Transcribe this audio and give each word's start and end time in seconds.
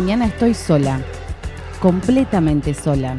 mañana 0.00 0.24
estoy 0.24 0.54
sola, 0.54 0.98
completamente 1.78 2.72
sola. 2.72 3.18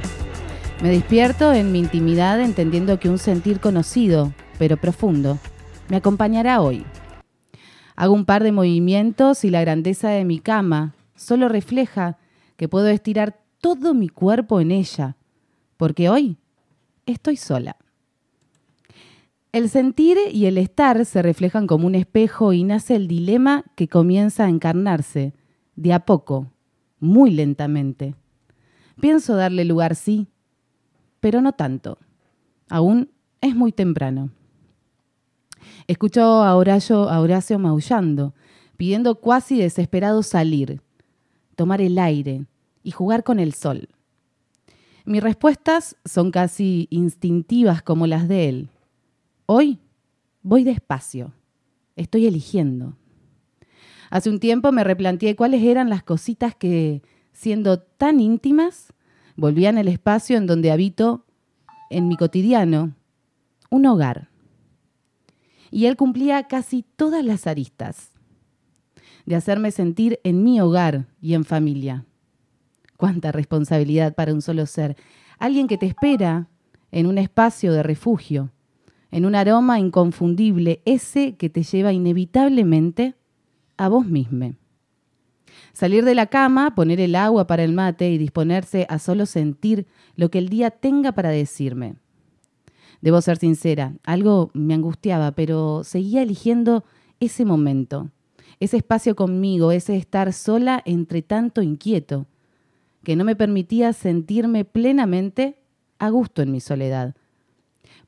Me 0.81 0.89
despierto 0.89 1.53
en 1.53 1.71
mi 1.71 1.77
intimidad 1.77 2.41
entendiendo 2.41 2.99
que 2.99 3.07
un 3.07 3.19
sentir 3.19 3.59
conocido, 3.59 4.33
pero 4.57 4.77
profundo, 4.77 5.37
me 5.89 5.97
acompañará 5.97 6.59
hoy. 6.59 6.83
Hago 7.95 8.15
un 8.15 8.25
par 8.25 8.41
de 8.41 8.51
movimientos 8.51 9.45
y 9.45 9.51
la 9.51 9.61
grandeza 9.61 10.09
de 10.09 10.25
mi 10.25 10.39
cama 10.39 10.95
solo 11.15 11.49
refleja 11.49 12.17
que 12.57 12.67
puedo 12.67 12.87
estirar 12.87 13.39
todo 13.59 13.93
mi 13.93 14.09
cuerpo 14.09 14.59
en 14.59 14.71
ella, 14.71 15.17
porque 15.77 16.09
hoy 16.09 16.39
estoy 17.05 17.37
sola. 17.37 17.77
El 19.51 19.69
sentir 19.69 20.17
y 20.31 20.47
el 20.47 20.57
estar 20.57 21.05
se 21.05 21.21
reflejan 21.21 21.67
como 21.67 21.85
un 21.85 21.93
espejo 21.93 22.53
y 22.53 22.63
nace 22.63 22.95
el 22.95 23.07
dilema 23.07 23.65
que 23.75 23.87
comienza 23.87 24.45
a 24.45 24.49
encarnarse, 24.49 25.35
de 25.75 25.93
a 25.93 26.05
poco, 26.05 26.47
muy 27.01 27.31
lentamente. 27.31 28.15
Pienso 29.01 29.35
darle 29.35 29.65
lugar, 29.65 29.95
sí, 29.95 30.27
pero 31.19 31.41
no 31.41 31.51
tanto. 31.51 31.97
Aún 32.69 33.11
es 33.41 33.55
muy 33.55 33.73
temprano. 33.73 34.29
Escucho 35.87 36.21
a 36.21 36.55
Horacio, 36.55 37.01
Horacio 37.01 37.59
maullando, 37.59 38.33
pidiendo 38.77 39.15
cuasi 39.15 39.57
desesperado 39.57 40.23
salir, 40.23 40.81
tomar 41.55 41.81
el 41.81 41.99
aire 41.99 42.45
y 42.83 42.91
jugar 42.91 43.23
con 43.23 43.39
el 43.39 43.53
sol. 43.53 43.89
Mis 45.03 45.21
respuestas 45.21 45.95
son 46.05 46.31
casi 46.31 46.87
instintivas 46.91 47.81
como 47.81 48.07
las 48.07 48.27
de 48.27 48.49
él. 48.49 48.69
Hoy 49.47 49.79
voy 50.43 50.63
despacio. 50.63 51.33
Estoy 51.95 52.27
eligiendo. 52.27 52.95
Hace 54.11 54.29
un 54.29 54.41
tiempo 54.41 54.73
me 54.73 54.83
replanteé 54.83 55.37
cuáles 55.37 55.63
eran 55.63 55.89
las 55.89 56.03
cositas 56.03 56.53
que, 56.53 57.01
siendo 57.31 57.79
tan 57.79 58.19
íntimas, 58.19 58.93
volvían 59.37 59.77
al 59.77 59.87
espacio 59.87 60.37
en 60.37 60.47
donde 60.47 60.69
habito 60.69 61.25
en 61.89 62.09
mi 62.09 62.17
cotidiano, 62.17 62.93
un 63.69 63.85
hogar. 63.85 64.29
Y 65.71 65.85
él 65.85 65.95
cumplía 65.95 66.43
casi 66.43 66.83
todas 66.97 67.23
las 67.23 67.47
aristas 67.47 68.11
de 69.25 69.35
hacerme 69.35 69.71
sentir 69.71 70.19
en 70.25 70.43
mi 70.43 70.59
hogar 70.59 71.07
y 71.21 71.33
en 71.33 71.45
familia. 71.45 72.05
Cuánta 72.97 73.31
responsabilidad 73.31 74.13
para 74.13 74.33
un 74.33 74.41
solo 74.41 74.65
ser. 74.65 74.97
Alguien 75.39 75.69
que 75.69 75.77
te 75.77 75.85
espera 75.85 76.49
en 76.91 77.07
un 77.07 77.17
espacio 77.17 77.71
de 77.71 77.81
refugio, 77.81 78.51
en 79.09 79.25
un 79.25 79.35
aroma 79.35 79.79
inconfundible, 79.79 80.81
ese 80.83 81.37
que 81.37 81.49
te 81.49 81.63
lleva 81.63 81.93
inevitablemente 81.93 83.15
a 83.81 83.89
vos 83.89 84.05
mismo. 84.05 84.53
Salir 85.73 86.05
de 86.05 86.13
la 86.13 86.27
cama, 86.27 86.75
poner 86.75 86.99
el 86.99 87.15
agua 87.15 87.47
para 87.47 87.63
el 87.63 87.73
mate 87.73 88.11
y 88.11 88.19
disponerse 88.19 88.85
a 88.89 88.99
solo 88.99 89.25
sentir 89.25 89.87
lo 90.15 90.29
que 90.29 90.37
el 90.37 90.49
día 90.49 90.69
tenga 90.69 91.13
para 91.13 91.29
decirme. 91.29 91.95
Debo 93.01 93.21
ser 93.21 93.37
sincera, 93.37 93.95
algo 94.03 94.51
me 94.53 94.75
angustiaba, 94.75 95.31
pero 95.31 95.83
seguía 95.83 96.21
eligiendo 96.21 96.85
ese 97.19 97.43
momento, 97.43 98.11
ese 98.59 98.77
espacio 98.77 99.15
conmigo, 99.15 99.71
ese 99.71 99.95
estar 99.95 100.31
sola 100.31 100.83
entre 100.85 101.23
tanto 101.23 101.63
inquieto, 101.63 102.27
que 103.03 103.15
no 103.15 103.23
me 103.23 103.35
permitía 103.35 103.93
sentirme 103.93 104.63
plenamente 104.63 105.57
a 105.97 106.11
gusto 106.11 106.43
en 106.43 106.51
mi 106.51 106.59
soledad, 106.59 107.15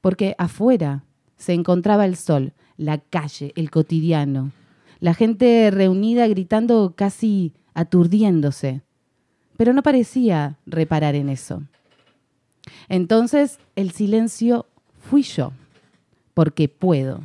porque 0.02 0.36
afuera 0.38 1.04
se 1.36 1.54
encontraba 1.54 2.06
el 2.06 2.16
sol, 2.16 2.54
la 2.78 3.00
calle, 3.00 3.54
el 3.56 3.72
cotidiano, 3.72 4.52
la 5.04 5.14
gente 5.14 5.70
reunida 5.70 6.26
gritando 6.28 6.94
casi 6.96 7.52
aturdiéndose, 7.74 8.84
pero 9.58 9.74
no 9.74 9.84
parecía 9.84 10.58
reparar 10.66 11.14
en 11.16 11.28
eso. 11.28 11.62
Entonces 12.88 13.60
el 13.76 13.92
silencio 13.92 14.66
fui 14.98 15.24
yo, 15.24 15.52
porque 16.34 16.70
puedo, 16.70 17.20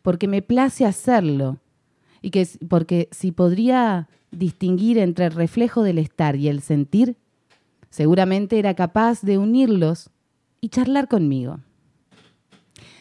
porque 0.00 0.28
me 0.28 0.40
place 0.40 0.86
hacerlo, 0.86 1.58
y 2.22 2.30
que 2.30 2.48
porque 2.70 3.10
si 3.10 3.32
podría 3.32 4.08
distinguir 4.30 4.96
entre 4.96 5.26
el 5.26 5.32
reflejo 5.32 5.82
del 5.82 5.98
estar 5.98 6.36
y 6.36 6.48
el 6.48 6.62
sentir, 6.62 7.16
seguramente 7.90 8.58
era 8.58 8.72
capaz 8.72 9.20
de 9.20 9.36
unirlos 9.36 10.08
y 10.62 10.70
charlar 10.70 11.06
conmigo. 11.06 11.58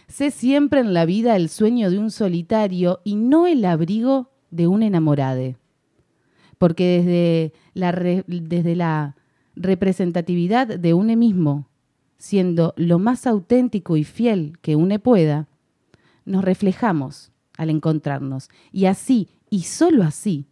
Sé 0.09 0.31
siempre 0.31 0.80
en 0.80 0.96
la 0.96 1.06
vida 1.06 1.36
el 1.36 1.50
sueño 1.50 1.92
de 1.92 2.00
un 2.00 2.09
solitario 2.09 3.00
y 3.03 3.16
no 3.16 3.46
el 3.46 3.64
abrigo 3.64 4.31
de 4.50 4.66
un 4.66 4.81
enamorade. 4.81 5.56
Porque 6.58 6.97
desde 6.97 7.53
la, 7.75 7.92
desde 8.28 8.75
la 8.75 9.16
representatividad 9.56 10.68
de 10.68 10.94
une 10.96 11.16
mismo, 11.16 11.69
siendo 12.18 12.74
lo 12.75 12.98
más 12.98 13.28
auténtico 13.28 13.98
y 13.98 14.03
fiel 14.03 14.58
que 14.64 14.75
une 14.75 14.98
pueda, 14.98 15.48
nos 16.25 16.44
reflejamos 16.44 17.31
al 17.56 17.69
encontrarnos. 17.69 18.50
Y 18.72 18.86
así, 18.86 19.30
y 19.52 19.62
sólo 19.62 20.02
así, 20.03 20.48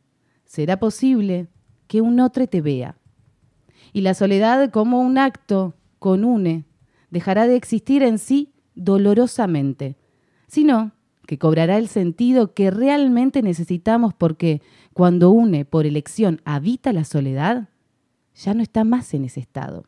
será 0.45 0.77
posible 0.77 1.47
que 1.87 2.01
un 2.01 2.19
otro 2.19 2.45
te 2.45 2.61
vea. 2.61 2.95
Y 3.91 4.01
la 4.01 4.13
soledad 4.13 4.69
como 4.69 5.01
un 5.01 5.17
acto 5.17 5.73
con 5.97 6.23
une 6.23 6.65
dejará 7.09 7.47
de 7.47 7.55
existir 7.55 8.03
en 8.03 8.19
sí 8.19 8.53
dolorosamente, 8.77 9.97
sino 10.47 10.93
que 11.25 11.37
cobrará 11.37 11.77
el 11.77 11.89
sentido 11.89 12.53
que 12.53 12.71
realmente 12.71 13.41
necesitamos 13.41 14.13
porque 14.13 14.61
cuando 14.93 15.31
une 15.31 15.65
por 15.65 15.85
elección 15.85 16.41
habita 16.45 16.93
la 16.93 17.03
soledad, 17.03 17.69
ya 18.33 18.53
no 18.53 18.63
está 18.63 18.83
más 18.83 19.13
en 19.13 19.25
ese 19.25 19.41
estado. 19.41 19.85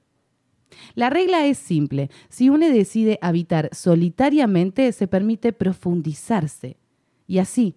La 0.96 1.10
regla 1.10 1.46
es 1.46 1.58
simple, 1.58 2.10
si 2.30 2.50
une 2.50 2.72
decide 2.72 3.18
habitar 3.22 3.70
solitariamente 3.72 4.92
se 4.92 5.08
permite 5.08 5.54
profundizarse 5.54 6.78
y 7.26 7.40
así, 7.40 7.76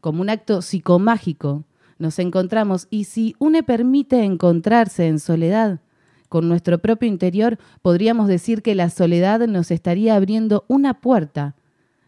como 0.00 0.20
un 0.20 0.30
acto 0.30 0.62
psicomágico, 0.62 1.64
nos 1.98 2.18
encontramos 2.18 2.86
y 2.90 3.04
si 3.04 3.34
une 3.38 3.62
permite 3.62 4.24
encontrarse 4.24 5.06
en 5.06 5.18
soledad, 5.18 5.80
con 6.28 6.48
nuestro 6.48 6.78
propio 6.78 7.08
interior, 7.08 7.58
podríamos 7.82 8.28
decir 8.28 8.62
que 8.62 8.74
la 8.74 8.90
soledad 8.90 9.46
nos 9.46 9.70
estaría 9.70 10.14
abriendo 10.14 10.64
una 10.68 11.00
puerta 11.00 11.56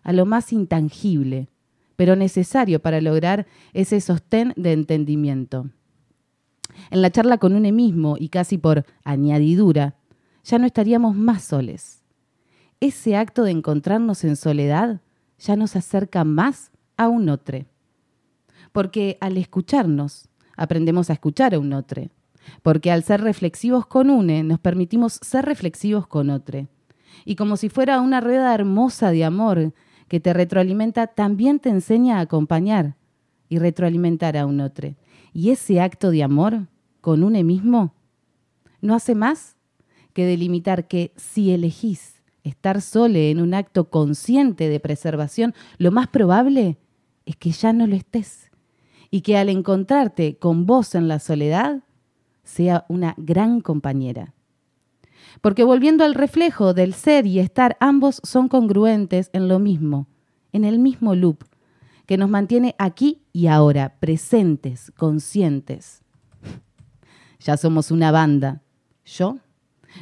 a 0.02 0.12
lo 0.12 0.26
más 0.26 0.52
intangible, 0.52 1.48
pero 1.96 2.16
necesario 2.16 2.80
para 2.80 3.00
lograr 3.00 3.46
ese 3.72 4.00
sostén 4.00 4.52
de 4.56 4.72
entendimiento. 4.72 5.70
En 6.90 7.02
la 7.02 7.10
charla 7.10 7.38
con 7.38 7.54
uno 7.54 7.70
mismo 7.72 8.16
y 8.18 8.28
casi 8.28 8.58
por 8.58 8.84
añadidura, 9.04 9.96
ya 10.44 10.58
no 10.58 10.66
estaríamos 10.66 11.14
más 11.14 11.44
soles. 11.44 12.02
Ese 12.80 13.16
acto 13.16 13.44
de 13.44 13.50
encontrarnos 13.50 14.24
en 14.24 14.36
soledad 14.36 15.00
ya 15.38 15.56
nos 15.56 15.76
acerca 15.76 16.24
más 16.24 16.70
a 16.96 17.08
un 17.08 17.28
otro. 17.28 17.66
Porque 18.72 19.18
al 19.20 19.36
escucharnos, 19.36 20.28
aprendemos 20.56 21.10
a 21.10 21.14
escuchar 21.14 21.54
a 21.54 21.58
un 21.58 21.72
otro 21.72 22.10
porque 22.62 22.90
al 22.90 23.02
ser 23.02 23.20
reflexivos 23.20 23.86
con 23.86 24.10
une, 24.10 24.42
nos 24.42 24.58
permitimos 24.60 25.18
ser 25.22 25.44
reflexivos 25.44 26.06
con 26.06 26.30
otro. 26.30 26.68
Y 27.24 27.36
como 27.36 27.56
si 27.56 27.68
fuera 27.68 28.00
una 28.00 28.20
rueda 28.20 28.54
hermosa 28.54 29.10
de 29.10 29.24
amor 29.24 29.72
que 30.08 30.20
te 30.20 30.32
retroalimenta, 30.32 31.06
también 31.06 31.60
te 31.60 31.68
enseña 31.68 32.18
a 32.18 32.22
acompañar 32.22 32.96
y 33.48 33.58
retroalimentar 33.58 34.36
a 34.36 34.46
un 34.46 34.60
otro. 34.60 34.94
Y 35.32 35.50
ese 35.50 35.80
acto 35.80 36.10
de 36.10 36.22
amor 36.22 36.66
con 37.00 37.22
une 37.22 37.44
mismo 37.44 37.94
no 38.80 38.94
hace 38.94 39.14
más 39.14 39.56
que 40.12 40.24
delimitar 40.26 40.88
que 40.88 41.12
si 41.16 41.52
elegís 41.52 42.22
estar 42.42 42.80
sole 42.80 43.30
en 43.30 43.40
un 43.40 43.54
acto 43.54 43.90
consciente 43.90 44.68
de 44.68 44.80
preservación, 44.80 45.54
lo 45.78 45.92
más 45.92 46.08
probable 46.08 46.78
es 47.26 47.36
que 47.36 47.50
ya 47.50 47.72
no 47.72 47.86
lo 47.86 47.94
estés. 47.94 48.50
Y 49.10 49.22
que 49.22 49.36
al 49.36 49.48
encontrarte 49.48 50.36
con 50.36 50.66
vos 50.66 50.94
en 50.94 51.08
la 51.08 51.18
soledad, 51.18 51.82
sea 52.50 52.84
una 52.88 53.14
gran 53.16 53.60
compañera. 53.60 54.34
Porque 55.40 55.64
volviendo 55.64 56.04
al 56.04 56.14
reflejo 56.14 56.74
del 56.74 56.92
ser 56.94 57.26
y 57.26 57.38
estar, 57.38 57.76
ambos 57.80 58.20
son 58.24 58.48
congruentes 58.48 59.30
en 59.32 59.48
lo 59.48 59.58
mismo, 59.58 60.08
en 60.52 60.64
el 60.64 60.78
mismo 60.78 61.14
loop, 61.14 61.44
que 62.06 62.18
nos 62.18 62.28
mantiene 62.28 62.74
aquí 62.78 63.22
y 63.32 63.46
ahora, 63.46 63.96
presentes, 64.00 64.92
conscientes. 64.96 66.02
Ya 67.42 67.56
somos 67.56 67.90
una 67.90 68.10
banda. 68.10 68.60
Yo, 69.06 69.38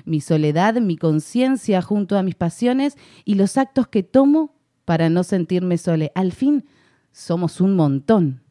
mi 0.05 0.21
soledad, 0.21 0.75
mi 0.81 0.97
conciencia 0.97 1.81
junto 1.83 2.19
a 2.19 2.25
mis 2.25 2.35
pasiones 2.35 2.97
y 3.25 3.37
los 3.37 3.57
actos 3.57 3.87
que 3.87 4.03
tomo 4.03 4.57
para 4.85 5.09
no 5.09 5.23
sentirme 5.23 5.79
sole. 5.79 6.11
Al 6.17 6.33
fin, 6.33 6.65
somos 7.13 7.61
un 7.61 7.77
montón. 7.77 8.43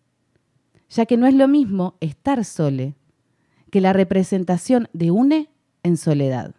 Ya 0.89 1.05
que 1.05 1.17
no 1.17 1.27
es 1.27 1.33
lo 1.33 1.49
mismo 1.49 1.97
estar 1.99 2.45
sole 2.45 2.95
que 3.77 3.81
la 3.81 3.93
representación 3.93 4.89
de 4.91 5.11
une 5.11 5.51
en 5.83 5.97
soledad. 5.97 6.55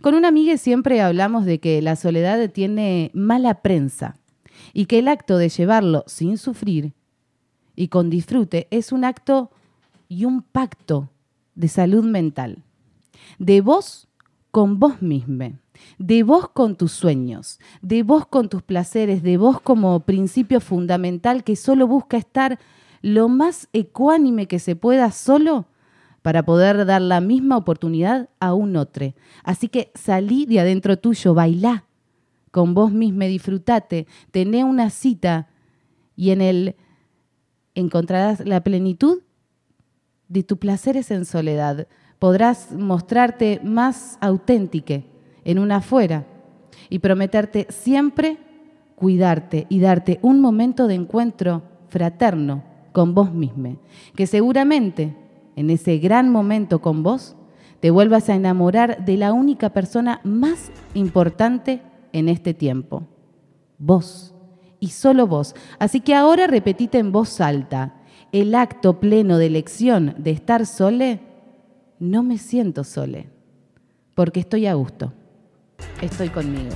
Con 0.00 0.14
una 0.14 0.28
amiga 0.28 0.56
siempre 0.56 1.02
hablamos 1.02 1.44
de 1.44 1.60
que 1.60 1.82
la 1.82 1.94
soledad 1.94 2.50
tiene 2.50 3.10
mala 3.12 3.60
prensa 3.60 4.16
y 4.72 4.86
que 4.86 5.00
el 5.00 5.08
acto 5.08 5.36
de 5.36 5.50
llevarlo 5.50 6.04
sin 6.06 6.38
sufrir 6.38 6.94
y 7.76 7.88
con 7.88 8.08
disfrute 8.08 8.66
es 8.70 8.92
un 8.92 9.04
acto 9.04 9.50
y 10.08 10.24
un 10.24 10.40
pacto 10.40 11.10
de 11.54 11.68
salud 11.68 12.02
mental. 12.02 12.62
De 13.38 13.60
vos 13.60 14.08
con 14.50 14.78
vos 14.78 15.02
misma, 15.02 15.60
de 15.98 16.22
vos 16.22 16.48
con 16.48 16.76
tus 16.76 16.92
sueños, 16.92 17.60
de 17.82 18.04
vos 18.04 18.26
con 18.26 18.48
tus 18.48 18.62
placeres, 18.62 19.22
de 19.22 19.36
vos 19.36 19.60
como 19.60 20.00
principio 20.00 20.62
fundamental 20.62 21.44
que 21.44 21.56
solo 21.56 21.86
busca 21.86 22.16
estar 22.16 22.58
lo 23.02 23.28
más 23.28 23.68
ecuánime 23.74 24.48
que 24.48 24.60
se 24.60 24.76
pueda 24.76 25.12
solo 25.12 25.66
para 26.22 26.42
poder 26.42 26.84
dar 26.86 27.02
la 27.02 27.20
misma 27.20 27.56
oportunidad 27.56 28.28
a 28.40 28.54
un 28.54 28.76
otro. 28.76 29.14
Así 29.42 29.68
que 29.68 29.90
salí 29.94 30.46
de 30.46 30.60
adentro 30.60 30.98
tuyo, 30.98 31.34
bailá 31.34 31.84
con 32.50 32.74
vos 32.74 32.92
misma, 32.92 33.26
disfrutate, 33.26 34.06
tené 34.30 34.64
una 34.64 34.90
cita 34.90 35.48
y 36.16 36.30
en 36.30 36.40
él 36.40 36.76
encontrarás 37.74 38.40
la 38.40 38.62
plenitud 38.62 39.22
de 40.28 40.42
tus 40.42 40.58
placeres 40.58 41.10
en 41.10 41.24
soledad. 41.24 41.86
Podrás 42.18 42.72
mostrarte 42.72 43.60
más 43.64 44.18
auténtica 44.20 45.02
en 45.44 45.58
una 45.58 45.76
afuera 45.76 46.26
y 46.88 46.98
prometerte 46.98 47.66
siempre 47.70 48.38
cuidarte 48.94 49.66
y 49.70 49.80
darte 49.80 50.18
un 50.20 50.40
momento 50.40 50.86
de 50.86 50.94
encuentro 50.94 51.62
fraterno 51.88 52.62
con 52.92 53.14
vos 53.14 53.32
misma, 53.32 53.76
que 54.14 54.26
seguramente 54.26 55.16
en 55.56 55.70
ese 55.70 55.98
gran 55.98 56.30
momento 56.30 56.80
con 56.80 57.02
vos 57.02 57.36
te 57.80 57.90
vuelvas 57.90 58.28
a 58.28 58.34
enamorar 58.34 59.04
de 59.04 59.16
la 59.16 59.32
única 59.32 59.70
persona 59.70 60.20
más 60.22 60.70
importante 60.94 61.82
en 62.12 62.28
este 62.28 62.54
tiempo, 62.54 63.04
vos 63.78 64.34
y 64.78 64.88
solo 64.88 65.26
vos. 65.26 65.54
Así 65.78 66.00
que 66.00 66.14
ahora 66.14 66.46
repetite 66.46 66.98
en 66.98 67.12
voz 67.12 67.40
alta, 67.40 67.94
el 68.32 68.54
acto 68.54 69.00
pleno 69.00 69.38
de 69.38 69.46
elección 69.46 70.14
de 70.18 70.30
estar 70.30 70.66
sole, 70.66 71.20
no 71.98 72.22
me 72.22 72.38
siento 72.38 72.84
sole, 72.84 73.30
porque 74.14 74.40
estoy 74.40 74.66
a 74.66 74.74
gusto, 74.74 75.12
estoy 76.00 76.28
conmigo. 76.28 76.74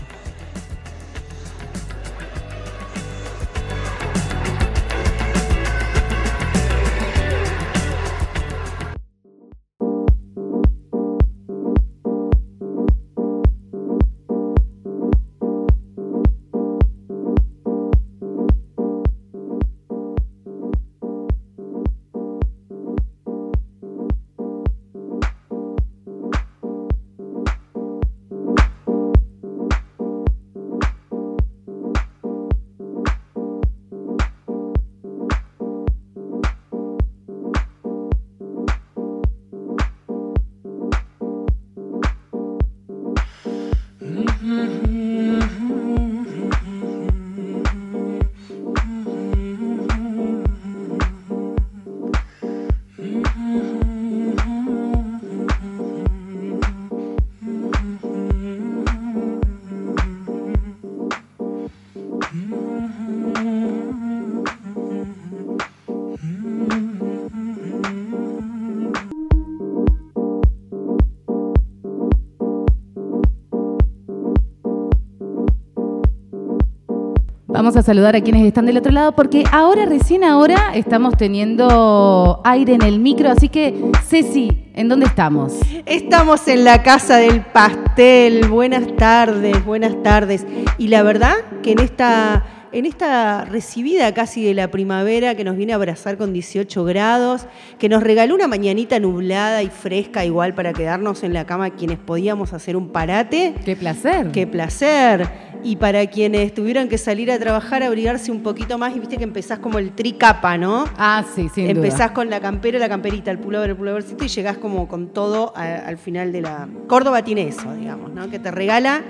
Vamos 77.64 77.78
a 77.78 77.82
saludar 77.82 78.14
a 78.14 78.20
quienes 78.20 78.46
están 78.46 78.66
del 78.66 78.76
otro 78.76 78.92
lado 78.92 79.12
porque 79.12 79.42
ahora, 79.50 79.86
recién 79.86 80.22
ahora, 80.22 80.72
estamos 80.74 81.16
teniendo 81.16 82.42
aire 82.44 82.74
en 82.74 82.82
el 82.82 82.98
micro. 82.98 83.30
Así 83.30 83.48
que, 83.48 83.90
Ceci, 84.06 84.68
¿en 84.74 84.90
dónde 84.90 85.06
estamos? 85.06 85.54
Estamos 85.86 86.46
en 86.46 86.64
la 86.64 86.82
Casa 86.82 87.16
del 87.16 87.40
Pastel. 87.40 88.48
Buenas 88.48 88.94
tardes, 88.96 89.64
buenas 89.64 90.02
tardes. 90.02 90.44
Y 90.76 90.88
la 90.88 91.02
verdad 91.02 91.36
que 91.62 91.72
en 91.72 91.78
esta 91.78 92.44
en 92.72 92.86
esta 92.86 93.44
recibida 93.44 94.12
casi 94.12 94.44
de 94.44 94.52
la 94.52 94.68
primavera 94.68 95.36
que 95.36 95.44
nos 95.44 95.56
viene 95.56 95.72
a 95.72 95.76
abrazar 95.76 96.18
con 96.18 96.32
18 96.32 96.84
grados, 96.84 97.46
que 97.78 97.88
nos 97.88 98.02
regaló 98.02 98.34
una 98.34 98.48
mañanita 98.48 98.98
nublada 98.98 99.62
y 99.62 99.68
fresca 99.68 100.24
igual 100.24 100.54
para 100.54 100.72
quedarnos 100.72 101.22
en 101.22 101.32
la 101.32 101.46
cama 101.46 101.70
quienes 101.70 101.98
podíamos 101.98 102.52
hacer 102.52 102.76
un 102.76 102.88
parate. 102.88 103.54
¡Qué 103.64 103.76
placer! 103.76 104.32
¡Qué 104.32 104.48
placer! 104.48 105.53
Y 105.64 105.76
para 105.76 106.06
quienes 106.06 106.52
tuvieron 106.52 106.88
que 106.88 106.98
salir 106.98 107.32
a 107.32 107.38
trabajar, 107.38 107.82
abrigarse 107.82 108.30
un 108.30 108.42
poquito 108.42 108.76
más 108.78 108.94
y 108.94 109.00
viste 109.00 109.16
que 109.16 109.24
empezás 109.24 109.58
como 109.58 109.78
el 109.78 109.92
tricapa, 109.92 110.58
¿no? 110.58 110.84
Ah, 110.98 111.24
sí, 111.34 111.48
sí. 111.52 111.66
Empezás 111.66 112.10
con 112.10 112.28
la 112.28 112.38
campera, 112.38 112.78
la 112.78 112.88
camperita, 112.88 113.30
el 113.30 113.38
pullover, 113.38 113.70
el 113.70 113.76
pullovercito 113.76 114.24
y 114.24 114.28
llegás 114.28 114.58
como 114.58 114.86
con 114.86 115.08
todo 115.08 115.54
al 115.56 115.96
final 115.96 116.30
de 116.32 116.42
la... 116.42 116.68
Córdoba 116.86 117.22
tiene 117.24 117.48
eso, 117.48 117.74
digamos, 117.74 118.12
¿no? 118.12 118.28
Que 118.28 118.38
te 118.38 118.50
regala... 118.50 119.02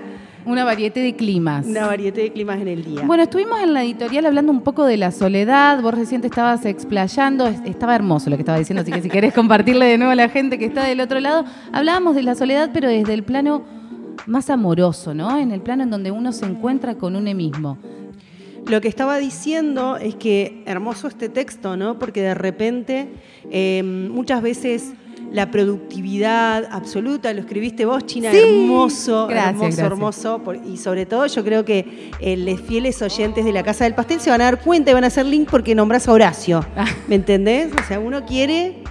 Una 0.47 0.63
variedad 0.63 0.95
de 0.95 1.17
climas. 1.17 1.65
Una 1.65 1.87
variedad 1.87 2.17
de 2.17 2.31
climas 2.31 2.61
en 2.61 2.69
el 2.69 2.85
día. 2.85 3.01
Bueno, 3.07 3.23
estuvimos 3.23 3.63
en 3.63 3.73
la 3.73 3.83
editorial 3.83 4.27
hablando 4.27 4.53
un 4.53 4.61
poco 4.61 4.85
de 4.85 4.99
la 4.99 5.11
soledad. 5.11 5.81
Vos 5.81 5.95
recién 5.95 6.21
te 6.21 6.27
estabas 6.27 6.67
explayando. 6.67 7.47
Estaba 7.47 7.95
hermoso 7.95 8.29
lo 8.29 8.37
que 8.37 8.43
estaba 8.43 8.59
diciendo, 8.59 8.83
así 8.83 8.93
que 8.93 9.01
si 9.01 9.09
querés 9.09 9.33
compartirle 9.33 9.87
de 9.87 9.97
nuevo 9.97 10.13
a 10.13 10.17
la 10.17 10.29
gente 10.29 10.59
que 10.59 10.67
está 10.67 10.85
del 10.85 11.01
otro 11.01 11.19
lado. 11.19 11.47
Hablábamos 11.73 12.15
de 12.15 12.25
la 12.25 12.35
soledad, 12.35 12.69
pero 12.75 12.91
desde 12.91 13.15
el 13.15 13.23
plano 13.23 13.65
más 14.27 14.51
amoroso, 14.51 15.15
¿no? 15.15 15.39
En 15.39 15.51
el 15.51 15.61
plano 15.61 15.83
en 15.83 15.91
donde 15.91 16.11
uno 16.11 16.33
se 16.33 16.47
encuentra 16.47 16.97
con 16.97 17.17
uno 17.17 17.35
mismo. 17.35 17.79
Lo 18.67 18.81
que 18.81 18.89
estaba 18.89 19.19
diciendo 19.19 19.97
es 19.99 20.15
que 20.15 20.63
hermoso 20.67 21.09
este 21.09 21.29
texto, 21.29 21.77
¿no? 21.77 21.99
Porque 21.99 22.23
de 22.23 22.35
repente 22.35 23.09
em, 23.51 24.09
muchas 24.09 24.41
veces 24.41 24.95
la 25.35 25.51
productividad 25.51 26.69
absoluta, 26.71 27.33
lo 27.33 27.41
escribiste 27.41 27.85
vos, 27.85 28.07
China, 28.07 28.31
hermoso, 28.33 29.29
hermoso, 29.29 29.81
hermoso. 29.85 30.43
y 30.65 30.77
sobre 30.77 31.07
todo 31.07 31.27
yo 31.27 31.45
creo 31.45 31.65
que 31.65 32.13
eh, 32.21 32.37
los 32.37 32.61
fieles 32.61 33.03
oyentes 33.03 33.45
de 33.45 33.53
la 33.53 33.65
Casa 33.65 33.83
del 33.83 33.95
Pastel 33.95 34.21
se 34.21 34.31
van 34.31 34.41
a 34.43 34.45
dar 34.45 34.61
cuenta 34.63 34.93
y 34.93 34.95
van 34.95 35.03
a 35.03 35.09
hacer 35.09 35.27
link 35.27 35.49
porque 35.51 35.75
nombras 35.75 36.07
a 36.07 36.13
Horacio. 36.13 36.65
Ah. 36.77 36.87
¿Me 37.09 37.17
entendés? 37.17 37.73
O 37.73 37.83
sea, 37.87 37.99
uno 37.99 38.25
quiere 38.25 38.84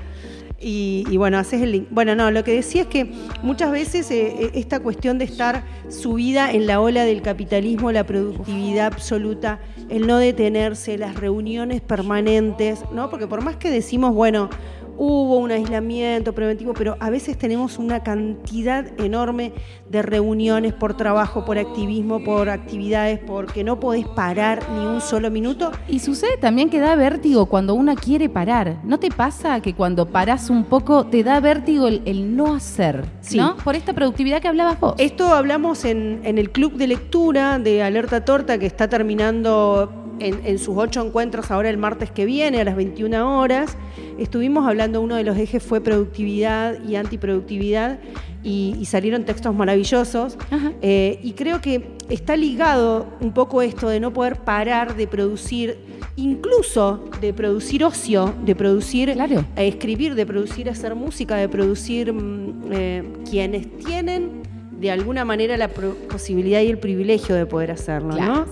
y, 0.63 1.17
bueno, 1.17 1.37
haces 1.37 1.61
el 1.61 1.71
link. 1.71 1.87
Bueno, 1.91 2.15
no, 2.15 2.31
lo 2.31 2.43
que 2.43 2.53
decía 2.53 2.83
es 2.83 2.87
que 2.87 3.11
muchas 3.41 3.71
veces 3.71 4.09
eh, 4.11 4.35
eh, 4.39 4.51
esta 4.53 4.79
cuestión 4.79 5.17
de 5.17 5.25
estar 5.25 5.63
subida 5.89 6.51
en 6.51 6.67
la 6.67 6.79
ola 6.79 7.03
del 7.03 7.21
capitalismo, 7.21 7.91
la 7.91 8.05
productividad 8.05 8.87
absoluta, 8.87 9.59
el 9.89 10.07
no 10.07 10.17
detenerse, 10.17 10.97
las 10.97 11.15
reuniones 11.15 11.81
permanentes, 11.81 12.83
¿no? 12.93 13.09
Porque 13.09 13.27
por 13.27 13.43
más 13.43 13.57
que 13.57 13.69
decimos, 13.69 14.13
bueno, 14.13 14.49
hubo 14.97 15.37
un 15.37 15.51
aislamiento 15.51 16.33
preventivo, 16.33 16.73
pero 16.73 16.97
a 16.99 17.09
veces 17.09 17.37
tenemos 17.37 17.77
una 17.77 18.03
cantidad 18.03 18.85
enorme 18.99 19.53
de 19.89 20.01
reuniones 20.01 20.73
por 20.73 20.95
trabajo, 20.95 21.45
por 21.45 21.57
activismo, 21.57 22.23
por 22.23 22.49
actividades, 22.49 23.19
porque 23.19 23.63
no 23.63 23.79
podés 23.79 24.07
parar 24.07 24.63
ni 24.71 24.85
un 24.85 25.01
solo 25.01 25.29
minuto. 25.31 25.71
Y 25.87 25.99
sucede 25.99 26.37
también 26.37 26.69
que 26.69 26.79
da 26.79 26.95
vértigo 26.95 27.45
cuando 27.45 27.73
uno 27.75 27.95
quiere 27.95 28.29
parar. 28.29 28.79
¿No 28.83 28.99
te 28.99 29.09
pasa 29.09 29.61
que 29.61 29.73
cuando 29.73 30.07
parás 30.07 30.49
un 30.49 30.65
poco 30.65 31.05
te 31.05 31.23
da 31.23 31.39
vértigo 31.39 31.87
el, 31.87 32.35
no 32.35 32.55
hacer? 32.55 33.05
¿no? 33.35 33.57
Por 33.57 33.75
esta 33.75 33.93
productividad 33.93 34.41
que 34.41 34.47
hablabas 34.47 34.79
vos. 34.79 34.95
Esto 34.97 35.33
hablamos 35.33 35.85
en, 35.85 36.21
en 36.23 36.37
el 36.37 36.51
club 36.51 36.73
de 36.73 36.87
lectura 36.87 37.59
de 37.59 37.83
Alerta 37.83 38.25
Torta 38.25 38.57
que 38.57 38.65
está 38.65 38.87
terminando 38.87 40.02
en, 40.19 40.59
sus 40.59 40.77
ocho 40.77 41.05
encuentros 41.05 41.51
ahora 41.51 41.69
el 41.69 41.77
martes 41.77 42.11
que 42.11 42.25
viene 42.25 42.61
a 42.61 42.63
las 42.63 42.75
21 42.75 43.39
horas. 43.39 43.77
Estuvimos 44.17 44.67
hablando, 44.67 45.01
uno 45.01 45.15
de 45.15 45.23
los 45.23 45.37
ejes 45.37 45.63
fue 45.63 45.81
productividad 45.81 46.83
y 46.83 46.95
antiproductividad 46.95 47.99
y, 48.43 48.85
salieron 48.85 49.23
textos 49.23 49.55
maravillosos. 49.55 50.37
Eh, 50.81 51.19
y 51.23 51.33
creo 51.33 51.61
que 51.61 51.95
está 52.09 52.35
ligado 52.35 53.07
un 53.21 53.33
poco 53.33 53.61
esto 53.61 53.87
de 53.89 53.99
no 53.99 54.13
poder 54.13 54.37
parar 54.37 54.95
de 54.95 55.07
producir, 55.07 55.77
incluso 56.15 57.09
de 57.21 57.33
producir 57.33 57.83
ocio, 57.83 58.33
de 58.45 58.55
producir, 58.55 59.09
eh, 59.09 59.45
escribir, 59.55 60.15
de 60.15 60.25
producir 60.25 60.69
hacer 60.69 60.93
música, 60.95 61.35
de 61.37 61.49
producir 61.49 62.11
mm, 62.13 62.71
eh, 62.71 63.03
quienes 63.29 63.77
tienen 63.77 64.43
de 64.83 64.91
alguna 64.91 65.23
manera 65.23 65.55
la 65.55 65.69
posibilidad 65.69 66.59
y 66.59 66.67
el 66.67 66.77
privilegio 66.77 67.35
de 67.35 67.45
poder 67.45 67.71
hacerlo, 67.71 68.17
¿no? 68.17 68.45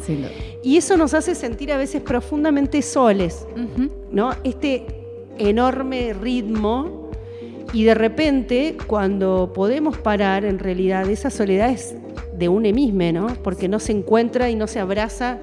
Y 0.63 0.77
eso 0.77 0.95
nos 0.95 1.13
hace 1.13 1.35
sentir 1.35 1.73
a 1.73 1.77
veces 1.77 2.01
profundamente 2.01 2.81
soles, 2.81 3.45
¿no? 4.13 4.31
Este, 4.45 4.85
enorme 5.37 6.13
ritmo 6.13 7.09
y 7.73 7.83
de 7.83 7.95
repente 7.95 8.77
cuando 8.87 9.51
podemos 9.53 9.97
parar, 9.97 10.45
en 10.45 10.57
realidad 10.57 11.09
esa 11.09 11.29
soledad 11.29 11.69
es 11.69 11.95
de 12.37 12.47
un 12.47 12.61
mismo, 12.61 13.11
¿no? 13.11 13.27
Porque 13.43 13.67
no 13.67 13.81
se 13.81 13.91
encuentra 13.91 14.49
y 14.49 14.55
no 14.55 14.67
se 14.67 14.79
abraza 14.79 15.37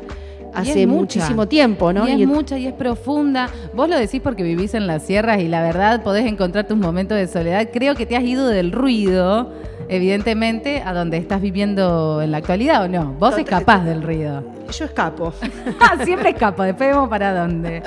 hace 0.54 0.87
muchísimo 0.87 1.47
tiempo, 1.47 1.92
¿no? 1.92 2.09
Y 2.09 2.23
es 2.23 2.26
mucha 2.26 2.57
y 2.57 2.66
es 2.66 2.73
profunda. 2.73 3.50
Vos 3.75 3.90
lo 3.90 3.99
decís 3.99 4.23
porque 4.23 4.42
vivís 4.42 4.73
en 4.73 4.87
las 4.87 5.02
sierras 5.02 5.42
y 5.42 5.49
la 5.49 5.61
verdad 5.61 6.02
podés 6.02 6.25
encontrar 6.25 6.66
tus 6.66 6.78
momentos 6.78 7.18
de 7.18 7.26
soledad. 7.26 7.68
Creo 7.71 7.95
que 7.95 8.07
te 8.07 8.16
has 8.16 8.25
ido 8.25 8.49
del 8.49 8.73
ruido, 8.73 9.52
evidentemente, 9.88 10.83
a 10.85 10.92
donde 10.92 11.16
estás 11.16 11.40
viviendo 11.40 12.23
en 12.23 12.30
la 12.30 12.38
actualidad 12.38 12.85
o 12.85 12.88
no. 12.88 13.12
Vos 13.14 13.37
escapás 13.38 13.85
del 13.85 14.02
ruido. 14.02 14.42
Yo 14.71 14.85
escapo. 14.85 15.33
Siempre 16.04 16.30
escapo, 16.30 16.62
después 16.62 16.90
vemos 16.90 17.09
para 17.09 17.38
dónde. 17.38 17.83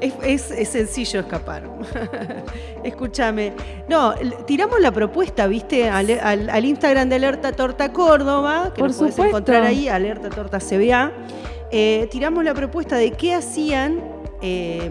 Es, 0.00 0.42
sencillo 0.68 1.20
escapar. 1.20 1.62
Escúchame. 2.84 3.52
No, 3.88 4.14
tiramos 4.46 4.80
la 4.80 4.92
propuesta, 4.92 5.46
¿viste? 5.46 5.88
Al, 5.88 6.64
Instagram 6.64 7.08
de 7.08 7.16
Alerta 7.16 7.52
Torta 7.52 7.92
Córdoba, 7.92 8.72
que 8.74 8.80
Por 8.80 8.90
lo 8.90 8.96
puedes 8.96 9.18
encontrar 9.18 9.62
ahí, 9.62 9.88
Alerta 9.88 10.28
Torta 10.28 10.58
CBA. 10.58 11.12
Eh, 11.70 12.08
tiramos 12.10 12.44
la 12.44 12.54
propuesta 12.54 12.96
de 12.96 13.12
qué 13.12 13.34
hacían 13.34 14.00
eh, 14.42 14.90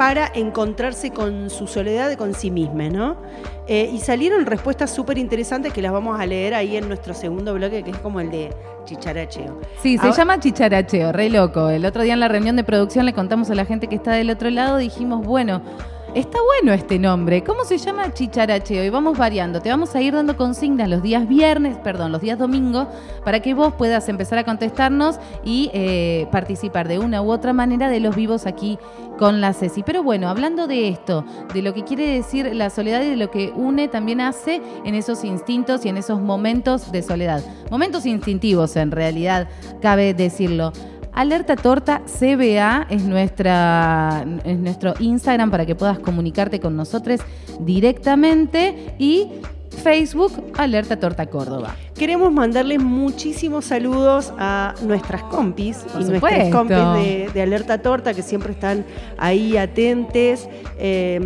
para 0.00 0.32
encontrarse 0.34 1.10
con 1.10 1.50
su 1.50 1.66
soledad 1.66 2.16
con 2.16 2.32
sí 2.32 2.50
misma, 2.50 2.88
¿no? 2.88 3.18
Eh, 3.66 3.90
y 3.92 3.98
salieron 3.98 4.46
respuestas 4.46 4.90
súper 4.90 5.18
interesantes 5.18 5.74
que 5.74 5.82
las 5.82 5.92
vamos 5.92 6.18
a 6.18 6.24
leer 6.24 6.54
ahí 6.54 6.78
en 6.78 6.88
nuestro 6.88 7.12
segundo 7.12 7.52
bloque, 7.52 7.82
que 7.82 7.90
es 7.90 7.98
como 7.98 8.18
el 8.18 8.30
de 8.30 8.48
chicharacheo. 8.86 9.60
Sí, 9.82 9.98
se 9.98 10.10
llama 10.10 10.40
chicharacheo, 10.40 11.12
re 11.12 11.28
loco. 11.28 11.68
El 11.68 11.84
otro 11.84 12.02
día 12.02 12.14
en 12.14 12.20
la 12.20 12.28
reunión 12.28 12.56
de 12.56 12.64
producción 12.64 13.04
le 13.04 13.12
contamos 13.12 13.50
a 13.50 13.54
la 13.54 13.66
gente 13.66 13.88
que 13.88 13.96
está 13.96 14.12
del 14.12 14.30
otro 14.30 14.48
lado, 14.48 14.78
dijimos, 14.78 15.22
bueno, 15.22 15.60
Está 16.14 16.38
bueno 16.42 16.72
este 16.72 16.98
nombre. 16.98 17.44
¿Cómo 17.44 17.64
se 17.64 17.78
llama 17.78 18.12
chicharacheo? 18.12 18.82
Y 18.82 18.90
vamos 18.90 19.16
variando. 19.16 19.62
Te 19.62 19.70
vamos 19.70 19.94
a 19.94 20.02
ir 20.02 20.12
dando 20.12 20.36
consignas 20.36 20.88
los 20.88 21.02
días 21.02 21.28
viernes, 21.28 21.76
perdón, 21.76 22.10
los 22.10 22.20
días 22.20 22.36
domingos, 22.36 22.88
para 23.24 23.38
que 23.38 23.54
vos 23.54 23.74
puedas 23.74 24.08
empezar 24.08 24.38
a 24.38 24.44
contestarnos 24.44 25.20
y 25.44 25.70
eh, 25.72 26.26
participar 26.32 26.88
de 26.88 26.98
una 26.98 27.22
u 27.22 27.30
otra 27.30 27.52
manera 27.52 27.88
de 27.88 28.00
los 28.00 28.16
vivos 28.16 28.46
aquí 28.46 28.76
con 29.20 29.40
la 29.40 29.52
Ceci. 29.52 29.84
Pero 29.84 30.02
bueno, 30.02 30.28
hablando 30.28 30.66
de 30.66 30.88
esto, 30.88 31.24
de 31.54 31.62
lo 31.62 31.74
que 31.74 31.84
quiere 31.84 32.06
decir 32.06 32.56
la 32.56 32.70
soledad 32.70 33.02
y 33.02 33.10
de 33.10 33.16
lo 33.16 33.30
que 33.30 33.52
une 33.54 33.86
también 33.86 34.20
hace 34.20 34.60
en 34.84 34.96
esos 34.96 35.22
instintos 35.22 35.86
y 35.86 35.90
en 35.90 35.96
esos 35.96 36.20
momentos 36.20 36.90
de 36.90 37.02
soledad. 37.02 37.40
Momentos 37.70 38.04
instintivos 38.04 38.74
en 38.74 38.90
realidad, 38.90 39.48
cabe 39.80 40.12
decirlo. 40.12 40.72
Alerta 41.12 41.56
Torta 41.56 42.02
CBA 42.06 42.86
es, 42.88 43.02
nuestra, 43.04 44.24
es 44.44 44.58
nuestro 44.58 44.94
Instagram 44.98 45.50
para 45.50 45.66
que 45.66 45.74
puedas 45.74 45.98
comunicarte 45.98 46.60
con 46.60 46.76
nosotros 46.76 47.20
directamente 47.60 48.94
y 48.98 49.28
Facebook 49.82 50.32
Alerta 50.56 50.98
Torta 50.98 51.26
Córdoba. 51.26 51.74
Queremos 52.00 52.32
mandarles 52.32 52.80
muchísimos 52.80 53.66
saludos 53.66 54.32
a 54.38 54.74
nuestras 54.80 55.22
compis 55.24 55.84
y 56.00 56.04
nuestras 56.04 56.48
compis 56.48 56.78
de, 57.34 57.42
Alerta 57.42 57.76
Torta 57.76 58.14
que 58.14 58.22
siempre 58.22 58.54
están 58.54 58.86
ahí 59.18 59.58
atentes 59.58 60.48
y 60.80 61.18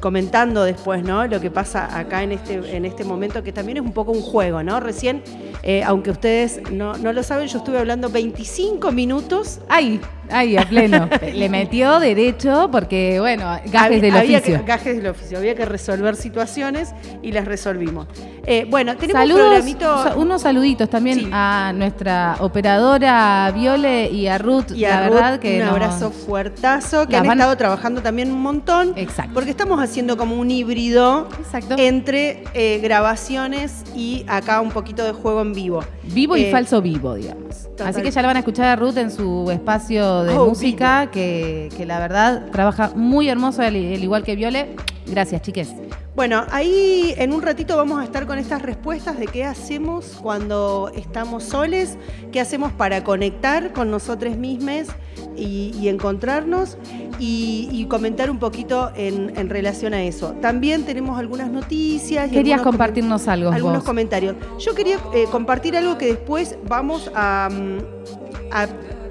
comentando 0.00 0.64
después, 0.64 1.04
¿no? 1.04 1.26
Lo 1.26 1.38
que 1.38 1.50
pasa 1.50 1.98
acá 1.98 2.22
en 2.22 2.32
este, 2.32 2.76
en 2.76 2.86
este 2.86 3.04
momento, 3.04 3.42
que 3.42 3.52
también 3.52 3.76
es 3.76 3.84
un 3.84 3.92
poco 3.92 4.12
un 4.12 4.22
juego, 4.22 4.62
¿no? 4.62 4.80
Recién, 4.80 5.22
eh, 5.62 5.82
aunque 5.84 6.12
ustedes 6.12 6.62
no, 6.70 6.96
no 6.96 7.12
lo 7.12 7.22
saben, 7.22 7.48
yo 7.48 7.58
estuve 7.58 7.78
hablando 7.78 8.08
25 8.08 8.92
minutos. 8.92 9.60
¡Ay! 9.68 10.00
Ahí, 10.30 10.56
a 10.56 10.62
pleno. 10.62 11.08
Le 11.34 11.48
metió 11.48 12.00
derecho 12.00 12.68
porque, 12.70 13.20
bueno, 13.20 13.58
gajes 13.66 14.00
del 14.00 14.16
había 14.16 14.38
oficio. 14.38 14.58
Que, 14.58 14.66
gajes 14.66 14.96
del 14.96 15.06
oficio. 15.06 15.38
Había 15.38 15.54
que 15.54 15.64
resolver 15.64 16.16
situaciones 16.16 16.94
y 17.22 17.32
las 17.32 17.44
resolvimos. 17.44 18.06
Eh, 18.44 18.66
bueno, 18.68 18.96
tenemos 18.96 19.24
un 19.24 19.36
programito. 19.36 20.05
Unos 20.14 20.42
saluditos 20.42 20.88
también 20.88 21.30
a 21.32 21.72
nuestra 21.74 22.36
operadora 22.40 23.50
Viole 23.54 24.10
y 24.10 24.26
a 24.26 24.38
Ruth. 24.38 24.72
Y 24.74 24.84
a 24.84 25.00
la 25.00 25.10
verdad 25.10 25.38
que 25.40 25.60
un 25.60 25.68
abrazo 25.68 26.10
fuertazo, 26.10 27.06
que 27.08 27.16
han 27.16 27.26
estado 27.26 27.56
trabajando 27.56 28.02
también 28.02 28.30
un 28.30 28.40
montón. 28.40 28.92
Exacto. 28.96 29.34
Porque 29.34 29.50
estamos 29.50 29.80
haciendo 29.80 30.16
como 30.16 30.36
un 30.36 30.50
híbrido 30.50 31.28
entre 31.76 32.44
eh, 32.54 32.78
grabaciones 32.82 33.84
y 33.94 34.24
acá 34.28 34.60
un 34.60 34.70
poquito 34.70 35.04
de 35.04 35.12
juego 35.12 35.42
en 35.42 35.52
vivo. 35.52 35.84
Vivo 36.04 36.36
y 36.36 36.44
eh, 36.44 36.50
falso 36.50 36.80
vivo, 36.80 37.14
digamos. 37.14 37.68
Así 37.84 38.02
que 38.02 38.10
ya 38.10 38.22
la 38.22 38.28
van 38.28 38.36
a 38.36 38.40
escuchar 38.40 38.66
a 38.66 38.76
Ruth 38.76 38.96
en 38.96 39.10
su 39.10 39.50
espacio 39.50 40.22
de 40.24 40.34
oh, 40.34 40.46
música, 40.46 41.10
que, 41.10 41.70
la 41.86 41.98
verdad 41.98 42.50
trabaja 42.50 42.92
muy 42.94 43.28
hermoso, 43.28 43.62
al 43.62 43.76
igual 43.76 44.22
que 44.22 44.36
Viole. 44.36 44.74
Gracias, 45.06 45.42
chiques. 45.42 45.74
Bueno, 46.14 46.44
ahí 46.50 47.14
en 47.18 47.32
un 47.34 47.42
ratito 47.42 47.76
vamos 47.76 48.00
a 48.00 48.04
estar 48.04 48.26
con 48.26 48.38
estas 48.38 48.62
respuestas 48.62 49.18
de 49.18 49.26
qué 49.26 49.44
hacemos 49.44 50.18
cuando 50.22 50.90
estamos 50.96 51.44
soles, 51.44 51.98
qué 52.32 52.40
hacemos 52.40 52.72
para 52.72 53.04
conectar 53.04 53.74
con 53.74 53.90
nosotros 53.90 54.36
mismos 54.36 54.88
y, 55.36 55.88
encontrarnos 55.88 56.78
y, 57.18 57.86
comentar 57.90 58.30
un 58.30 58.38
poquito 58.38 58.90
en, 58.96 59.50
relación 59.50 59.92
a 59.94 60.02
eso. 60.02 60.32
También 60.40 60.84
tenemos 60.84 61.18
algunas 61.18 61.50
noticias. 61.50 62.30
Querías 62.30 62.62
compartirnos 62.62 63.28
algo. 63.28 63.50
Algunos 63.50 63.84
comentarios. 63.84 64.36
Yo 64.58 64.74
quería 64.74 64.96
eh, 65.14 65.26
compartir 65.30 65.76
algo 65.76 65.98
que 65.98 66.06
después 66.06 66.56
vamos 66.66 67.10
a, 67.14 67.48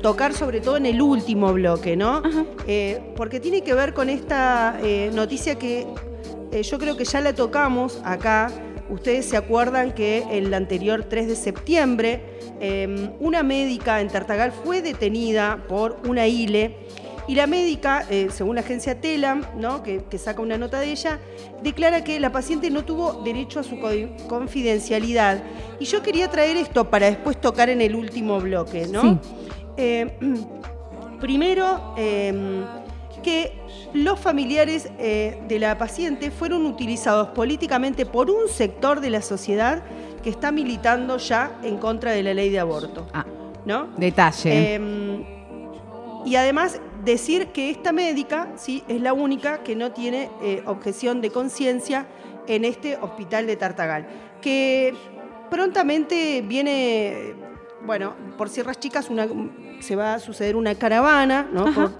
tocar 0.05 0.33
sobre 0.33 0.61
todo 0.61 0.77
en 0.77 0.85
el 0.85 1.01
último 1.01 1.51
bloque, 1.51 1.97
¿no? 1.97 2.21
Eh, 2.67 3.01
porque 3.15 3.39
tiene 3.39 3.61
que 3.61 3.73
ver 3.73 3.95
con 3.95 4.07
esta 4.07 4.79
eh, 4.83 5.09
noticia 5.11 5.55
que 5.55 5.87
eh, 6.51 6.61
yo 6.61 6.77
creo 6.77 6.95
que 6.95 7.05
ya 7.05 7.21
la 7.21 7.33
tocamos 7.33 7.99
acá. 8.03 8.51
Ustedes 8.87 9.25
se 9.25 9.35
acuerdan 9.35 9.93
que 9.93 10.23
el 10.29 10.53
anterior 10.53 11.05
3 11.05 11.27
de 11.27 11.35
septiembre 11.35 12.21
em, 12.59 13.13
una 13.19 13.41
médica 13.41 13.99
en 13.99 14.09
Tartagal 14.09 14.51
fue 14.51 14.83
detenida 14.83 15.65
por 15.67 15.97
una 16.07 16.27
ILE 16.27 16.77
y 17.27 17.33
la 17.33 17.47
médica, 17.47 18.05
según 18.29 18.57
la 18.57 18.61
agencia 18.61 19.01
Telam, 19.01 19.43
¿no? 19.57 19.81
que, 19.81 20.03
saca 20.19 20.39
una 20.39 20.59
nota 20.59 20.79
de 20.79 20.91
ella, 20.91 21.19
declara 21.63 22.03
que 22.03 22.19
la 22.19 22.31
paciente 22.31 22.69
no 22.69 22.85
tuvo 22.85 23.23
derecho 23.23 23.59
a 23.59 23.63
su 23.63 23.79
confidencialidad. 24.27 25.41
Y 25.79 25.85
yo 25.85 26.03
quería 26.03 26.29
traer 26.29 26.57
esto 26.57 26.91
para 26.91 27.07
después 27.07 27.41
tocar 27.41 27.71
en 27.71 27.81
el 27.81 27.95
último 27.95 28.39
bloque. 28.39 28.85
¿no? 28.85 29.19
Eh, 29.77 30.17
primero, 31.19 31.93
em, 31.97 32.63
que 33.23 33.57
los 33.93 34.19
familiares 34.19 34.89
eh, 34.99 35.41
de 35.47 35.59
la 35.59 35.77
paciente 35.77 36.29
fueron 36.31 36.65
utilizados 36.65 37.29
políticamente 37.29 38.05
por 38.05 38.29
un 38.29 38.47
sector 38.47 38.99
de 38.99 39.09
la 39.09 39.21
sociedad 39.21 39.83
que 40.23 40.29
está 40.29 40.51
militando 40.51 41.17
ya 41.17 41.59
en 41.63 41.77
contra 41.77 42.11
de 42.11 42.23
la 42.23 42.33
ley 42.33 42.49
de 42.49 42.59
aborto. 42.59 43.07
Ah, 43.13 43.25
¿no? 43.65 43.87
Detalle. 43.97 44.75
Em, 44.75 45.23
y 46.25 46.35
además 46.35 46.81
decir 47.03 47.47
que 47.47 47.69
esta 47.69 47.91
médica 47.91 48.49
sí 48.55 48.83
es 48.87 48.99
la 49.01 49.13
única 49.13 49.63
que 49.63 49.75
no 49.75 49.91
tiene 49.91 50.29
eh, 50.41 50.63
objeción 50.65 51.21
de 51.21 51.29
conciencia 51.29 52.07
en 52.47 52.65
este 52.65 52.97
hospital 52.97 53.47
de 53.47 53.55
Tartagal, 53.55 54.07
que 54.41 54.93
prontamente 55.49 56.41
viene, 56.41 57.33
bueno, 57.85 58.15
por 58.37 58.49
Sierras 58.49 58.79
Chicas 58.79 59.09
una, 59.09 59.27
se 59.79 59.95
va 59.95 60.15
a 60.15 60.19
suceder 60.19 60.55
una 60.55 60.75
caravana 60.75 61.49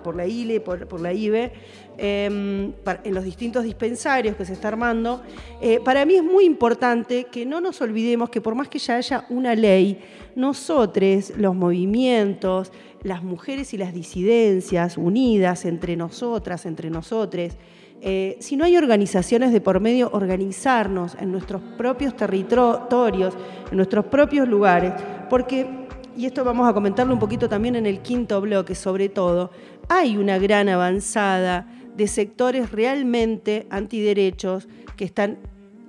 por, 0.04 0.16
la 0.16 0.26
ILE, 0.26 0.60
por, 0.60 0.88
por 0.88 1.02
la 1.02 1.14
IBE, 1.14 1.52
Em, 1.98 2.74
en 3.06 3.14
los 3.14 3.24
distintos 3.24 3.64
dispensarios 3.64 4.36
que 4.36 4.44
se 4.44 4.52
está 4.52 4.68
armando, 4.68 5.22
eh, 5.62 5.80
para 5.80 6.06
mí 6.06 6.16
es 6.16 6.24
muy 6.24 6.44
importante 6.44 7.26
que 7.32 7.46
no 7.46 7.62
nos 7.62 7.80
olvidemos 7.80 8.30
que 8.30 8.42
por 8.42 8.54
más 8.54 8.68
que 8.68 8.80
ya 8.80 8.98
haya 8.98 9.26
una 9.30 9.56
ley, 9.56 10.02
nosotros, 10.36 11.32
los 11.38 11.56
movimientos, 11.56 12.74
las 13.02 13.24
mujeres 13.24 13.74
y 13.74 13.78
las 13.78 13.94
disidencias 13.94 14.98
unidas 14.98 15.64
entre 15.64 15.96
nosotras, 15.96 16.66
entre 16.66 16.90
nosotres, 16.90 17.56
eh, 18.02 18.36
si 18.42 18.58
no 18.58 18.66
hay 18.66 18.76
organizaciones 18.76 19.54
de 19.54 19.62
por 19.62 19.80
medio, 19.80 20.10
organizarnos 20.12 21.16
en 21.22 21.32
nuestros 21.32 21.62
propios 21.78 22.18
territorios, 22.18 23.36
en 23.72 23.78
nuestros 23.78 24.06
propios 24.08 24.50
lugares, 24.50 24.92
porque, 25.30 25.85
y 26.18 26.26
esto 26.26 26.44
vamos 26.44 26.68
a 26.68 26.74
comentarlo 26.74 27.14
un 27.14 27.20
poquito 27.20 27.50
también 27.50 27.76
en 27.76 27.86
el 27.86 28.00
quinto 28.00 28.40
bloque 28.42 28.76
sobre 28.76 29.10
todo, 29.10 29.52
hay 29.90 30.18
una 30.18 30.38
gran 30.38 30.70
avanzada 30.70 31.68
de 31.96 32.08
sectores 32.08 32.72
realmente 32.72 33.68
antiderechos 33.70 34.68
que 34.98 35.06
están, 35.06 35.38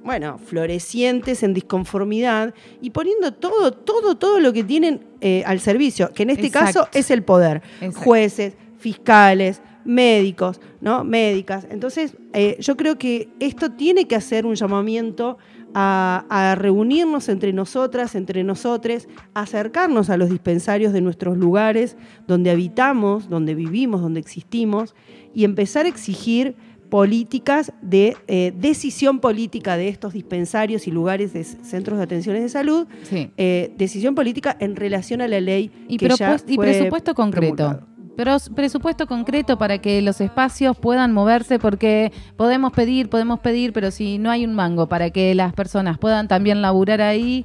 bueno, 0.04 0.38
florecientes 0.38 1.42
en 1.42 1.54
disconformidad 1.54 2.54
y 2.80 2.90
poniendo 2.90 3.32
todo, 3.32 3.72
todo, 3.72 4.16
todo 4.16 4.40
lo 4.40 4.52
que 4.52 4.64
tienen 4.64 5.04
eh, 5.20 5.42
al 5.46 5.60
servicio, 5.60 6.12
que 6.12 6.22
en 6.24 6.30
este 6.30 6.50
caso 6.50 6.88
es 6.92 7.10
el 7.10 7.22
poder. 7.22 7.62
Jueces, 7.94 8.54
fiscales, 8.78 9.60
médicos, 9.84 10.60
¿no? 10.80 11.04
Médicas. 11.04 11.66
Entonces, 11.70 12.16
eh, 12.32 12.56
yo 12.60 12.76
creo 12.76 12.98
que 12.98 13.28
esto 13.40 13.72
tiene 13.72 14.06
que 14.06 14.16
hacer 14.16 14.44
un 14.44 14.54
llamamiento 14.54 15.38
a, 15.78 16.54
reunirnos 16.58 17.28
entre 17.28 17.52
nosotras, 17.52 18.14
entre 18.14 18.42
nosotres, 18.44 19.08
acercarnos 19.34 20.08
a 20.08 20.16
los 20.16 20.30
dispensarios 20.30 20.94
de 20.94 21.02
nuestros 21.02 21.36
lugares 21.36 21.96
donde 22.26 22.50
habitamos, 22.50 23.28
donde 23.28 23.54
vivimos, 23.54 24.00
donde 24.00 24.20
existimos, 24.20 24.94
y 25.34 25.44
empezar 25.44 25.84
a 25.84 25.90
exigir 25.90 26.56
políticas 26.88 27.72
de 27.82 28.16
eh, 28.26 28.54
decisión 28.56 29.18
política 29.18 29.76
de 29.76 29.88
estos 29.88 30.14
dispensarios 30.14 30.86
y 30.86 30.92
lugares 30.92 31.34
de 31.34 31.44
centros 31.44 31.98
de 31.98 32.04
atenciones 32.04 32.42
de 32.42 32.48
salud, 32.48 32.86
eh, 33.10 33.72
decisión 33.76 34.14
política 34.14 34.56
en 34.60 34.76
relación 34.76 35.20
a 35.20 35.28
la 35.28 35.40
ley 35.40 35.70
y, 35.88 35.98
que 35.98 36.08
ya 36.08 36.36
y 36.46 36.56
presupuesto 36.56 37.14
concreto. 37.14 37.80
Pero 38.16 38.36
presupuesto 38.54 39.06
concreto 39.06 39.58
para 39.58 39.78
que 39.78 40.00
los 40.00 40.20
espacios 40.22 40.76
puedan 40.76 41.12
moverse 41.12 41.58
porque 41.58 42.12
podemos 42.36 42.72
pedir, 42.72 43.10
podemos 43.10 43.40
pedir, 43.40 43.74
pero 43.74 43.90
si 43.90 44.16
no 44.18 44.30
hay 44.30 44.44
un 44.46 44.54
mango 44.54 44.88
para 44.88 45.10
que 45.10 45.34
las 45.34 45.52
personas 45.52 45.98
puedan 45.98 46.26
también 46.26 46.62
laburar 46.62 47.02
ahí, 47.02 47.44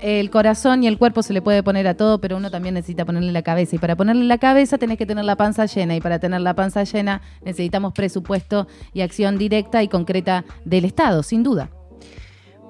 el 0.00 0.30
corazón 0.30 0.84
y 0.84 0.86
el 0.86 0.96
cuerpo 0.96 1.22
se 1.22 1.32
le 1.32 1.42
puede 1.42 1.64
poner 1.64 1.88
a 1.88 1.94
todo, 1.94 2.20
pero 2.20 2.36
uno 2.36 2.50
también 2.50 2.74
necesita 2.74 3.04
ponerle 3.04 3.32
la 3.32 3.42
cabeza. 3.42 3.76
Y 3.76 3.78
para 3.80 3.96
ponerle 3.96 4.24
la 4.24 4.38
cabeza 4.38 4.78
tenés 4.78 4.96
que 4.96 5.06
tener 5.06 5.24
la 5.24 5.36
panza 5.36 5.66
llena. 5.66 5.96
Y 5.96 6.00
para 6.00 6.20
tener 6.20 6.40
la 6.40 6.54
panza 6.54 6.84
llena 6.84 7.20
necesitamos 7.44 7.92
presupuesto 7.92 8.68
y 8.94 9.00
acción 9.00 9.38
directa 9.38 9.82
y 9.82 9.88
concreta 9.88 10.44
del 10.64 10.84
Estado, 10.84 11.24
sin 11.24 11.42
duda. 11.42 11.70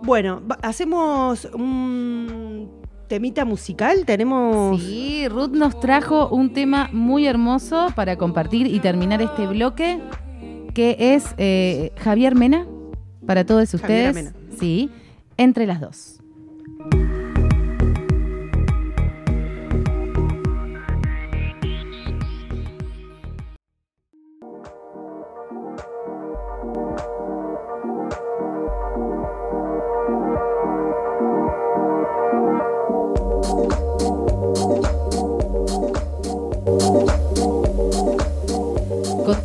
Bueno, 0.03 0.43
hacemos 0.63 1.45
un 1.45 2.83
temita 3.13 3.45
musical. 3.45 4.07
Tenemos. 4.07 4.81
Sí, 4.81 5.29
Ruth 5.29 5.51
nos 5.51 5.79
trajo 5.79 6.31
un 6.31 6.55
tema 6.55 6.89
muy 6.95 7.27
hermoso 7.27 7.89
para 7.95 8.17
compartir 8.17 8.67
y 8.67 8.81
terminar 8.81 9.21
este 9.21 9.47
bloque, 9.47 10.01
que 10.73 10.97
es 10.99 11.35
eh, 11.37 11.93
Javier 11.99 12.35
Mena, 12.35 12.67
para 13.27 13.45
todos 13.45 13.75
ustedes. 13.75 14.33
Sí, 14.59 14.89
entre 15.37 15.67
las 15.67 15.83
dos. 15.83 16.23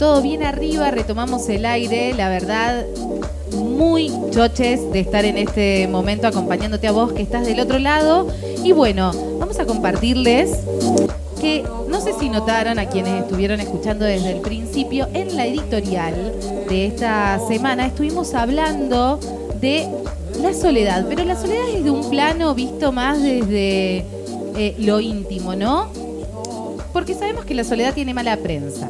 Todo 0.08 0.22
bien 0.22 0.42
arriba, 0.42 0.90
retomamos 0.90 1.50
el 1.50 1.66
aire, 1.66 2.14
la 2.14 2.30
verdad, 2.30 2.86
muy 3.52 4.10
choches 4.32 4.90
de 4.94 5.02
estar 5.02 5.26
en 5.26 5.38
este 5.38 5.86
momento 5.90 6.28
acompañándote 6.28 6.88
a 6.88 6.94
vos 6.94 7.12
que 7.12 7.22
estás 7.22 7.46
del 7.46 7.60
otro 7.60 7.78
lado. 7.78 8.26
Y 8.64 8.72
bueno, 8.72 9.12
vamos 9.38 9.60
a 9.60 9.66
compartirles 9.66 10.60
que 11.42 11.66
no 11.90 12.00
sé 12.00 12.14
si 12.18 12.30
notaron 12.30 12.80
a 12.80 12.86
quienes 12.86 13.24
estuvieron 13.24 13.60
escuchando 13.60 14.06
desde 14.06 14.32
el 14.32 14.40
principio, 14.40 15.10
en 15.14 15.36
la 15.36 15.46
editorial 15.46 16.16
de 16.70 16.86
esta 16.86 17.38
semana 17.46 17.88
estuvimos 17.88 18.34
hablando 18.34 19.20
de 19.60 19.90
la 20.42 20.54
soledad, 20.54 21.06
pero 21.10 21.26
la 21.26 21.36
soledad 21.36 21.68
es 21.68 21.84
de 21.84 21.92
un 21.92 22.10
plano 22.10 22.56
visto 22.56 22.94
más 22.94 23.22
desde 23.22 24.06
eh, 24.56 24.74
lo 24.80 25.02
íntimo, 25.02 25.54
¿no? 25.54 25.90
Porque 26.94 27.14
sabemos 27.14 27.44
que 27.44 27.54
la 27.54 27.66
soledad 27.66 27.94
tiene 27.94 28.14
mala 28.14 28.38
prensa. 28.38 28.88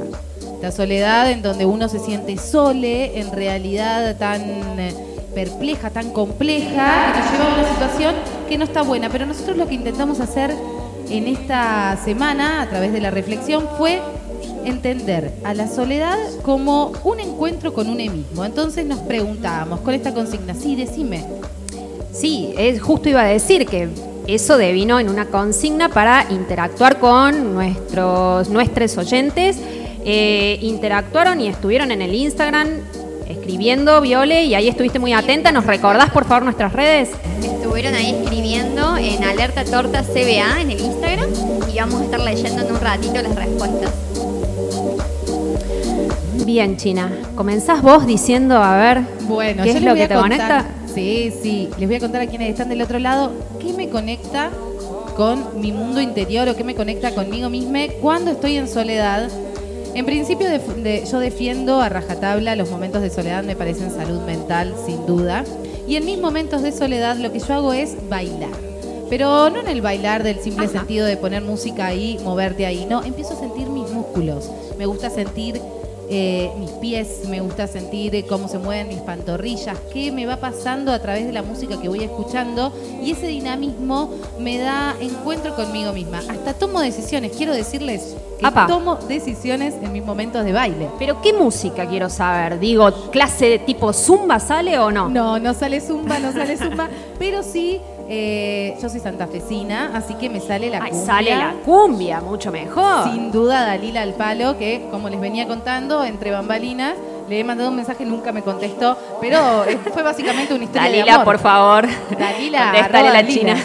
La 0.61 0.71
soledad 0.71 1.29
en 1.29 1.41
donde 1.41 1.65
uno 1.65 1.87
se 1.87 1.99
siente 1.99 2.37
sole, 2.37 3.19
en 3.19 3.31
realidad 3.31 4.17
tan 4.17 4.41
eh, 4.79 4.93
perpleja, 5.35 5.91
tan 5.91 6.11
compleja, 6.11 7.13
que 7.13 7.19
nos 7.19 7.31
lleva 7.31 7.51
a 7.51 7.59
una 7.59 7.69
situación 7.73 8.15
que 8.49 8.57
no 8.57 8.63
está 8.63 8.81
buena. 8.81 9.09
Pero 9.09 9.25
nosotros 9.25 9.55
lo 9.55 9.67
que 9.67 9.75
intentamos 9.75 10.19
hacer 10.19 10.53
en 11.09 11.27
esta 11.27 11.97
semana, 12.03 12.63
a 12.63 12.69
través 12.69 12.91
de 12.91 13.01
la 13.01 13.11
reflexión, 13.11 13.67
fue 13.77 14.01
entender 14.65 15.31
a 15.43 15.53
la 15.53 15.67
soledad 15.67 16.17
como 16.41 16.91
un 17.03 17.19
encuentro 17.19 17.73
con 17.73 17.87
uno 17.87 17.97
mismo. 17.97 18.43
Entonces 18.43 18.85
nos 18.85 18.99
preguntábamos 18.99 19.81
con 19.81 19.93
esta 19.93 20.13
consigna, 20.13 20.53
sí, 20.55 20.75
decime. 20.75 21.23
Sí, 22.11 22.53
es 22.57 22.81
justo 22.81 23.09
iba 23.09 23.21
a 23.21 23.27
decir 23.27 23.67
que 23.67 23.89
eso 24.25 24.57
devino 24.57 24.99
en 24.99 25.09
una 25.09 25.27
consigna 25.27 25.89
para 25.89 26.25
interactuar 26.31 26.99
con 26.99 27.53
nuestros, 27.53 28.49
nuestros 28.49 28.97
oyentes 28.97 29.57
eh, 30.09 30.57
interactuaron 30.61 31.41
y 31.41 31.49
estuvieron 31.49 31.91
en 31.91 32.01
el 32.01 32.15
Instagram 32.15 32.69
escribiendo, 33.27 33.99
Viole, 33.99 34.45
y 34.45 34.55
ahí 34.55 34.69
estuviste 34.69 34.99
muy 34.99 35.11
atenta. 35.11 35.51
¿Nos 35.51 35.65
recordás, 35.65 36.11
por 36.11 36.23
favor, 36.23 36.43
nuestras 36.43 36.71
redes? 36.71 37.09
Estuvieron 37.43 37.93
ahí 37.93 38.15
escribiendo 38.15 38.95
en 38.95 39.21
Alerta 39.25 39.65
Torta 39.65 40.03
CBA 40.03 40.61
en 40.61 40.71
el 40.71 40.79
Instagram 40.79 41.29
y 41.69 41.77
vamos 41.77 41.99
a 41.99 42.05
estar 42.05 42.21
leyendo 42.21 42.61
en 42.61 42.71
un 42.71 42.79
ratito 42.79 43.21
las 43.21 43.35
respuestas. 43.35 43.91
Bien, 46.45 46.77
China. 46.77 47.11
Comenzás 47.35 47.81
vos 47.81 48.07
diciendo, 48.07 48.63
a 48.63 48.77
ver, 48.77 49.01
bueno, 49.27 49.63
¿qué 49.63 49.71
es 49.71 49.81
lo 49.81 49.93
que 49.93 50.07
te 50.07 50.15
conecta? 50.15 50.67
Sí, 50.95 51.33
sí. 51.43 51.69
Les 51.77 51.89
voy 51.89 51.97
a 51.97 51.99
contar 51.99 52.21
a 52.21 52.27
quienes 52.27 52.51
están 52.51 52.69
del 52.69 52.81
otro 52.81 52.97
lado 52.97 53.33
qué 53.59 53.73
me 53.73 53.89
conecta 53.89 54.51
con 55.17 55.59
mi 55.59 55.73
mundo 55.73 55.99
interior 55.99 56.47
o 56.47 56.55
qué 56.55 56.63
me 56.63 56.75
conecta 56.75 57.13
conmigo 57.13 57.49
misma 57.49 57.79
cuando 57.99 58.31
estoy 58.31 58.55
en 58.55 58.69
soledad 58.69 59.29
en 59.93 60.05
principio 60.05 60.47
yo 61.09 61.19
defiendo 61.19 61.81
a 61.81 61.89
rajatabla 61.89 62.55
los 62.55 62.69
momentos 62.69 63.01
de 63.01 63.09
soledad, 63.09 63.43
me 63.43 63.55
parecen 63.55 63.91
salud 63.91 64.21
mental, 64.21 64.73
sin 64.85 65.05
duda. 65.05 65.43
Y 65.87 65.95
en 65.95 66.05
mis 66.05 66.19
momentos 66.19 66.61
de 66.61 66.71
soledad 66.71 67.17
lo 67.17 67.31
que 67.31 67.39
yo 67.39 67.53
hago 67.53 67.73
es 67.73 67.95
bailar. 68.09 68.49
Pero 69.09 69.49
no 69.49 69.59
en 69.59 69.67
el 69.67 69.81
bailar 69.81 70.23
del 70.23 70.39
simple 70.39 70.67
sentido 70.67 71.05
de 71.05 71.15
poner 71.15 71.41
música 71.41 71.85
ahí, 71.85 72.19
moverte 72.23 72.65
ahí, 72.65 72.85
no, 72.89 73.03
empiezo 73.03 73.33
a 73.33 73.39
sentir 73.39 73.69
mis 73.69 73.89
músculos. 73.89 74.51
Me 74.77 74.85
gusta 74.85 75.09
sentir 75.09 75.61
eh, 76.09 76.51
mis 76.57 76.71
pies, 76.71 77.27
me 77.27 77.41
gusta 77.41 77.67
sentir 77.67 78.15
eh, 78.15 78.25
cómo 78.25 78.47
se 78.47 78.59
mueven 78.59 78.87
mis 78.87 78.99
pantorrillas, 78.99 79.77
qué 79.91 80.11
me 80.11 80.25
va 80.25 80.37
pasando 80.37 80.93
a 80.93 80.99
través 80.99 81.25
de 81.25 81.33
la 81.33 81.41
música 81.41 81.81
que 81.81 81.89
voy 81.89 82.03
escuchando 82.03 82.71
y 83.03 83.11
ese 83.11 83.27
dinamismo 83.27 84.13
me 84.39 84.57
da 84.57 84.95
encuentro 85.01 85.55
conmigo 85.55 85.91
misma. 85.91 86.19
Hasta 86.29 86.53
tomo 86.53 86.79
decisiones, 86.79 87.33
quiero 87.35 87.53
decirles 87.53 88.15
que 88.37 88.47
tomo 88.67 88.95
decisiones 88.95 89.75
en 89.81 89.91
mis 89.91 90.03
momentos 90.03 90.43
de 90.45 90.53
baile. 90.53 90.89
Pero 90.99 91.21
¿qué 91.21 91.33
música 91.33 91.85
quiero 91.87 92.09
saber? 92.09 92.59
Digo, 92.59 93.09
¿clase 93.11 93.49
de 93.49 93.59
tipo 93.59 93.93
zumba 93.93 94.39
sale 94.39 94.77
o 94.79 94.91
no? 94.91 95.09
No, 95.09 95.39
no 95.39 95.53
sale 95.53 95.81
zumba, 95.81 96.19
no 96.19 96.31
sale 96.31 96.57
zumba, 96.57 96.87
pero 97.19 97.43
sí 97.43 97.81
eh, 98.09 98.77
yo 98.81 98.87
soy 98.87 99.01
santafesina, 99.01 99.91
así 99.93 100.13
que 100.13 100.29
me 100.29 100.39
sale 100.39 100.69
la 100.69 100.79
cumbia. 100.79 101.05
Sale 101.05 101.35
la 101.35 101.53
cumbia, 101.65 102.21
mucho 102.21 102.51
mejor. 102.51 103.11
Sin 103.11 103.31
duda, 103.31 103.65
Dalila 103.65 104.01
al 104.01 104.13
palo, 104.13 104.57
que 104.57 104.87
como 104.91 105.09
les 105.09 105.19
venía 105.19 105.47
contando, 105.47 106.05
entre 106.05 106.31
bambalinas, 106.31 106.93
le 107.27 107.39
he 107.41 107.43
mandado 107.43 107.69
un 107.69 107.75
mensaje, 107.75 108.05
nunca 108.05 108.31
me 108.31 108.41
contestó, 108.41 108.97
pero 109.19 109.65
fue 109.93 110.03
básicamente 110.03 110.53
una 110.53 110.63
historia 110.63 110.83
Dalila, 110.89 111.03
de 111.05 111.11
amor. 111.11 111.25
por 111.25 111.39
favor. 111.39 111.87
Dalila, 112.17 112.71
Contestale 112.71 113.11
la 113.11 113.27
China. 113.27 113.55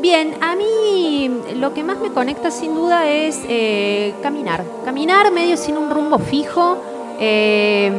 Bien, 0.00 0.36
a 0.40 0.54
mí 0.54 1.30
lo 1.56 1.74
que 1.74 1.82
más 1.82 1.98
me 1.98 2.10
conecta 2.10 2.50
sin 2.50 2.74
duda 2.74 3.08
es 3.08 3.40
eh, 3.48 4.14
caminar. 4.22 4.64
Caminar 4.84 5.32
medio 5.32 5.56
sin 5.56 5.76
un 5.76 5.90
rumbo 5.90 6.18
fijo. 6.18 6.78
Eh, 7.18 7.90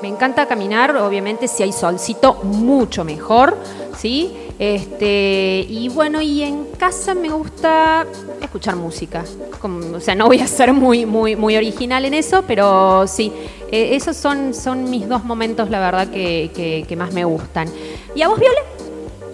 me 0.00 0.08
encanta 0.08 0.46
caminar, 0.46 0.96
obviamente 0.96 1.46
si 1.48 1.62
hay 1.62 1.72
solcito, 1.72 2.34
mucho 2.42 3.04
mejor. 3.04 3.56
¿sí? 3.98 4.32
Este, 4.58 5.66
y 5.68 5.88
bueno, 5.88 6.20
y 6.20 6.42
en 6.42 6.64
casa 6.78 7.14
me 7.14 7.28
gusta 7.28 8.06
escuchar 8.40 8.76
música. 8.76 9.24
o 9.62 10.00
sea, 10.00 10.14
no 10.14 10.26
voy 10.26 10.40
a 10.40 10.46
ser 10.46 10.72
muy, 10.72 11.04
muy, 11.04 11.36
muy 11.36 11.56
original 11.56 12.04
en 12.04 12.14
eso, 12.14 12.44
pero 12.46 13.06
sí, 13.06 13.32
eh, 13.70 13.94
esos 13.94 14.16
son, 14.16 14.54
son 14.54 14.88
mis 14.88 15.08
dos 15.08 15.24
momentos, 15.24 15.68
la 15.68 15.80
verdad, 15.80 16.08
que, 16.08 16.84
que, 16.88 16.96
más 16.96 17.12
me 17.12 17.24
gustan. 17.24 17.68
¿Y 18.14 18.22
a 18.22 18.28
vos, 18.28 18.38
Viole? 18.38 18.81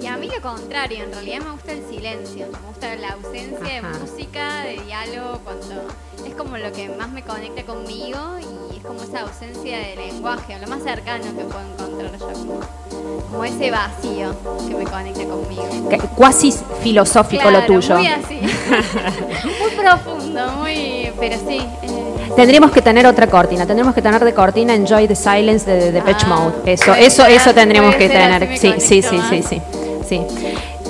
Y 0.01 0.07
a 0.07 0.17
mí 0.17 0.29
lo 0.29 0.41
contrario, 0.41 1.05
en 1.05 1.13
realidad 1.13 1.41
me 1.41 1.51
gusta 1.51 1.73
el 1.73 1.85
silencio, 1.89 2.47
me 2.53 2.69
gusta 2.69 2.95
la 2.97 3.11
ausencia 3.11 3.75
de 3.75 3.83
música, 3.83 4.63
de 4.63 4.81
diálogo, 4.85 5.41
cuando 5.45 5.89
es 6.27 6.35
como 6.35 6.57
lo 6.57 6.73
que 6.73 6.89
más 6.89 7.09
me 7.11 7.23
conecta 7.23 7.65
conmigo 7.65 8.19
y 8.39 8.77
es 8.77 8.85
como 8.85 9.03
esa 9.03 9.21
ausencia 9.21 9.79
de 9.79 9.97
lenguaje, 9.97 10.59
lo 10.59 10.69
más 10.69 10.83
cercano 10.83 11.25
que 11.25 11.45
puedo 11.45 11.61
encontrar 11.73 12.19
yo, 12.19 12.61
como, 13.31 13.45
ese 13.45 13.71
vacío 13.71 14.35
que 14.69 14.75
me 14.75 14.85
conecta 14.85 15.25
conmigo. 15.25 15.69
Cuasi 16.17 16.53
filosófico 16.83 17.51
lo 17.51 17.65
tuyo. 17.65 17.97
Muy 17.97 18.07
así, 18.07 18.41
muy 19.61 19.71
profundo, 19.77 20.53
muy, 20.53 20.98
pero 21.19 21.37
sí. 21.39 21.59
Eh. 21.83 22.09
Tendríamos 22.37 22.71
que 22.71 22.83
tener 22.83 23.07
otra 23.07 23.27
cortina, 23.27 23.67
tendríamos 23.67 23.95
que 23.95 24.03
tener 24.03 24.25
de 24.25 24.33
cortina 24.33 24.75
Enjoy 24.75 25.09
the 25.09 25.17
Silence 25.17 25.69
de, 25.69 25.93
de 25.93 26.03
Pitch 26.03 26.25
ah, 26.25 26.29
Mode. 26.29 26.73
Eso, 26.73 26.95
eso, 26.95 27.27
eso 27.27 27.55
tendríamos 27.55 27.97
que 27.97 28.09
tener. 28.09 28.57
Sí, 28.59 28.75
sí, 28.79 29.03
sí, 29.03 29.19
sí, 29.29 29.43
sí, 29.43 29.61
sí. 30.09 30.21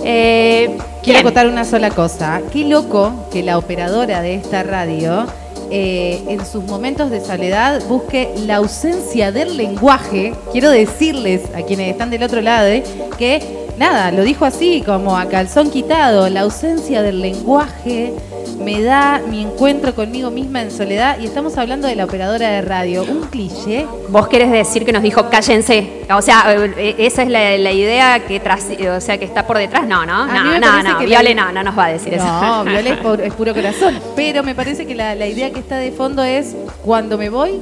Eh, 0.04 0.76
Quiero 1.02 1.22
contar 1.22 1.46
una 1.46 1.64
sola 1.64 1.90
cosa. 1.90 2.42
Qué 2.52 2.64
loco 2.64 3.28
que 3.32 3.42
la 3.42 3.56
operadora 3.56 4.20
de 4.20 4.34
esta 4.34 4.62
radio 4.62 5.26
eh, 5.70 6.22
en 6.28 6.44
sus 6.44 6.64
momentos 6.64 7.10
de 7.10 7.20
soledad 7.20 7.82
busque 7.88 8.34
la 8.46 8.56
ausencia 8.56 9.32
del 9.32 9.56
lenguaje. 9.56 10.34
Quiero 10.52 10.70
decirles 10.70 11.42
a 11.54 11.62
quienes 11.62 11.90
están 11.90 12.10
del 12.10 12.22
otro 12.22 12.42
lado 12.42 12.68
eh, 12.68 12.84
que 13.16 13.68
nada, 13.78 14.10
lo 14.10 14.22
dijo 14.22 14.44
así, 14.44 14.82
como 14.84 15.16
a 15.16 15.26
calzón 15.26 15.70
quitado, 15.70 16.28
la 16.28 16.40
ausencia 16.42 17.00
del 17.00 17.22
lenguaje 17.22 18.12
me 18.56 18.82
da 18.82 19.20
mi 19.28 19.42
encuentro 19.42 19.94
conmigo 19.94 20.30
misma 20.30 20.62
en 20.62 20.70
soledad 20.70 21.18
y 21.20 21.26
estamos 21.26 21.56
hablando 21.58 21.86
de 21.88 21.96
la 21.96 22.04
operadora 22.04 22.48
de 22.48 22.62
radio, 22.62 23.04
un 23.04 23.26
cliché. 23.26 23.86
Vos 24.08 24.28
querés 24.28 24.50
decir 24.50 24.84
que 24.84 24.92
nos 24.92 25.02
dijo 25.02 25.28
cállense, 25.30 26.04
o 26.10 26.22
sea, 26.22 26.44
eh, 26.76 26.94
esa 26.98 27.22
es 27.22 27.28
la, 27.28 27.72
idea 27.72 28.20
que 28.20 28.40
tras, 28.40 28.66
o 28.96 29.00
sea, 29.00 29.18
que 29.18 29.24
está 29.24 29.46
por 29.46 29.58
detrás, 29.58 29.86
no, 29.86 30.04
no, 30.06 30.26
no, 30.26 30.58
no, 30.58 30.82
no, 30.82 30.98
Viole 30.98 31.34
no, 31.34 31.52
no 31.52 31.62
nos 31.62 31.78
va 31.78 31.86
a 31.86 31.92
decir 31.92 32.14
eso. 32.14 32.24
No, 32.24 32.64
Viole 32.64 32.90
es, 33.24 33.34
puro 33.34 33.54
corazón, 33.54 33.98
pero 34.16 34.42
me 34.42 34.54
parece 34.54 34.86
que 34.86 34.94
la, 34.94 35.14
idea 35.26 35.50
que 35.50 35.60
está 35.60 35.76
de 35.76 35.92
fondo 35.92 36.24
es 36.24 36.56
cuando 36.84 37.18
me 37.18 37.28
voy, 37.28 37.60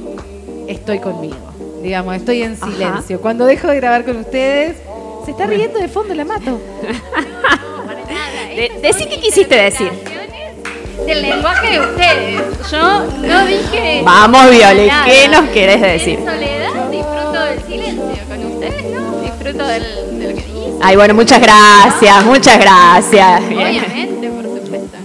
estoy 0.67 0.99
conmigo, 0.99 1.35
digamos, 1.81 2.15
estoy 2.15 2.43
en 2.43 2.57
silencio. 2.57 3.19
Cuando 3.21 3.45
dejo 3.45 3.67
de 3.67 3.75
grabar 3.75 4.05
con 4.05 4.17
ustedes, 4.17 4.77
se 5.25 5.31
está 5.31 5.45
riendo 5.45 5.79
de 5.79 5.87
fondo 5.87 6.13
la 6.13 6.25
mato. 6.25 6.59
De, 8.57 8.71
decí 8.81 9.05
qué 9.05 9.19
quisiste 9.19 9.53
decir. 9.53 9.91
Del 11.07 11.21
lenguaje 11.21 11.69
de 11.71 11.79
ustedes. 11.79 12.41
Yo 12.69 13.05
no 13.25 13.45
dije. 13.45 14.01
Vamos, 14.03 14.51
Viole, 14.51 14.91
¿qué 15.05 15.29
nos 15.29 15.49
querés 15.51 15.81
decir? 15.81 16.19
En 16.19 16.25
soledad 16.25 16.89
disfruto 16.91 17.43
del 17.45 17.63
silencio. 17.63 18.23
Con 18.27 18.45
ustedes 18.45 18.83
no 18.93 19.21
disfruto 19.21 19.67
del, 19.67 19.83
de 20.19 20.29
lo 20.29 20.35
que 20.35 20.43
dice. 20.43 20.77
Ay, 20.81 20.95
bueno, 20.97 21.13
muchas 21.13 21.41
gracias, 21.41 22.25
muchas 22.25 22.59
gracias. 22.59 23.41
Obviamente, 23.41 24.29
por 24.29 24.43
supuesto. 24.43 24.97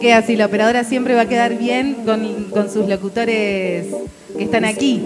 Queda 0.00 0.18
así, 0.18 0.34
la 0.34 0.46
operadora 0.46 0.82
siempre 0.82 1.14
va 1.14 1.22
a 1.22 1.28
quedar 1.28 1.54
bien 1.54 1.94
con, 2.04 2.44
con 2.50 2.68
sus 2.68 2.88
locutores 2.88 3.86
que 4.36 4.44
están 4.44 4.64
aquí. 4.64 5.02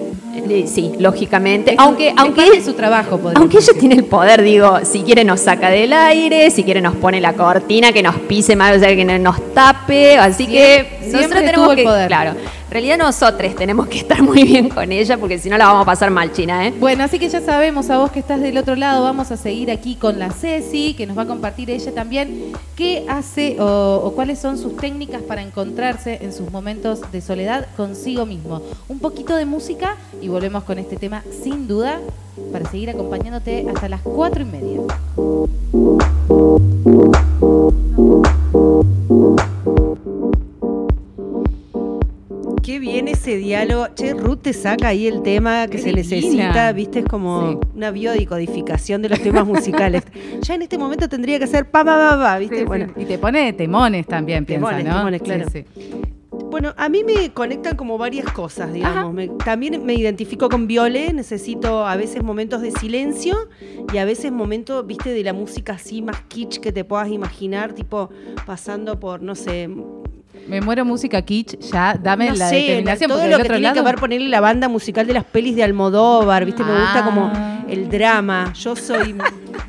Sí, 0.66 0.92
lógicamente. 0.98 1.74
aunque 1.78 2.12
aunque 2.16 2.46
es 2.56 2.64
su 2.64 2.72
trabajo, 2.74 3.20
aunque 3.34 3.58
ella 3.58 3.72
tiene 3.78 3.96
el 3.96 4.04
poder, 4.04 4.42
digo, 4.42 4.78
si 4.84 5.00
quiere 5.02 5.24
nos 5.24 5.40
saca 5.40 5.70
del 5.70 5.92
aire, 5.92 6.50
si 6.50 6.64
quiere 6.64 6.80
nos 6.80 6.96
pone 6.96 7.20
la 7.20 7.34
cortina, 7.34 7.92
que 7.92 8.02
nos 8.02 8.16
pise 8.16 8.56
más, 8.56 8.76
o 8.76 8.80
sea, 8.80 8.94
que 8.94 9.04
nos 9.04 9.54
tape, 9.54 10.18
así 10.18 10.46
que 10.46 11.00
nosotros 11.12 11.44
tenemos 11.44 11.74
que, 11.74 11.82
poder. 11.82 12.08
claro, 12.08 12.34
en 12.70 12.74
realidad 12.74 12.98
nosotros 12.98 13.56
tenemos 13.56 13.88
que 13.88 13.98
estar 13.98 14.22
muy 14.22 14.44
bien 14.44 14.68
con 14.68 14.92
ella 14.92 15.18
porque 15.18 15.40
si 15.40 15.50
no 15.50 15.58
la 15.58 15.66
vamos 15.66 15.82
a 15.82 15.86
pasar 15.86 16.12
mal, 16.12 16.30
China, 16.30 16.68
¿eh? 16.68 16.74
Bueno, 16.78 17.02
así 17.02 17.18
que 17.18 17.28
ya 17.28 17.40
sabemos, 17.40 17.90
a 17.90 17.98
vos 17.98 18.12
que 18.12 18.20
estás 18.20 18.40
del 18.40 18.56
otro 18.58 18.76
lado, 18.76 19.02
vamos 19.02 19.32
a 19.32 19.36
seguir 19.36 19.72
aquí 19.72 19.96
con 19.96 20.20
la 20.20 20.30
Ceci, 20.30 20.94
que 20.94 21.04
nos 21.04 21.18
va 21.18 21.22
a 21.22 21.26
compartir 21.26 21.68
ella 21.68 21.92
también 21.92 22.52
qué 22.76 23.06
hace 23.08 23.56
o, 23.58 24.12
cuáles 24.14 24.38
son 24.38 24.56
sus 24.56 24.76
técnicas 24.76 25.20
para 25.20 25.42
encontrarse 25.42 26.20
en 26.22 26.32
sus 26.32 26.52
momentos 26.52 27.00
de 27.10 27.20
soledad 27.20 27.66
consigo 27.76 28.24
mismo. 28.24 28.62
Un 28.86 29.00
poquito 29.00 29.34
de 29.34 29.46
música 29.46 29.96
y 30.22 30.28
volvemos 30.28 30.62
con 30.62 30.78
este 30.78 30.94
tema 30.94 31.24
sin 31.42 31.66
duda 31.66 31.98
para 32.52 32.70
seguir 32.70 32.90
acompañándote 32.90 33.66
hasta 33.68 33.88
las 33.88 34.00
cuatro 34.02 34.42
y 34.42 34.46
media. 34.46 34.80
Qué 42.62 42.78
bien 42.78 43.08
ese 43.08 43.36
diálogo. 43.36 43.88
Che, 43.94 44.14
Ruth 44.14 44.42
te 44.42 44.52
saca 44.52 44.88
ahí 44.88 45.06
el 45.06 45.22
tema 45.22 45.66
que 45.68 45.78
se 45.78 45.92
necesita, 45.92 46.72
viste, 46.72 47.00
es 47.00 47.04
como 47.06 47.60
una 47.74 47.90
biodicodificación 47.90 49.02
de 49.02 49.08
los 49.08 49.20
temas 49.20 49.46
musicales. 49.46 50.04
ya 50.42 50.54
en 50.54 50.62
este 50.62 50.78
momento 50.78 51.08
tendría 51.08 51.38
que 51.38 51.46
ser 51.46 51.70
pa, 51.70 51.84
pa, 51.84 51.96
pa, 51.96 52.18
pa 52.18 52.38
viste. 52.38 52.64
bueno. 52.64 52.92
Y 52.96 53.04
te 53.04 53.18
pone 53.18 53.52
temones 53.52 54.06
también, 54.06 54.44
piensa, 54.44 54.82
¿no? 54.82 54.96
Temones, 54.96 55.22
claro. 55.22 55.46
Bueno, 56.50 56.74
a 56.76 56.88
mí 56.88 57.04
me 57.04 57.32
conectan 57.32 57.76
como 57.76 57.96
varias 57.96 58.26
cosas, 58.32 58.72
digamos. 58.72 59.14
también 59.38 59.84
me 59.84 59.94
identifico 59.94 60.48
con 60.48 60.66
Viole, 60.66 61.12
necesito 61.12 61.86
a 61.86 61.94
veces 61.94 62.24
momentos 62.24 62.60
de 62.60 62.72
silencio 62.72 63.48
y 63.92 63.98
a 63.98 64.04
veces 64.04 64.32
momentos, 64.32 64.84
viste, 64.84 65.10
de 65.10 65.22
la 65.22 65.32
música 65.32 65.74
así 65.74 66.02
más 66.02 66.20
kitsch 66.22 66.58
que 66.58 66.72
te 66.72 66.84
puedas 66.84 67.08
imaginar, 67.08 67.72
tipo 67.72 68.10
pasando 68.46 68.98
por, 68.98 69.22
no 69.22 69.36
sé, 69.36 69.68
me 70.48 70.60
muero 70.60 70.84
música 70.84 71.22
kitsch, 71.22 71.58
ya, 71.72 71.98
dame 72.00 72.32
la 72.32 72.50
determinación. 72.50 73.10
Todo 73.10 73.26
lo 73.26 73.38
que 73.38 73.48
tiene 73.48 73.72
que 73.72 73.82
ver 73.82 73.94
ponerle 73.96 74.28
la 74.28 74.40
banda 74.40 74.68
musical 74.68 75.06
de 75.06 75.14
las 75.14 75.24
pelis 75.24 75.56
de 75.56 75.62
Almodóvar, 75.62 76.44
¿viste? 76.44 76.64
Me 76.64 76.72
gusta 76.72 77.04
como 77.04 77.30
ah. 77.32 77.64
el 77.68 77.88
drama. 77.88 78.52
Yo 78.54 78.74
soy, 78.76 79.14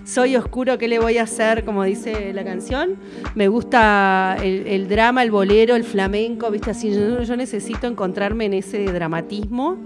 soy 0.03 0.35
oscuro, 0.35 0.77
¿qué 0.77 0.87
le 0.87 0.99
voy 0.99 1.17
a 1.17 1.23
hacer? 1.23 1.65
Como 1.65 1.83
dice 1.83 2.33
la 2.33 2.43
canción. 2.43 2.95
Me 3.35 3.47
gusta 3.47 4.37
el, 4.41 4.87
drama, 4.87 5.23
el 5.23 5.31
bolero, 5.31 5.75
el 5.75 5.83
flamenco, 5.83 6.49
¿viste? 6.51 6.71
Así, 6.71 6.91
yo, 6.91 7.35
necesito 7.35 7.87
encontrarme 7.87 8.45
en 8.45 8.55
ese 8.55 8.85
dramatismo. 8.85 9.77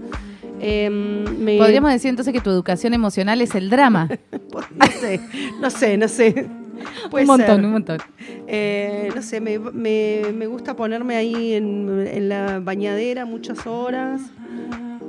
Em, 0.58 1.24
Podríamos 1.58 1.90
decir 1.90 2.08
entonces 2.08 2.32
que 2.32 2.40
tu 2.40 2.48
educación 2.48 2.94
emocional 2.94 3.40
es 3.42 3.54
el 3.54 3.68
drama. 3.68 4.08
no 4.74 4.86
sé, 4.86 5.20
no 5.60 5.70
sé, 5.70 5.96
no 5.98 6.08
sé 6.08 6.65
un 7.12 7.26
montón, 7.26 7.64
un 7.64 7.72
montón. 7.72 7.98
Eh, 8.46 9.10
no 9.14 9.22
sé, 9.22 9.40
me, 9.40 10.46
gusta 10.46 10.76
ponerme 10.76 11.16
ahí 11.16 11.54
en, 11.54 12.28
la 12.28 12.60
bañadera 12.60 13.24
muchas 13.24 13.66
horas 13.66 14.20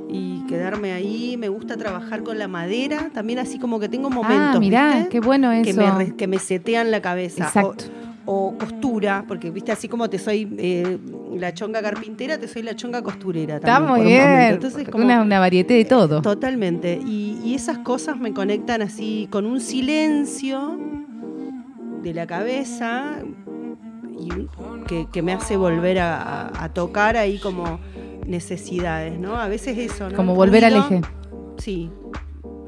y 0.10 0.45
quedarme 0.47 0.93
ahí. 0.93 1.38
Me 1.38 1.49
gusta 1.49 1.77
trabajar 1.77 2.23
con 2.23 2.38
la 2.38 2.47
madera, 2.47 3.10
también 3.13 3.39
así 3.39 3.60
como 3.60 3.80
que 3.80 3.89
tengo 3.89 4.10
momentos. 4.10 4.56
Ah, 4.56 4.60
mirá, 4.60 5.08
qué 5.10 5.19
bueno 5.19 5.51
eso. 5.51 5.80
Que 5.80 5.91
me, 5.91 6.15
que 6.15 6.27
me 6.27 6.39
setean 6.39 6.91
la 6.91 7.01
cabeza. 7.01 7.45
Exacto. 7.45 7.86
O, 8.30 8.58
costura, 8.58 9.23
porque 9.25 9.51
viste, 9.51 9.71
así 9.71 9.88
como 9.88 10.10
te 10.10 10.19
soy 10.19 10.53
eh, 10.58 10.97
la 11.34 11.53
chonga 11.53 11.82
carpintera, 11.82 12.38
te 12.38 12.49
soy 12.49 12.62
la 12.62 12.75
chonga 12.75 13.01
costurera. 13.01 13.56
Está 13.56 13.80
muy 13.80 14.01
bien. 14.01 14.53
Entonces, 14.53 14.89
como, 14.89 15.06
una, 15.06 15.21
una 15.21 15.39
variedad 15.39 15.69
de 15.69 15.86
todo. 15.86 16.21
Totalmente. 16.21 16.99
Y, 17.06 17.39
y 17.41 17.56
esas 17.56 17.77
cosas 17.77 18.19
me 18.19 18.34
conectan 18.34 18.82
así 18.82 19.30
con 19.32 19.45
un 19.45 19.62
silencio 19.62 20.77
de 22.08 22.13
la 22.13 22.28
cabeza 22.28 23.17
y 24.17 25.08
que, 25.12 25.22
me 25.22 25.34
hace 25.34 25.58
volver 25.58 26.00
a, 26.00 26.72
tocar 26.74 27.17
ahí 27.17 27.38
como 27.38 27.80
necesidades, 28.26 29.20
¿no? 29.20 29.36
A 29.36 29.48
veces 29.48 29.78
eso, 29.78 30.10
¿no? 30.10 30.15
Como 30.15 30.36
volver 30.36 30.65
al 30.65 30.76
eje. 30.78 31.02
Sí, 31.58 31.89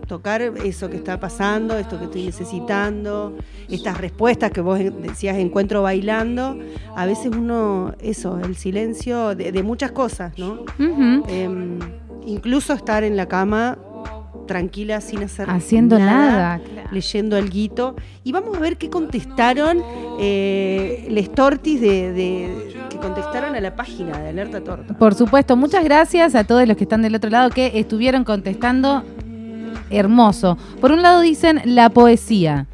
tocar 0.08 0.42
eso 0.42 0.90
que 0.90 0.98
está 0.98 1.20
pasando, 1.20 1.78
esto 1.78 1.98
que 2.00 2.06
estoy 2.06 2.26
necesitando, 2.26 3.36
estas 3.70 3.98
respuestas 3.98 4.52
que 4.52 4.62
vos 4.62 4.80
decías 4.80 5.38
encuentro 5.38 5.82
bailando, 5.84 6.58
a 6.96 7.06
veces 7.06 7.28
uno, 7.28 7.94
eso, 8.00 8.40
el 8.40 8.56
silencio 8.56 9.36
de, 9.36 9.64
muchas 9.64 9.92
cosas, 9.92 10.38
¿no? 10.38 10.66
Em, 11.28 11.80
incluso 12.26 12.74
estar 12.74 13.04
en 13.04 13.16
la 13.16 13.28
cama 13.28 13.78
tranquila 14.50 15.00
sin 15.00 15.22
hacer 15.22 15.48
haciendo 15.48 16.00
nada, 16.00 16.60
leyendo 16.92 17.36
algo 17.36 17.96
y 18.24 18.32
vamos 18.32 18.58
a 18.58 18.60
ver 18.60 18.78
qué 18.78 18.90
contestaron 18.90 19.84
eh, 20.20 21.06
les 21.08 21.32
tortis 21.32 21.80
de, 21.80 22.74
que 22.90 22.98
contestaron 22.98 23.54
a 23.54 23.62
la 23.62 23.76
página 23.76 24.18
de 24.18 24.30
Alerta 24.30 24.62
Torta. 24.62 24.98
Por 24.98 25.14
supuesto, 25.14 25.56
muchas 25.56 25.84
gracias 25.84 26.34
a 26.34 26.46
todos 26.46 26.68
los 26.68 26.76
que 26.78 26.86
están 26.86 27.04
del 27.04 27.14
otro 27.14 27.30
lado 27.30 27.52
que 27.52 27.74
estuvieron 27.76 28.24
contestando 28.24 29.04
hermoso. 29.92 30.58
Por 30.82 30.94
un 30.94 31.04
lado 31.04 31.22
dicen 31.22 31.62
la 31.66 31.92
poesía. 31.92 32.66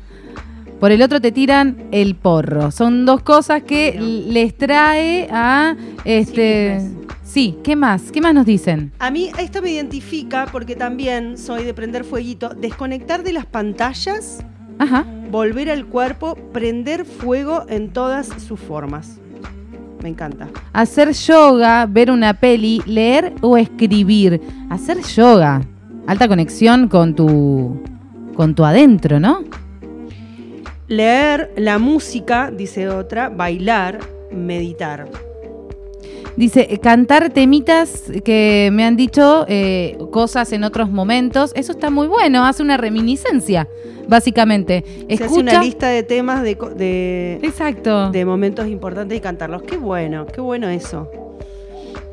Por 0.85 0.91
el 0.91 1.01
otro 1.01 1.19
te 1.19 1.31
tiran 1.31 1.87
el 1.89 2.13
porro. 2.13 2.69
Son 2.69 3.07
dos 3.07 3.23
cosas 3.23 3.63
que 3.63 3.99
les 3.99 4.55
trae 4.55 5.27
a 5.31 5.75
este 6.03 6.79
Sí, 7.23 7.57
¿qué 7.63 7.75
más? 7.75 8.11
¿Qué 8.11 8.21
más 8.21 8.35
nos 8.35 8.45
dicen? 8.45 8.91
A 8.99 9.09
mí 9.09 9.31
esto 9.39 9.63
me 9.63 9.71
identifica 9.71 10.45
porque 10.51 10.75
también 10.75 11.39
soy 11.39 11.63
de 11.63 11.73
prender 11.73 12.03
fueguito, 12.03 12.49
desconectar 12.49 13.23
de 13.23 13.33
las 13.33 13.47
pantallas, 13.47 14.45
volver 15.31 15.71
al 15.71 15.87
cuerpo, 15.87 16.35
prender 16.53 17.05
fuego 17.05 17.65
en 17.67 17.91
todas 17.91 18.27
sus 18.43 18.59
formas. 18.59 19.17
Me 20.03 20.09
encanta. 20.09 20.49
Hacer 20.71 21.13
yoga, 21.13 21.87
ver 21.87 22.11
una 22.11 22.35
peli, 22.35 22.83
leer 22.85 23.33
o 23.41 23.57
escribir. 23.57 24.39
Hacer 24.69 25.01
yoga. 25.01 25.63
Alta 26.05 26.27
conexión 26.27 26.89
con 26.89 27.15
tu 27.15 27.81
con 28.35 28.53
tu 28.53 28.63
adentro, 28.63 29.19
¿no? 29.19 29.39
Leer 30.87 31.51
la 31.57 31.79
música, 31.79 32.51
dice 32.51 32.89
otra, 32.89 33.29
bailar, 33.29 33.99
meditar. 34.31 35.07
Dice, 36.35 36.79
cantar 36.79 37.31
temitas 37.31 38.03
que 38.23 38.69
me 38.71 38.83
han 38.83 38.95
dicho 38.95 39.45
eh, 39.47 39.97
cosas 40.11 40.51
en 40.51 40.63
otros 40.63 40.91
momentos. 40.91 41.53
Eso 41.55 41.71
está 41.71 41.89
muy 41.89 42.07
bueno, 42.07 42.45
hace 42.45 42.61
una 42.61 42.77
reminiscencia, 42.77 43.67
básicamente. 44.07 44.83
Escucha, 45.07 45.25
hace 45.25 45.39
una 45.39 45.63
lista 45.63 45.87
de 45.87 46.03
temas 46.03 46.43
de, 46.43 47.39
Exacto. 47.41 48.11
de 48.11 48.25
momentos 48.25 48.67
importantes 48.67 49.17
y 49.17 49.21
cantarlos. 49.21 49.63
Qué 49.63 49.77
bueno, 49.77 50.27
qué 50.27 50.41
bueno 50.41 50.67
eso. 50.67 51.09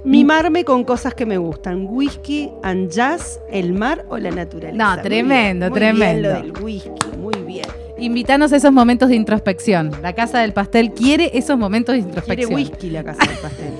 Mimarme 0.04 0.64
con 0.64 0.85
cosas 0.85 1.14
que 1.14 1.26
me 1.26 1.37
gustan. 1.37 1.87
Whisky 1.90 2.50
and 2.62 2.90
jazz, 2.90 3.40
el 3.50 3.72
mar 3.72 4.06
o 4.08 4.18
la 4.18 4.30
naturaleza. 4.30 4.96
No, 4.96 5.02
tremendo, 5.02 5.70
tremendo. 5.70 6.28
Bien 6.28 6.48
lo 6.48 6.54
del 6.54 6.64
whisky, 6.64 6.90
muy 7.18 7.37
bien. 7.44 7.66
Invítanos 7.98 8.52
a 8.52 8.57
esos 8.57 8.72
momentos 8.72 9.09
de 9.11 9.16
introspección. 9.16 9.90
La 10.02 10.14
Casa 10.14 10.38
del 10.38 10.52
Pastel 10.52 10.92
quiere 10.92 11.31
esos 11.35 11.59
momentos 11.59 11.94
de 11.94 12.00
introspección. 12.00 12.48
Quiere 12.48 12.70
whisky 12.70 12.90
la 12.90 13.05
Casa 13.05 13.24
del 13.26 13.38
Pastel. 13.38 13.74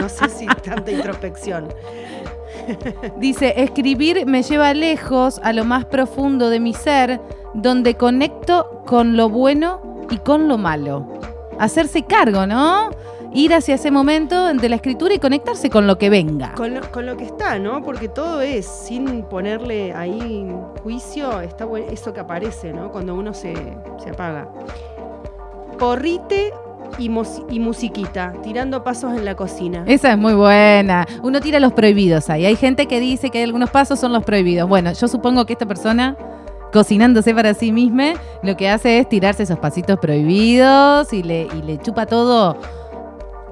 no 0.00 0.08
sé 0.08 0.28
si 0.28 0.46
tanta 0.46 0.90
introspección. 0.90 1.68
Dice, 3.18 3.54
escribir 3.56 4.26
me 4.26 4.42
lleva 4.42 4.72
lejos 4.74 5.40
a 5.42 5.52
lo 5.52 5.64
más 5.64 5.84
profundo 5.84 6.48
de 6.48 6.60
mi 6.60 6.74
ser, 6.74 7.20
donde 7.54 7.94
conecto 7.94 8.82
con 8.86 9.16
lo 9.16 9.28
bueno 9.28 10.06
y 10.10 10.18
con 10.18 10.48
lo 10.48 10.58
malo. 10.58 11.06
Hacerse 11.58 12.02
cargo, 12.02 12.46
¿no? 12.46 12.90
Ir 13.34 13.54
hacia 13.54 13.76
ese 13.76 13.90
momento 13.90 14.52
de 14.52 14.68
la 14.68 14.76
escritura 14.76 15.14
y 15.14 15.18
conectarse 15.18 15.70
con 15.70 15.86
lo 15.86 15.96
que 15.96 16.10
venga. 16.10 16.52
Con 16.54 16.74
lo, 16.74 16.80
con 16.90 17.06
lo 17.06 17.16
que 17.16 17.24
está, 17.24 17.58
¿no? 17.58 17.82
Porque 17.82 18.08
todo 18.08 18.42
es, 18.42 18.66
sin 18.66 19.22
ponerle 19.22 19.94
ahí 19.94 20.46
juicio, 20.82 21.40
está 21.40 21.64
bueno 21.64 21.86
eso 21.90 22.12
que 22.12 22.20
aparece, 22.20 22.72
¿no? 22.72 22.92
Cuando 22.92 23.14
uno 23.14 23.32
se, 23.32 23.54
se 24.02 24.10
apaga. 24.10 24.48
Porrite 25.78 26.52
y, 26.98 27.10
y 27.48 27.58
musiquita, 27.58 28.34
tirando 28.42 28.84
pasos 28.84 29.16
en 29.16 29.24
la 29.24 29.34
cocina. 29.34 29.84
Esa 29.86 30.12
es 30.12 30.18
muy 30.18 30.34
buena. 30.34 31.06
Uno 31.22 31.40
tira 31.40 31.58
los 31.58 31.72
prohibidos 31.72 32.28
ahí. 32.28 32.44
Hay 32.44 32.56
gente 32.56 32.86
que 32.86 33.00
dice 33.00 33.30
que 33.30 33.38
hay 33.38 33.44
algunos 33.44 33.70
pasos 33.70 33.98
son 33.98 34.12
los 34.12 34.24
prohibidos. 34.24 34.68
Bueno, 34.68 34.92
yo 34.92 35.08
supongo 35.08 35.46
que 35.46 35.54
esta 35.54 35.66
persona, 35.66 36.18
cocinándose 36.70 37.34
para 37.34 37.54
sí 37.54 37.72
misma, 37.72 38.12
lo 38.42 38.58
que 38.58 38.68
hace 38.68 38.98
es 38.98 39.08
tirarse 39.08 39.44
esos 39.44 39.58
pasitos 39.58 39.98
prohibidos 39.98 41.14
y 41.14 41.22
le, 41.22 41.48
y 41.56 41.62
le 41.62 41.78
chupa 41.78 42.04
todo 42.04 42.58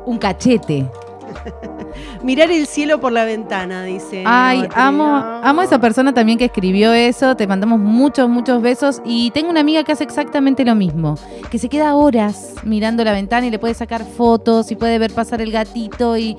un 0.07 0.19
cachete. 0.19 0.87
Mirar 2.23 2.51
el 2.51 2.67
cielo 2.67 3.01
por 3.01 3.13
la 3.13 3.25
ventana, 3.25 3.83
dice. 3.85 4.25
Ay, 4.27 4.67
amo, 4.75 5.05
amo 5.05 5.61
a 5.61 5.65
esa 5.65 5.81
persona 5.81 6.13
también 6.13 6.39
que 6.39 6.47
escribió 6.47 6.93
eso. 6.93 7.37
Te 7.37 7.47
mandamos 7.47 7.79
muchos, 7.79 8.29
muchos 8.29 8.61
besos. 8.63 9.01
Y 9.05 9.31
tengo 9.31 9.51
una 9.51 9.61
amiga 9.61 9.85
que 9.85 9.93
hace 9.93 10.05
exactamente 10.05 10.65
lo 10.65 10.75
mismo. 10.75 11.17
Que 11.51 11.59
se 11.59 11.69
queda 11.69 11.95
horas 11.95 12.55
mirando 12.65 13.05
la 13.05 13.13
ventana 13.13 13.47
y 13.47 13.51
le 13.51 13.59
puede 13.59 13.75
sacar 13.75 14.05
fotos 14.05 14.71
y 14.71 14.77
puede 14.77 14.99
ver 14.99 15.13
pasar 15.13 15.41
el 15.41 15.53
gatito. 15.53 16.17
Y, 16.17 16.37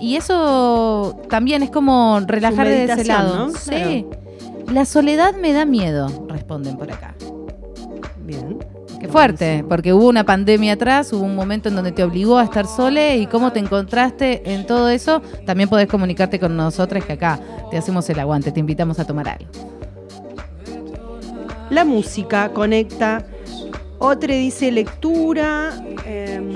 y 0.00 0.16
eso 0.16 1.16
también 1.28 1.62
es 1.62 1.70
como 1.70 2.20
relajar 2.20 2.66
de 2.66 2.84
ese 2.84 3.04
lado. 3.04 3.48
¿no? 3.48 3.52
Sí. 3.54 4.06
La 4.72 4.84
soledad 4.84 5.34
me 5.34 5.52
da 5.52 5.64
miedo, 5.64 6.26
responden 6.28 6.76
por 6.76 6.90
acá. 6.90 7.14
Bien. 8.24 8.58
Qué 9.04 9.12
fuerte, 9.12 9.62
porque 9.68 9.92
hubo 9.92 10.08
una 10.08 10.24
pandemia 10.24 10.72
atrás, 10.72 11.12
hubo 11.12 11.24
un 11.24 11.36
momento 11.36 11.68
en 11.68 11.74
donde 11.74 11.92
te 11.92 12.02
obligó 12.02 12.38
a 12.38 12.44
estar 12.44 12.66
sola 12.66 13.14
y 13.14 13.26
cómo 13.26 13.52
te 13.52 13.58
encontraste 13.58 14.50
en 14.50 14.64
todo 14.64 14.88
eso, 14.88 15.20
también 15.44 15.68
podés 15.68 15.88
comunicarte 15.88 16.40
con 16.40 16.56
nosotros 16.56 17.04
que 17.04 17.12
acá 17.12 17.38
te 17.70 17.76
hacemos 17.76 18.08
el 18.08 18.18
aguante, 18.18 18.50
te 18.50 18.60
invitamos 18.60 18.98
a 18.98 19.04
tomar 19.04 19.28
algo. 19.28 19.44
La 21.68 21.84
música 21.84 22.48
conecta. 22.54 23.26
Otra 23.98 24.34
dice 24.34 24.72
lectura, 24.72 25.74
em, 26.06 26.54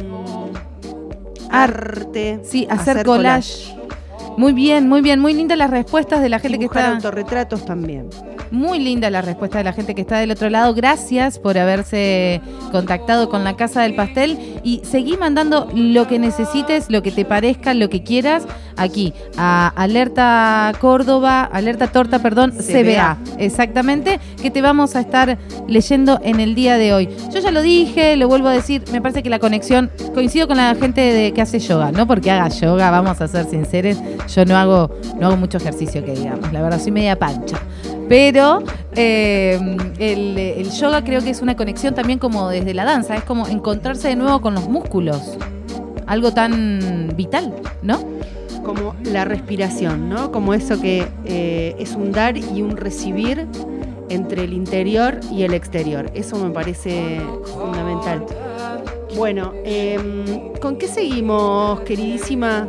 arte. 1.51 2.41
Sí, 2.45 2.67
hacer, 2.71 3.05
collage. 3.05 3.77
Muy 4.39 4.55
bien, 4.55 4.89
muy 4.89 5.03
bien, 5.03 5.21
muy 5.21 5.35
lindas 5.35 5.59
las 5.59 5.69
respuestas 5.69 6.23
de 6.23 6.31
la 6.31 6.39
gente 6.39 6.59
que 6.59 6.65
está. 6.65 6.95
autorretratos 6.95 7.67
también. 7.67 8.09
Muy 8.51 8.79
linda 8.79 9.11
la 9.11 9.23
respuesta 9.23 9.59
de 9.59 9.65
la 9.65 9.73
gente 9.73 9.95
que 9.95 10.01
está 10.01 10.19
del 10.19 10.31
otro 10.31 10.51
lado. 10.51 10.75
Gracias 10.75 11.39
por 11.39 11.59
haberse 11.59 12.41
contactado 12.73 13.29
con 13.29 13.45
la 13.45 13.57
Casa 13.57 13.83
del 13.83 13.95
Pastel 13.95 14.39
y 14.63 14.83
seguí 14.85 15.17
mandando 15.17 15.69
lo 15.75 16.07
que 16.09 16.19
necesites, 16.19 16.91
lo 16.91 17.03
que 17.03 17.11
te 17.11 17.25
parezca, 17.25 17.75
lo 17.75 17.89
que 17.89 18.03
quieras 18.03 18.47
aquí 18.77 19.13
a 19.37 19.69
Alerta 19.77 20.73
Córdoba, 20.81 21.45
Alerta 21.45 21.89
Torta, 21.89 22.21
perdón, 22.21 22.53
CBA. 22.53 23.19
CBA. 23.19 23.19
Exactamente, 23.39 24.21
que 24.41 24.51
te 24.51 24.63
vamos 24.63 24.97
a 24.97 25.01
estar 25.01 25.39
leyendo 25.67 26.21
en 26.23 26.41
el 26.41 26.55
día 26.55 26.79
de 26.79 26.95
hoy. 26.95 27.09
Yo 27.33 27.41
ya 27.41 27.51
lo 27.51 27.61
dije, 27.61 28.17
lo 28.17 28.29
vuelvo 28.29 28.49
a 28.49 28.53
decir, 28.53 28.85
me 28.93 29.03
parece 29.03 29.23
que 29.23 29.31
la 29.31 29.39
conexión, 29.39 29.91
coincido 30.15 30.47
con 30.47 30.57
la 30.57 30.75
gente 30.75 31.01
de, 31.01 31.33
que 31.33 31.43
hace 31.43 31.59
yoga, 31.59 31.93
no 31.93 32.07
porque 32.07 32.31
haga 32.31 32.49
yoga, 32.49 32.91
vamos 32.91 33.21
a 33.21 33.29
ser 33.29 33.47
sinceros, 33.47 33.99
yo 34.35 34.45
no 34.45 34.57
hago, 34.57 34.91
no 35.19 35.27
hago 35.27 35.37
mucho 35.37 35.59
ejercicio 35.59 36.05
que 36.05 36.13
digamos, 36.13 36.53
la 36.53 36.63
verdad 36.63 36.81
soy 36.81 36.93
media 36.93 37.19
pancha. 37.19 37.59
Pero 38.09 38.38
eh, 38.94 39.59
el, 39.98 40.38
el 40.38 40.70
yoga 40.70 41.05
creo 41.05 41.22
que 41.22 41.31
es 41.31 41.42
una 41.42 41.57
conexión 41.57 41.94
también 41.94 42.18
como 42.18 42.48
desde 42.48 42.74
la 42.74 42.85
danza, 42.85 43.16
es 43.16 43.24
como 43.24 43.46
encontrarse 43.46 44.09
de 44.09 44.16
nuevo 44.16 44.40
con 44.40 44.55
los 44.55 44.68
músculos, 44.68 45.37
algo 46.07 46.33
tan 46.33 47.12
vital, 47.16 47.55
¿no? 47.83 48.01
Como 48.64 48.94
la 49.05 49.24
respiración, 49.24 50.09
¿no? 50.09 50.33
Como 50.33 50.55
eso 50.55 50.81
que 50.81 51.07
eh, 51.24 51.74
es 51.79 51.94
un 51.94 52.12
dar 52.12 52.37
y 52.37 52.62
un 52.62 52.77
recibir 52.77 53.46
entre 54.09 54.44
el 54.44 54.53
interior 54.53 55.20
y 55.31 55.42
el 55.42 55.55
exterior. 55.55 56.11
Eso 56.14 56.37
me 56.37 56.51
parece 56.51 57.20
fundamental. 57.55 58.24
Bueno, 59.16 59.53
em, 59.64 60.53
¿con 60.61 60.77
qué 60.77 60.87
seguimos, 60.87 61.81
queridísima? 61.81 62.68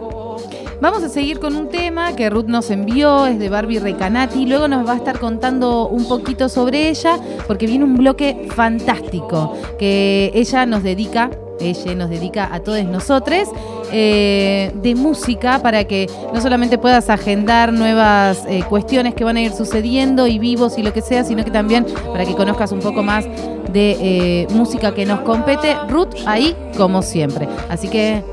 Vamos 0.81 1.03
a 1.03 1.09
seguir 1.09 1.39
con 1.39 1.57
un 1.57 1.67
tema 1.67 2.15
que 2.15 2.29
Ruth 2.29 2.45
nos 2.45 2.71
envió, 2.71 3.25
es 3.25 3.37
de 3.37 3.49
Barbie 3.49 3.79
Recanati. 3.79 4.45
Luego 4.45 4.69
nos 4.69 4.87
va 4.87 4.93
a 4.93 4.95
estar 4.95 5.19
contando 5.19 5.89
un 5.89 6.07
poquito 6.07 6.47
sobre 6.47 6.87
ella, 6.87 7.19
porque 7.47 7.67
viene 7.67 7.83
un 7.83 7.97
bloque 7.97 8.47
fantástico 8.55 9.57
que 9.77 10.31
ella 10.33 10.65
nos 10.65 10.81
dedica, 10.81 11.31
ella 11.59 11.95
nos 11.95 12.09
dedica 12.09 12.47
a 12.49 12.61
todos 12.61 12.81
nosotros, 12.85 13.49
eh, 13.91 14.71
de 14.75 14.95
música 14.95 15.59
para 15.61 15.83
que 15.83 16.07
no 16.33 16.39
solamente 16.39 16.77
puedas 16.77 17.09
agendar 17.09 17.73
nuevas 17.73 18.45
eh, 18.47 18.63
cuestiones 18.69 19.15
que 19.15 19.25
van 19.25 19.35
a 19.35 19.41
ir 19.41 19.51
sucediendo 19.51 20.27
y 20.27 20.39
vivos 20.39 20.77
y 20.77 20.83
lo 20.83 20.93
que 20.93 21.01
sea, 21.01 21.25
sino 21.25 21.43
que 21.43 21.51
también 21.51 21.85
para 22.13 22.23
que 22.23 22.35
conozcas 22.35 22.71
un 22.71 22.79
poco 22.79 23.03
más 23.03 23.25
de 23.73 23.97
eh, 23.99 24.47
música 24.51 24.93
que 24.93 25.05
nos 25.05 25.19
compete. 25.21 25.75
Ruth 25.89 26.15
ahí 26.25 26.55
como 26.77 27.01
siempre. 27.01 27.49
Así 27.67 27.89
que 27.89 28.23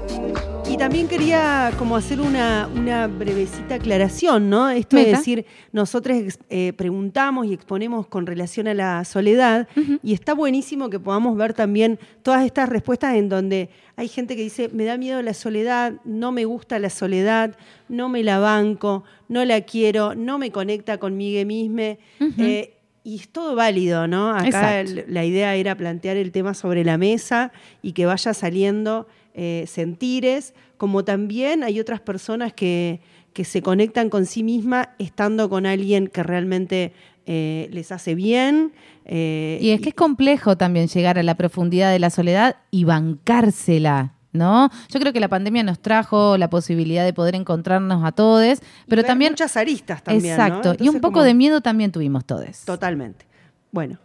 Y 0.68 0.76
también 0.76 1.06
quería 1.06 1.72
como 1.78 1.96
hacer 1.96 2.20
una, 2.20 2.68
una 2.74 3.06
brevecita 3.06 3.76
aclaración, 3.76 4.50
¿no? 4.50 4.68
Esto 4.68 4.96
Meta. 4.96 5.18
decir, 5.18 5.46
nosotros 5.72 6.38
eh, 6.50 6.72
preguntamos 6.72 7.46
y 7.46 7.52
exponemos 7.52 8.08
con 8.08 8.26
relación 8.26 8.66
a 8.66 8.74
la 8.74 9.04
soledad 9.04 9.68
y 10.02 10.12
está 10.12 10.34
buenísimo 10.34 10.90
que 10.90 10.98
podamos 10.98 11.36
ver 11.36 11.54
también 11.54 12.00
todas 12.22 12.44
estas 12.44 12.68
respuestas 12.68 13.14
en 13.14 13.28
donde 13.28 13.70
hay 13.94 14.08
gente 14.08 14.34
que 14.34 14.42
dice, 14.42 14.68
me 14.72 14.84
da 14.84 14.98
miedo 14.98 15.22
la 15.22 15.34
soledad, 15.34 15.94
no 16.04 16.32
me 16.32 16.44
gusta 16.44 16.80
la 16.80 16.90
soledad, 16.90 17.56
no 17.88 18.08
me 18.08 18.24
la 18.24 18.40
banco, 18.40 19.04
no 19.28 19.44
la 19.44 19.60
quiero, 19.60 20.16
no 20.16 20.36
me 20.36 20.50
conecta 20.50 20.98
conmigo 20.98 21.46
misma. 21.46 21.96
Eh, 22.38 22.72
y 23.04 23.14
es 23.20 23.28
todo 23.28 23.54
válido, 23.54 24.08
¿no? 24.08 24.30
Acá 24.30 24.80
Exacto. 24.80 25.02
la 25.06 25.24
idea 25.24 25.54
era 25.54 25.76
plantear 25.76 26.16
el 26.16 26.32
tema 26.32 26.54
sobre 26.54 26.84
la 26.84 26.98
mesa 26.98 27.52
y 27.80 27.92
que 27.92 28.04
vaya 28.04 28.34
saliendo 28.34 29.06
eh, 29.36 29.64
sentires, 29.68 30.52
como 30.78 31.04
también 31.04 31.62
hay 31.62 31.78
otras 31.78 32.00
personas 32.00 32.52
que, 32.52 33.00
que 33.32 33.44
se 33.44 33.62
conectan 33.62 34.08
con 34.10 34.26
sí 34.26 34.42
misma 34.42 34.90
estando 34.98 35.48
con 35.48 35.66
alguien 35.66 36.08
que 36.08 36.22
realmente 36.22 36.92
eh, 37.26 37.68
les 37.70 37.92
hace 37.92 38.14
bien. 38.14 38.72
eh, 39.04 39.58
Y 39.60 39.70
es 39.70 39.80
que 39.82 39.90
es 39.90 39.94
complejo 39.94 40.56
también 40.56 40.88
llegar 40.88 41.18
a 41.18 41.22
la 41.22 41.34
profundidad 41.36 41.92
de 41.92 41.98
la 41.98 42.10
soledad 42.10 42.56
y 42.70 42.84
bancársela, 42.84 44.14
¿no? 44.32 44.70
Yo 44.90 45.00
creo 45.00 45.12
que 45.12 45.20
la 45.20 45.28
pandemia 45.28 45.62
nos 45.62 45.80
trajo 45.80 46.38
la 46.38 46.48
posibilidad 46.48 47.04
de 47.04 47.12
poder 47.12 47.34
encontrarnos 47.34 48.04
a 48.04 48.12
todos, 48.12 48.60
pero 48.88 49.04
también... 49.04 49.32
muchas 49.32 49.56
aristas 49.56 50.02
también. 50.02 50.36
¿no? 50.36 50.42
exacto, 50.44 50.76
y 50.82 50.88
un 50.88 51.00
poco 51.00 51.14
como- 51.14 51.24
de 51.24 51.34
miedo 51.34 51.60
también 51.60 51.92
tuvimos 51.92 52.24
todos. 52.24 52.64
Totalmente. 52.64 53.26
Bueno. 53.72 53.98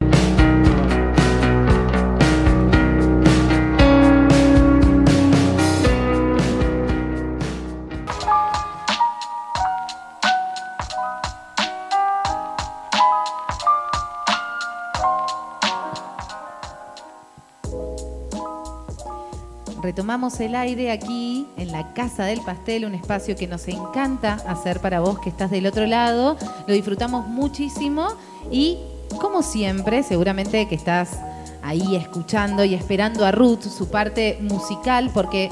Retomamos 19.92 20.40
el 20.40 20.56
aire 20.56 20.90
aquí 20.90 21.46
en 21.58 21.74
la 21.74 21.92
Casa 21.92 22.24
del 22.24 22.40
Pastel, 22.40 22.86
un 22.86 22.96
espacio 22.96 23.36
que 23.36 23.46
nos 23.46 23.68
encanta 23.68 24.36
hacer 24.48 24.80
para 24.80 25.02
vos 25.02 25.20
que 25.20 25.28
estás 25.28 25.52
del 25.52 25.66
otro 25.66 25.86
lado. 25.86 26.38
Lo 26.66 26.74
disfrutamos 26.74 27.28
muchísimo 27.28 28.08
y 28.50 28.78
como 29.20 29.44
siempre, 29.44 30.02
seguramente 30.04 30.66
que 30.70 30.76
estás 30.76 31.20
ahí 31.62 31.98
escuchando 31.98 32.64
y 32.64 32.74
esperando 32.74 33.26
a 33.26 33.34
Ruth, 33.34 33.64
su 33.64 33.90
parte 33.90 34.38
musical, 34.40 35.12
porque 35.14 35.50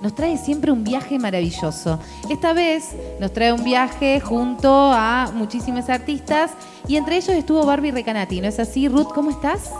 nos 0.00 0.14
trae 0.14 0.38
siempre 0.38 0.70
un 0.70 0.84
viaje 0.84 1.18
maravilloso. 1.18 1.98
Esta 2.30 2.52
vez 2.52 2.94
nos 3.18 3.32
trae 3.32 3.52
un 3.52 3.64
viaje 3.64 4.20
junto 4.20 4.72
a 4.72 5.32
muchísimos 5.34 5.88
artistas 5.88 6.52
y 6.86 6.94
entre 6.94 7.16
ellos 7.16 7.30
estuvo 7.30 7.66
Barbie 7.66 7.90
Recanati, 7.90 8.40
¿no 8.40 8.46
es 8.46 8.60
así? 8.60 8.86
Ruth, 8.86 9.08
¿cómo 9.12 9.30
estás? 9.30 9.72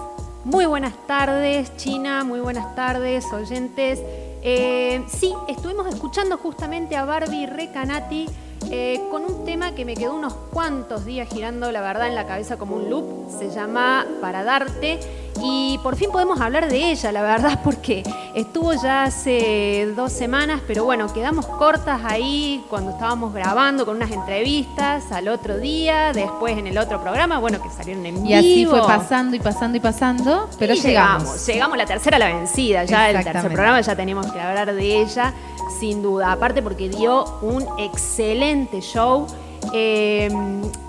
Muy 0.48 0.64
buenas 0.64 0.94
tardes, 1.06 1.76
China, 1.76 2.24
muy 2.24 2.40
buenas 2.40 2.74
tardes, 2.74 3.26
oyentes. 3.34 4.00
Eh, 4.42 5.04
sí, 5.06 5.34
estuvimos 5.46 5.86
escuchando 5.88 6.38
justamente 6.38 6.96
a 6.96 7.04
Barbie 7.04 7.44
Recanati 7.44 8.24
eh, 8.70 9.00
con 9.10 9.24
un 9.24 9.44
tema 9.44 9.74
que 9.74 9.84
me 9.84 9.94
quedó 9.94 10.14
unos 10.14 10.34
cuantos 10.52 11.04
días 11.04 11.28
girando, 11.32 11.72
la 11.72 11.80
verdad, 11.80 12.08
en 12.08 12.14
la 12.14 12.26
cabeza 12.26 12.56
como 12.56 12.76
un 12.76 12.90
loop. 12.90 13.30
Se 13.38 13.50
llama 13.50 14.06
Para 14.20 14.44
Darte. 14.44 15.00
Y 15.40 15.78
por 15.84 15.94
fin 15.94 16.10
podemos 16.10 16.40
hablar 16.40 16.68
de 16.68 16.90
ella, 16.90 17.12
la 17.12 17.22
verdad, 17.22 17.60
porque 17.64 18.02
estuvo 18.34 18.72
ya 18.74 19.04
hace 19.04 19.88
dos 19.94 20.12
semanas, 20.12 20.60
pero 20.66 20.84
bueno, 20.84 21.12
quedamos 21.12 21.46
cortas 21.46 22.00
ahí 22.04 22.64
cuando 22.68 22.90
estábamos 22.90 23.32
grabando 23.32 23.86
con 23.86 23.96
unas 23.96 24.10
entrevistas 24.10 25.12
al 25.12 25.28
otro 25.28 25.56
día, 25.58 26.12
después 26.12 26.58
en 26.58 26.66
el 26.66 26.76
otro 26.76 27.00
programa, 27.00 27.38
bueno, 27.38 27.62
que 27.62 27.70
salieron 27.70 28.04
en 28.04 28.14
vivo. 28.16 28.28
Y 28.28 28.34
así 28.34 28.66
fue 28.66 28.80
pasando 28.80 29.36
y 29.36 29.40
pasando 29.40 29.76
y 29.76 29.80
pasando, 29.80 30.48
pero 30.58 30.74
Y 30.74 30.80
llegamos. 30.80 31.46
llegamos. 31.46 31.78
la 31.78 31.86
tercera 31.86 32.16
a 32.16 32.18
la 32.20 32.26
vencida, 32.26 32.84
ya 32.84 33.08
el 33.10 33.22
tercer 33.22 33.52
programa 33.52 33.80
ya 33.80 33.94
teníamos 33.94 34.26
que 34.32 34.40
hablar 34.40 34.74
de 34.74 35.02
ella, 35.02 35.32
sin 35.80 36.02
duda. 36.02 36.32
Aparte 36.32 36.62
porque 36.62 36.88
dio 36.88 37.24
un 37.42 37.64
excelente 37.78 38.80
show. 38.80 39.26
Eh, 39.72 40.28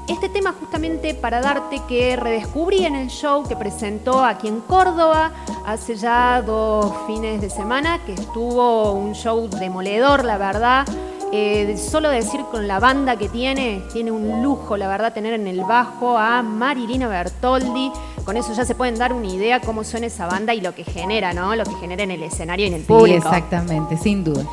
este 0.07 0.29
tema 0.29 0.53
justamente 0.59 1.13
para 1.13 1.41
darte 1.41 1.81
que 1.87 2.15
redescubrí 2.15 2.85
en 2.85 2.95
el 2.95 3.09
show 3.09 3.43
que 3.47 3.55
presentó 3.55 4.23
aquí 4.23 4.47
en 4.47 4.61
Córdoba 4.61 5.31
hace 5.65 5.95
ya 5.95 6.41
dos 6.41 6.91
fines 7.07 7.41
de 7.41 7.49
semana, 7.49 7.99
que 8.05 8.13
estuvo 8.13 8.93
un 8.93 9.13
show 9.13 9.47
demoledor, 9.49 10.23
la 10.23 10.37
verdad. 10.37 10.85
Eh, 11.31 11.77
solo 11.77 12.09
decir 12.09 12.41
con 12.49 12.67
la 12.67 12.79
banda 12.79 13.15
que 13.15 13.29
tiene, 13.29 13.83
tiene 13.93 14.11
un 14.11 14.41
lujo, 14.41 14.77
la 14.77 14.87
verdad, 14.87 15.13
tener 15.13 15.33
en 15.33 15.45
el 15.45 15.61
bajo 15.61 16.17
a 16.17 16.41
Marilina 16.41 17.07
Bertoldi. 17.07 17.91
Con 18.25 18.35
eso 18.35 18.51
ya 18.53 18.65
se 18.65 18.73
pueden 18.73 18.97
dar 18.97 19.13
una 19.13 19.27
idea 19.27 19.59
cómo 19.61 19.83
suena 19.83 20.07
esa 20.07 20.25
banda 20.25 20.55
y 20.55 20.61
lo 20.61 20.73
que 20.73 20.83
genera, 20.83 21.33
¿no? 21.33 21.55
Lo 21.55 21.65
que 21.65 21.75
genera 21.75 22.01
en 22.03 22.11
el 22.11 22.23
escenario 22.23 22.65
y 22.65 22.69
en 22.69 22.73
el 22.75 22.81
Sí, 22.81 22.87
público. 22.87 23.17
exactamente, 23.27 23.95
sin 23.97 24.23
duda. 24.23 24.43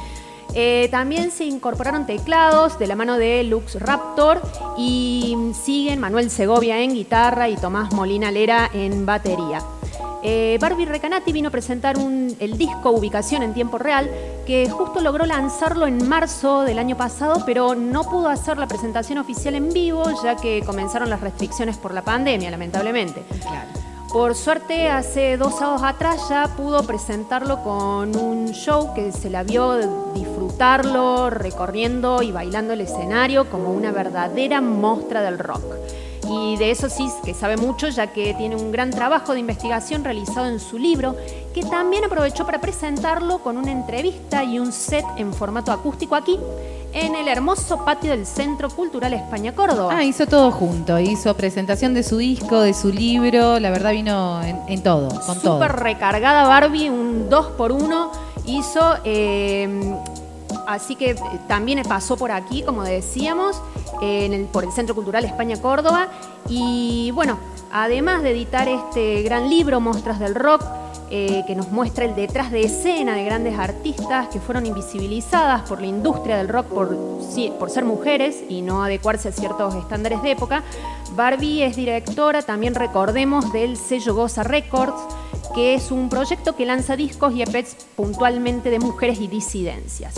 Eh, 0.59 0.89
también 0.91 1.31
se 1.31 1.45
incorporaron 1.45 2.07
teclados 2.07 2.79
de 2.79 2.87
la 2.87 2.97
mano 2.97 3.19
de 3.19 3.45
Lux 3.45 3.79
Raptor 3.79 4.41
y 4.79 5.37
siguen 5.53 6.01
Manuel 6.01 6.31
Segovia 6.31 6.81
en 6.81 6.95
guitarra 6.95 7.51
y 7.51 7.57
Tomás 7.57 7.93
Molina 7.93 8.31
Lera 8.31 8.71
en 8.73 9.05
batería. 9.05 9.61
Eh, 10.23 10.57
Barbie 10.59 10.87
Recanati 10.87 11.31
vino 11.31 11.49
a 11.49 11.51
presentar 11.51 11.97
el 11.99 12.57
disco 12.57 12.91
Ubicación 12.91 13.43
en 13.43 13.53
tiempo 13.53 13.77
real, 13.77 14.11
que 14.47 14.71
justo 14.71 15.01
logró 15.03 15.27
lanzarlo 15.27 15.87
en 15.87 16.09
marzo 16.09 16.63
del 16.63 16.79
año 16.79 16.97
pasado, 16.97 17.43
pero 17.45 17.75
no 17.75 18.05
pudo 18.05 18.31
hacer 18.31 18.57
la 18.57 18.67
presentación 18.67 19.19
oficial 19.19 19.57
en 19.57 19.69
vivo, 19.75 20.05
ya 20.25 20.37
que 20.37 20.63
comenzaron 20.65 21.11
las 21.11 21.21
restricciones 21.21 21.77
por 21.77 21.93
la 21.93 22.01
pandemia, 22.01 22.51
lamentablemente. 22.51 23.23
Por 24.17 24.35
suerte, 24.35 24.89
hace 24.89 25.37
dos 25.37 25.59
sábados 25.59 25.83
atrás 25.83 26.31
ya 26.31 26.49
pudo 26.57 26.83
presentarlo 26.85 27.63
con 27.63 28.17
un 28.17 28.49
show 28.53 28.95
que 28.95 29.13
se 29.13 29.29
la 29.29 29.43
vio 29.43 29.77
disfrutarlo, 30.15 31.29
recorriendo 31.29 32.23
y 32.23 32.33
bailando 32.33 32.73
el 32.73 32.81
escenario 32.81 33.51
como 33.51 33.71
una 33.71 33.93
verdadera 33.93 34.63
mostra 34.63 35.21
del 35.21 35.39
rock. 35.39 35.65
Y 36.29 36.57
de 36.57 36.71
eso 36.71 36.89
sí 36.89 37.09
que 37.25 37.35
sabe 37.35 37.57
mucho, 37.57 37.89
ya 37.89 38.09
que 38.09 38.35
tiene 38.35 38.57
un 38.57 38.73
gran 38.73 38.91
trabajo 38.91 39.33
de 39.33 39.41
investigación 39.41 40.03
realizado 40.05 40.47
en 40.47 40.59
su 40.59 40.79
libro, 40.79 41.15
que 41.55 41.63
también 41.63 42.05
aprovechó 42.05 42.45
para 42.45 42.61
presentarlo 42.61 43.39
con 43.39 43.57
una 43.57 43.71
entrevista 43.71 44.43
y 44.43 44.59
un 44.59 44.73
set 44.73 45.05
en 45.17 45.33
formato 45.33 45.71
acústico 45.73 46.15
aquí, 46.15 46.39
en 46.93 47.15
el 47.15 47.29
hermoso 47.29 47.85
patio 47.85 48.11
del 48.13 48.25
Centro 48.27 48.71
Cultural 48.71 49.13
España 49.13 49.55
Córdoba. 49.55 49.95
Ah, 49.97 50.03
hizo 50.05 50.27
todo 50.27 50.51
junto. 50.51 50.99
Hizo 50.99 51.35
presentación 51.37 51.93
de 51.95 52.03
su 52.03 52.17
disco, 52.17 52.61
de 52.61 52.73
su 52.73 52.91
libro. 52.91 53.61
La 53.61 53.71
verdad 53.71 53.93
vino 53.93 54.43
en, 54.43 54.59
en 54.69 54.83
todo, 54.83 55.09
con 55.27 55.39
todo. 55.41 55.55
Súper 55.59 55.73
recargada 55.77 56.45
Barbie, 56.49 56.89
un 56.89 57.29
2 57.29 57.47
por 57.59 57.73
1 57.73 58.11
hizo. 58.47 58.81
eh, 59.05 59.69
así 60.67 60.97
que 60.97 61.11
eh, 61.11 61.17
también 61.49 61.83
pasó 61.89 62.17
por 62.17 62.33
aquí, 62.33 62.63
como 62.63 62.83
decíamos, 62.83 63.61
por 64.53 64.65
el 64.65 64.73
Centro 64.73 64.95
Cultural 64.95 65.25
España 65.25 65.61
Córdoba. 65.61 66.09
Y 66.49 67.11
bueno, 67.13 67.39
además 67.73 68.23
de 68.23 68.31
editar 68.31 68.69
este 68.69 69.23
gran 69.23 69.49
libro, 69.49 69.81
Mostras 69.81 70.19
del 70.19 70.35
Rock, 70.35 70.63
eh, 71.09 71.45
que 71.47 71.55
nos 71.55 71.71
muestra 71.71 72.05
el 72.05 72.17
detrás 72.17 72.51
de 72.51 72.63
escena 72.63 73.15
de 73.15 73.25
grandes 73.25 73.57
artistas 73.57 74.27
que 74.27 74.41
fueron 74.41 74.67
invisibilizadas 74.67 75.63
por 75.63 75.81
la 75.81 75.87
industria 75.87 76.37
del 76.37 76.49
rock 76.49 76.67
por, 76.67 76.97
por 77.61 77.71
ser 77.71 77.85
mujeres 77.85 78.43
y 78.49 78.61
no 78.61 78.83
adecuarse 78.83 79.29
a 79.29 79.33
ciertos 79.33 79.77
estándares 79.77 80.21
de 80.23 80.33
época. 80.33 80.65
Barbie 81.13 81.63
es 81.63 81.77
directora, 81.77 82.43
también 82.43 82.75
recordemos, 82.75 83.53
del 83.53 83.77
sello 83.77 84.17
Goza 84.17 84.43
Records, 84.43 85.01
que 85.55 85.75
es 85.75 85.91
un 85.91 86.09
proyecto 86.09 86.57
que 86.57 86.67
lanza 86.67 86.97
discos 86.97 87.35
y 87.35 87.43
EPs 87.43 87.77
puntualmente 87.97 88.71
de 88.71 88.79
mujeres 88.79 89.21
y 89.21 89.29
disidencias. 89.29 90.15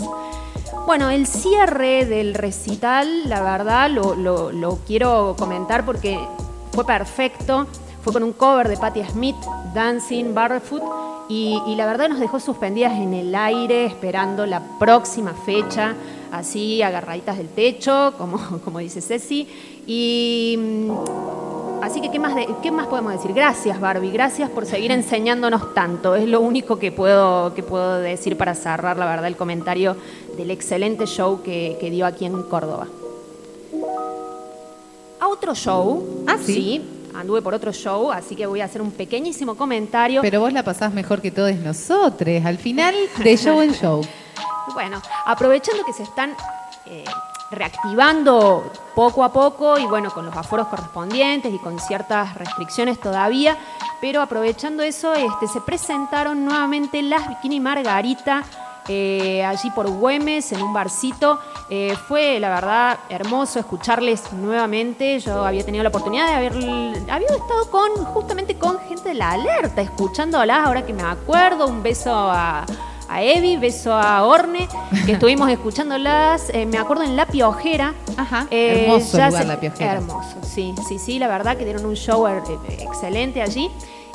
Bueno, 0.85 1.09
el 1.09 1.27
cierre 1.27 2.05
del 2.05 2.33
recital, 2.33 3.29
la 3.29 3.41
verdad, 3.41 3.89
lo, 3.89 4.79
quiero 4.87 5.35
comentar 5.37 5.85
porque 5.85 6.19
fue 6.71 6.85
perfecto. 6.85 7.67
Fue 8.03 8.13
con 8.13 8.23
un 8.23 8.31
cover 8.31 8.69
de 8.69 8.77
Patti 8.77 9.03
Smith, 9.03 9.35
Dancing 9.73 10.33
Barefoot, 10.33 10.81
y 11.27 11.75
la 11.75 11.85
verdad 11.85 12.09
nos 12.09 12.19
dejó 12.19 12.39
suspendidas 12.39 12.93
en 12.93 13.13
el 13.13 13.35
aire 13.35 13.85
esperando 13.85 14.45
la 14.45 14.63
próxima 14.79 15.33
fecha, 15.45 15.95
así 16.31 16.81
agarraditas 16.81 17.37
del 17.37 17.49
techo, 17.49 18.13
como, 18.17 18.37
como 18.63 18.79
dice 18.79 19.01
Ceci. 19.01 19.47
Y 19.87 20.55
mm, 20.57 20.91
así 21.83 22.01
que, 22.01 22.11
¿qué 22.11 22.19
más, 22.19 22.35
de- 22.35 22.47
¿qué 22.61 22.71
más 22.71 22.87
podemos 22.87 23.13
decir? 23.13 23.33
Gracias, 23.33 23.79
Barbie, 23.79 24.11
gracias 24.11 24.49
por 24.49 24.65
seguir 24.65 24.91
enseñándonos 24.91 25.73
tanto. 25.73 26.15
Es 26.15 26.27
lo 26.27 26.41
único 26.41 26.77
que 26.79 26.91
puedo, 26.91 27.53
que 27.53 27.63
puedo 27.63 27.99
decir 27.99 28.37
para 28.37 28.53
cerrar, 28.55 28.97
la 28.97 29.05
verdad, 29.05 29.27
el 29.27 29.35
comentario 29.35 29.95
del 30.37 30.51
excelente 30.51 31.05
show 31.07 31.41
que, 31.43 31.77
que 31.79 31.89
dio 31.89 32.05
aquí 32.05 32.25
en 32.25 32.43
Córdoba. 32.43 32.87
A 35.19 35.27
otro 35.27 35.53
show. 35.53 36.23
Ah, 36.27 36.37
¿sí? 36.43 36.81
anduve 37.11 37.41
por 37.41 37.53
otro 37.53 37.73
show, 37.73 38.11
así 38.11 38.33
que 38.35 38.45
voy 38.45 38.61
a 38.61 38.65
hacer 38.65 38.81
un 38.81 38.91
pequeñísimo 38.91 39.55
comentario. 39.55 40.21
Pero 40.21 40.39
vos 40.39 40.53
la 40.53 40.63
pasás 40.63 40.93
mejor 40.93 41.21
que 41.21 41.31
todos 41.31 41.53
nosotros. 41.55 42.45
Al 42.45 42.57
final, 42.57 42.95
de 43.21 43.35
show 43.35 43.59
en 43.61 43.73
show. 43.73 44.01
Bueno, 44.73 45.01
aprovechando 45.25 45.83
que 45.83 45.93
se 45.93 46.03
están 46.03 46.35
eh, 46.85 47.03
reactivando 47.51 48.71
poco 48.95 49.23
a 49.23 49.31
poco 49.31 49.77
y 49.77 49.85
bueno, 49.85 50.11
con 50.11 50.25
los 50.25 50.35
aforos 50.35 50.67
correspondientes 50.67 51.53
y 51.53 51.57
con 51.59 51.79
ciertas 51.79 52.35
restricciones 52.35 52.99
todavía, 52.99 53.57
pero 54.01 54.21
aprovechando 54.21 54.83
eso, 54.83 55.13
este, 55.13 55.47
se 55.47 55.61
presentaron 55.61 56.45
nuevamente 56.45 57.01
las 57.01 57.27
Bikini 57.27 57.59
Margarita. 57.59 58.43
eh, 58.91 59.45
allí 59.45 59.69
por 59.69 59.87
Güemes, 59.87 60.51
en 60.51 60.63
un 60.63 60.73
barcito. 60.73 61.39
Eh, 61.69 61.95
fue, 62.07 62.39
la 62.39 62.49
verdad, 62.49 62.97
hermoso 63.09 63.59
escucharles 63.59 64.33
nuevamente. 64.33 65.19
Yo 65.19 65.45
había 65.45 65.63
tenido 65.63 65.83
la 65.83 65.89
oportunidad 65.89 66.25
de 66.25 66.33
haber... 66.33 66.53
Había 67.07 67.27
estado 67.27 67.69
con, 67.69 67.91
justamente 68.05 68.57
con 68.57 68.79
gente 68.79 69.09
de 69.09 69.15
la 69.15 69.31
alerta, 69.31 69.81
escuchándolas, 69.81 70.65
ahora 70.65 70.83
que 70.87 70.93
me 70.93 71.03
acuerdo. 71.03 71.67
Un 71.67 71.83
beso 71.83 72.11
a, 72.11 72.65
a 73.09 73.21
Evi, 73.23 73.57
beso 73.57 73.93
a 73.93 74.23
Orne, 74.25 74.67
que 75.05 75.13
estuvimos 75.13 75.49
escuchándolas, 75.57 76.49
eh, 76.53 76.65
me 76.65 76.77
acuerdo 76.77 77.03
en 77.03 77.15
La 77.15 77.25
Piojera. 77.25 77.93
Ajá, 78.17 78.47
Eh, 78.51 78.85
hermoso 78.85 79.17
lugar, 79.17 79.31
se- 79.31 79.45
La 79.45 79.59
Piojera. 79.59 79.93
Hermoso, 79.93 80.35
sí, 80.43 80.73
sí, 80.87 80.99
sí, 80.99 81.19
la 81.19 81.27
verdad 81.27 81.57
que 81.57 81.63
dieron 81.65 81.85
un 81.85 81.95
show 81.95 82.27
eh, 82.27 82.41
excelente 82.79 83.41
allí. 83.41 83.69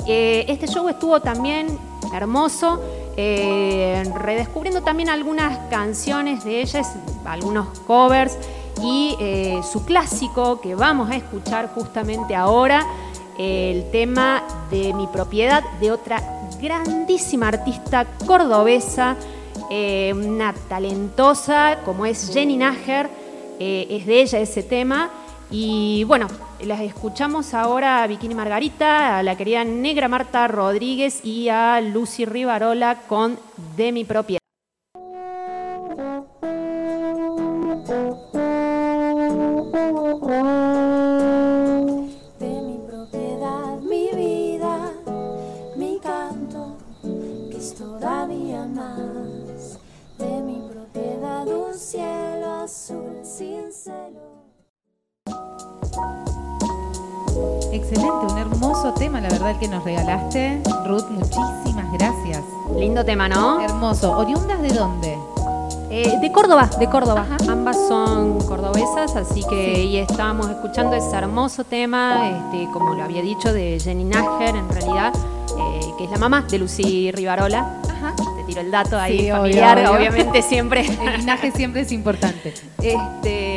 Eh, 0.07 0.45
este 0.47 0.67
show 0.67 0.87
estuvo 0.87 1.19
también 1.19 1.67
hermoso, 2.13 2.79
eh, 3.17 4.03
redescubriendo 4.15 4.81
también 4.83 5.09
algunas 5.09 5.57
canciones 5.69 6.43
de 6.43 6.61
ellas, 6.61 6.93
algunos 7.25 7.79
covers 7.87 8.37
y 8.83 9.15
eh, 9.19 9.61
su 9.69 9.83
clásico 9.85 10.61
que 10.61 10.75
vamos 10.75 11.09
a 11.09 11.15
escuchar 11.15 11.69
justamente 11.73 12.35
ahora, 12.35 12.85
el 13.37 13.89
tema 13.91 14.43
de 14.69 14.93
mi 14.93 15.07
propiedad 15.07 15.63
de 15.81 15.91
otra 15.91 16.34
grandísima 16.59 17.47
artista 17.47 18.05
cordobesa, 18.25 19.15
eh, 19.69 20.13
una 20.15 20.53
talentosa 20.53 21.79
como 21.85 22.05
es 22.05 22.31
Jenny 22.33 22.57
Nager, 22.57 23.09
eh, 23.59 23.87
es 23.89 24.05
de 24.05 24.21
ella 24.21 24.39
ese 24.39 24.63
tema. 24.63 25.09
Y 25.51 26.03
bueno, 26.05 26.27
las 26.63 26.81
escuchamos 26.81 27.53
ahora 27.53 28.03
a 28.03 28.07
Bikini 28.07 28.33
Margarita, 28.33 29.19
a 29.19 29.23
la 29.23 29.37
querida 29.37 29.63
Negra 29.63 30.07
Marta 30.07 30.47
Rodríguez 30.47 31.23
y 31.23 31.49
a 31.49 31.79
Lucy 31.81 32.25
Rivarola 32.25 33.01
con 33.07 33.37
De 33.77 33.91
mi 33.91 34.03
propiedad. 34.03 34.44
Excelente, 57.71 58.25
un 58.31 58.37
hermoso 58.37 58.93
tema, 58.93 59.21
la 59.21 59.29
verdad, 59.29 59.51
el 59.51 59.59
que 59.59 59.67
nos 59.67 59.83
regalaste. 59.83 60.61
Ruth, 60.85 61.07
muchísimas 61.11 61.91
gracias. 61.93 62.41
Lindo 62.75 63.05
tema, 63.05 63.29
¿no? 63.29 63.61
Hermoso. 63.61 64.17
¿Oriundas 64.17 64.59
de 64.61 64.69
dónde? 64.69 65.15
Eh, 65.91 66.17
de 66.19 66.31
Córdoba, 66.31 66.67
de 66.79 66.89
Córdoba. 66.89 67.27
Ambas 67.47 67.77
son 67.87 68.39
cordobesas, 68.39 69.15
así 69.15 69.43
que 69.47 69.83
y 69.83 69.97
estábamos 69.97 70.49
escuchando 70.49 70.95
ese 70.95 71.15
hermoso 71.15 71.63
tema, 71.63 72.29
este, 72.29 72.67
como 72.71 72.95
lo 72.95 73.03
había 73.03 73.21
dicho, 73.21 73.53
de 73.53 73.79
Jenny 73.79 74.05
Nager, 74.05 74.55
en 74.55 74.67
realidad, 74.67 75.13
que 75.97 76.05
es 76.05 76.09
la 76.09 76.17
mamá 76.17 76.41
de 76.49 76.57
Lucy 76.57 77.11
Rivarola. 77.11 77.84
Tiro 78.45 78.61
el 78.61 78.71
dato 78.71 78.99
ahí 78.99 79.21
Sí, 79.21 79.31
familiar, 79.31 79.77
obvio. 79.79 79.93
obviamente 79.93 80.41
siempre. 80.41 80.85
El 81.01 81.17
linaje 81.19 81.51
siempre 81.51 81.81
es 81.81 81.91
importante. 81.91 82.53
Este, 82.81 83.55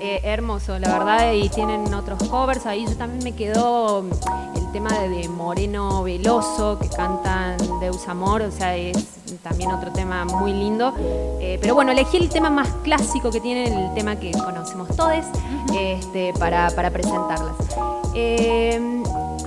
eh, 0.00 0.20
hermoso, 0.22 0.78
la 0.78 0.96
verdad, 0.96 1.32
y 1.32 1.48
tienen 1.48 1.92
otros 1.92 2.22
covers. 2.28 2.66
Ahí 2.66 2.86
yo 2.86 2.96
también 2.96 3.24
me 3.24 3.32
quedó 3.32 4.04
el 4.54 4.72
tema 4.72 4.90
de, 5.00 5.28
Moreno 5.28 6.02
Veloso, 6.04 6.78
que 6.78 6.88
cantan 6.88 7.56
Deus 7.80 8.06
Amor, 8.06 8.42
o 8.42 8.50
sea, 8.50 8.76
es 8.76 8.96
también 9.42 9.72
otro 9.72 9.90
tema 9.92 10.24
muy 10.24 10.52
lindo. 10.52 10.94
Eh, 11.40 11.58
pero 11.60 11.74
bueno, 11.74 11.90
elegí 11.92 12.16
el 12.16 12.28
tema 12.28 12.48
más 12.50 12.68
clásico 12.84 13.30
que 13.30 13.40
tienen, 13.40 13.72
el 13.72 13.94
tema 13.94 14.16
que 14.16 14.30
conocemos 14.32 14.88
todos, 14.94 15.24
este, 15.76 16.32
para, 16.38 16.70
para 16.70 16.90
presentarlas. 16.90 17.56
Eh, 18.14 18.80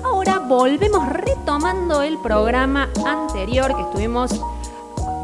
ahora 0.04 0.40
volvemos 0.40 1.08
retomando 1.10 2.02
el 2.02 2.18
programa 2.20 2.90
anterior 3.06 3.76
que 3.76 3.82
estuvimos 3.84 4.32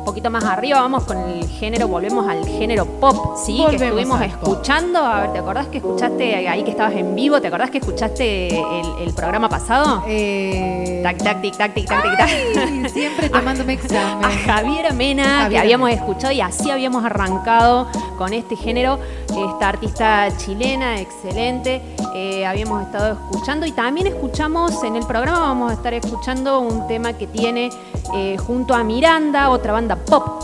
poquito 0.07 0.29
más 0.29 0.43
arriba, 0.45 0.79
vamos 0.79 1.03
con 1.03 1.17
el 1.17 1.45
género, 1.49 1.87
volvemos 1.89 2.25
al 2.27 2.45
género 2.47 2.85
pop, 2.85 3.35
¿sí? 3.45 3.57
Volvemos 3.59 3.77
que 3.79 3.85
estuvimos 3.87 4.17
pop. 4.19 4.27
escuchando. 4.53 4.99
A 4.99 5.21
ver, 5.21 5.33
¿te 5.33 5.39
acordás 5.39 5.67
que 5.67 5.77
escuchaste 5.79 6.47
ahí 6.47 6.63
que 6.63 6.71
estabas 6.71 6.93
en 6.95 7.13
vivo? 7.13 7.41
¿Te 7.41 7.47
acordás 7.47 7.69
que 7.71 7.79
escuchaste 7.79 8.47
el, 8.57 9.07
el 9.07 9.13
programa 9.13 9.49
pasado? 9.49 10.03
Eh, 10.07 11.01
Tac, 11.03 11.17
tac, 11.17 11.41
tic, 11.41 11.57
tac, 11.57 11.73
tic, 11.73 11.87
tac, 11.87 12.03
tic, 12.03 12.17
tac. 12.17 12.89
siempre 12.89 13.29
tomándome 13.37 13.73
A 13.73 13.75
examen. 13.75 14.39
Javier 14.45 14.93
Mena, 14.93 15.47
que 15.49 15.57
habíamos 15.59 15.89
Mena. 15.89 16.01
escuchado 16.01 16.33
y 16.33 16.39
así 16.41 16.71
habíamos 16.71 17.03
arrancado 17.05 17.87
con 18.17 18.31
este 18.33 18.55
género. 18.55 18.99
Esta 19.37 19.69
artista 19.69 20.35
chilena, 20.35 20.99
excelente, 20.99 21.79
eh, 22.15 22.43
habíamos 22.43 22.81
estado 22.81 23.13
escuchando 23.13 23.67
y 23.67 23.71
también 23.71 24.07
escuchamos 24.07 24.83
en 24.83 24.95
el 24.95 25.05
programa, 25.05 25.41
vamos 25.41 25.69
a 25.69 25.75
estar 25.75 25.93
escuchando 25.93 26.59
un 26.59 26.87
tema 26.87 27.13
que 27.13 27.27
tiene 27.27 27.69
eh, 28.15 28.37
junto 28.39 28.73
a 28.73 28.83
Miranda, 28.83 29.51
otra 29.51 29.73
banda 29.73 29.95
pop 29.95 30.43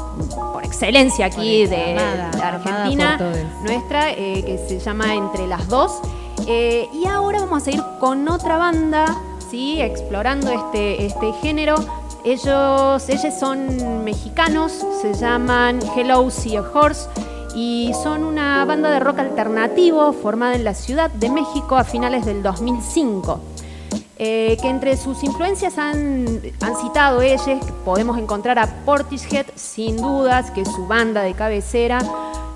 por 0.54 0.64
excelencia 0.64 1.26
aquí 1.26 1.66
Por 1.66 1.76
de, 1.76 1.92
amada, 1.94 2.14
de 2.14 2.42
amada 2.42 2.48
Argentina, 2.50 3.20
nuestra, 3.64 4.12
eh, 4.12 4.44
que 4.46 4.60
se 4.68 4.80
llama 4.80 5.16
Entre 5.16 5.48
las 5.48 5.68
Dos. 5.68 6.00
Y 6.46 7.08
ahora 7.08 7.40
vamos 7.40 7.64
a 7.64 7.66
seguir 7.66 7.84
con 8.00 8.28
otra 8.28 8.58
banda, 8.58 9.06
¿sí? 9.50 9.82
explorando 9.82 10.52
este, 10.52 11.08
este 11.08 11.34
género. 11.42 11.76
Ellos, 12.24 13.10
ellos 13.10 13.34
son 13.40 14.04
mexicanos, 14.04 14.86
se 15.02 15.14
llaman 15.16 15.80
Hello 15.96 16.30
See 16.30 16.56
a 16.56 16.62
Horse 16.62 17.10
y 17.56 17.92
son 18.02 18.24
una 18.24 18.64
banda 18.66 18.90
de 18.90 19.00
rock 19.00 19.20
alternativo 19.20 20.14
formada 20.14 20.56
en 20.56 20.64
la 20.64 20.74
Ciudad 20.74 21.12
de 21.12 21.30
México 21.30 21.76
a 21.76 21.84
finales 21.84 22.26
del 22.26 22.42
2005. 22.44 23.40
Eh, 24.18 24.58
que 24.62 24.70
entre 24.70 24.96
sus 24.96 25.24
influencias 25.24 25.78
han, 25.78 26.40
han 26.62 26.76
citado 26.78 27.22
ellos, 27.22 27.60
podemos 27.84 28.18
encontrar 28.18 28.60
a 28.60 28.68
Portishead, 28.86 29.48
sin 29.56 29.98
dudas, 29.98 30.52
que 30.52 30.62
es 30.62 30.72
su 30.72 30.88
banda 30.88 31.24
de 31.24 31.34
cabecera, 31.34 32.00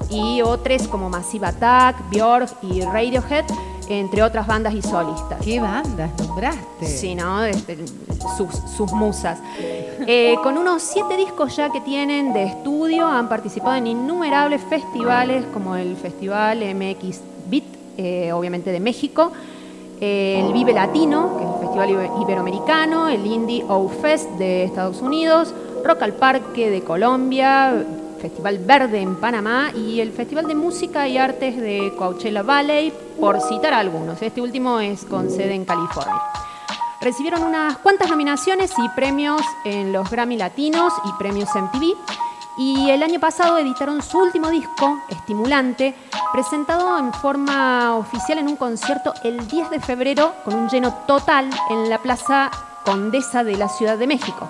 y 0.09 0.41
otros 0.41 0.87
como 0.87 1.09
Massive 1.09 1.47
Attack, 1.47 2.09
Björk 2.09 2.49
y 2.61 2.81
Radiohead, 2.81 3.45
entre 3.89 4.21
otras 4.23 4.45
bandas 4.47 4.73
y 4.73 4.81
solistas. 4.81 5.39
¿Qué 5.43 5.59
bandas 5.59 6.11
nombraste? 6.19 6.85
Sí, 6.85 7.15
¿no? 7.15 7.43
Este, 7.43 7.77
sus, 8.37 8.53
sus 8.75 8.91
musas. 8.91 9.39
Eh, 9.59 10.35
con 10.43 10.57
unos 10.57 10.81
siete 10.81 11.15
discos 11.17 11.55
ya 11.55 11.71
que 11.71 11.81
tienen 11.81 12.33
de 12.33 12.43
estudio, 12.43 13.07
han 13.07 13.29
participado 13.29 13.75
en 13.75 13.87
innumerables 13.87 14.61
festivales, 14.61 15.45
como 15.53 15.75
el 15.75 15.95
Festival 15.95 16.59
MX 16.75 17.21
Beat, 17.49 17.63
eh, 17.97 18.31
obviamente 18.33 18.71
de 18.71 18.79
México, 18.79 19.31
eh, 19.99 20.43
el 20.45 20.53
Vive 20.53 20.73
Latino, 20.73 21.37
que 21.37 21.43
es 21.43 21.49
el 21.49 21.59
Festival 21.61 21.89
Ibe- 21.89 22.21
Iberoamericano, 22.23 23.07
el 23.09 23.25
Indie 23.25 23.63
O 23.67 23.89
Fest 23.89 24.29
de 24.31 24.65
Estados 24.65 25.01
Unidos, 25.01 25.53
Rock 25.83 26.01
al 26.03 26.13
Parque 26.13 26.69
de 26.69 26.81
Colombia, 26.81 27.73
Festival 28.17 28.59
Verde 28.59 29.01
en 29.01 29.15
Panamá 29.15 29.71
y 29.75 29.99
el 29.99 30.11
Festival 30.11 30.47
de 30.47 30.55
Música 30.55 31.07
y 31.07 31.17
Artes 31.17 31.57
de 31.57 31.93
Coachella 31.97 32.43
Valley, 32.43 32.93
por 33.19 33.41
citar 33.41 33.73
algunos. 33.73 34.21
Este 34.21 34.41
último 34.41 34.79
es 34.79 35.05
con 35.05 35.29
sede 35.29 35.53
en 35.53 35.65
California. 35.65 36.21
Recibieron 36.99 37.43
unas 37.43 37.77
cuantas 37.77 38.09
nominaciones 38.09 38.73
y 38.77 38.89
premios 38.89 39.41
en 39.65 39.93
los 39.93 40.09
Grammy 40.09 40.35
Latinos 40.35 40.93
y 41.05 41.13
premios 41.19 41.49
MTV. 41.55 41.95
Y 42.57 42.89
el 42.89 43.03
año 43.03 43.19
pasado 43.19 43.59
editaron 43.59 44.01
su 44.01 44.17
último 44.17 44.49
disco, 44.49 44.99
Estimulante, 45.09 45.95
presentado 46.33 46.97
en 46.97 47.13
forma 47.13 47.95
oficial 47.95 48.39
en 48.39 48.47
un 48.47 48.55
concierto 48.55 49.13
el 49.23 49.47
10 49.47 49.69
de 49.69 49.79
febrero 49.79 50.33
con 50.43 50.55
un 50.55 50.67
lleno 50.67 50.91
total 51.05 51.49
en 51.69 51.87
la 51.89 51.99
Plaza 51.99 52.49
Condesa 52.83 53.43
de 53.43 53.57
la 53.57 53.69
Ciudad 53.69 53.97
de 53.97 54.07
México. 54.07 54.49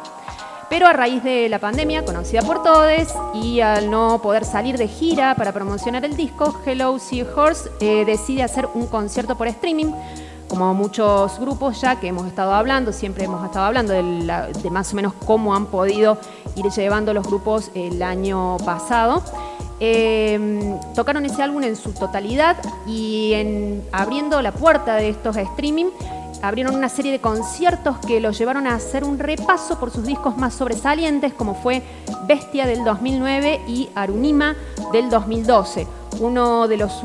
Pero 0.70 0.86
a 0.86 0.94
raíz 0.94 1.24
de 1.24 1.48
la 1.48 1.60
pandemia, 1.60 2.04
conocida 2.04 2.42
por 2.42 2.62
todos, 2.62 3.08
y 3.34 3.62
al 3.62 3.90
no 3.90 4.20
poder 4.22 4.44
salir 4.44 4.78
de 4.78 4.88
gira 4.88 5.34
para 5.36 5.54
promocionar 5.54 6.04
el 6.04 6.18
disco, 6.18 6.60
Hello 6.66 7.00
Sea 7.00 7.26
Horse 7.36 7.70
eh, 7.80 8.04
decide 8.06 8.44
hacer 8.44 8.68
un 8.74 8.88
concierto 8.88 9.38
por 9.38 9.48
streaming. 9.48 9.94
Como 10.50 10.74
muchos 10.74 11.40
grupos 11.40 11.80
ya 11.82 12.00
que 12.00 12.08
hemos 12.08 12.28
estado 12.28 12.54
hablando, 12.54 12.92
siempre 12.92 13.26
hemos 13.26 13.46
estado 13.46 13.66
hablando 13.66 13.94
de, 13.94 14.70
más 14.70 14.92
o 14.92 14.96
menos 14.96 15.14
cómo 15.26 15.56
han 15.56 15.68
podido 15.68 16.18
ir 16.56 16.66
llevando 16.66 17.14
los 17.14 17.26
grupos 17.26 17.72
el 17.74 18.02
año 18.02 18.58
pasado. 18.66 19.24
Eh, 19.80 20.76
tocaron 20.96 21.26
ese 21.26 21.44
álbum 21.44 21.64
en 21.64 21.76
su 21.76 21.94
totalidad 21.94 22.58
y 22.88 23.34
en, 23.34 23.84
abriendo 23.92 24.42
la 24.42 24.52
puerta 24.52 24.96
de 24.96 25.10
estos 25.10 25.38
streaming 25.38 25.88
abrieron 26.42 26.76
una 26.76 26.90
serie 26.90 27.12
de 27.12 27.20
conciertos 27.20 27.98
que 28.00 28.20
los 28.20 28.38
llevaron 28.38 28.68
a 28.68 28.76
hacer 28.76 29.04
un 29.04 29.20
repaso 29.20 29.80
por 29.80 29.92
sus 29.92 30.06
discos 30.06 30.38
más 30.38 30.54
sobresalientes, 30.54 31.34
como 31.34 31.56
fue 31.56 31.82
Bestia 32.28 32.66
del 32.66 32.84
2009 32.84 33.62
y 33.68 33.90
Arunima 33.96 34.56
del 34.92 35.10
2012. 35.10 35.88
Uno 36.20 36.68
de 36.68 36.78
los, 36.78 37.04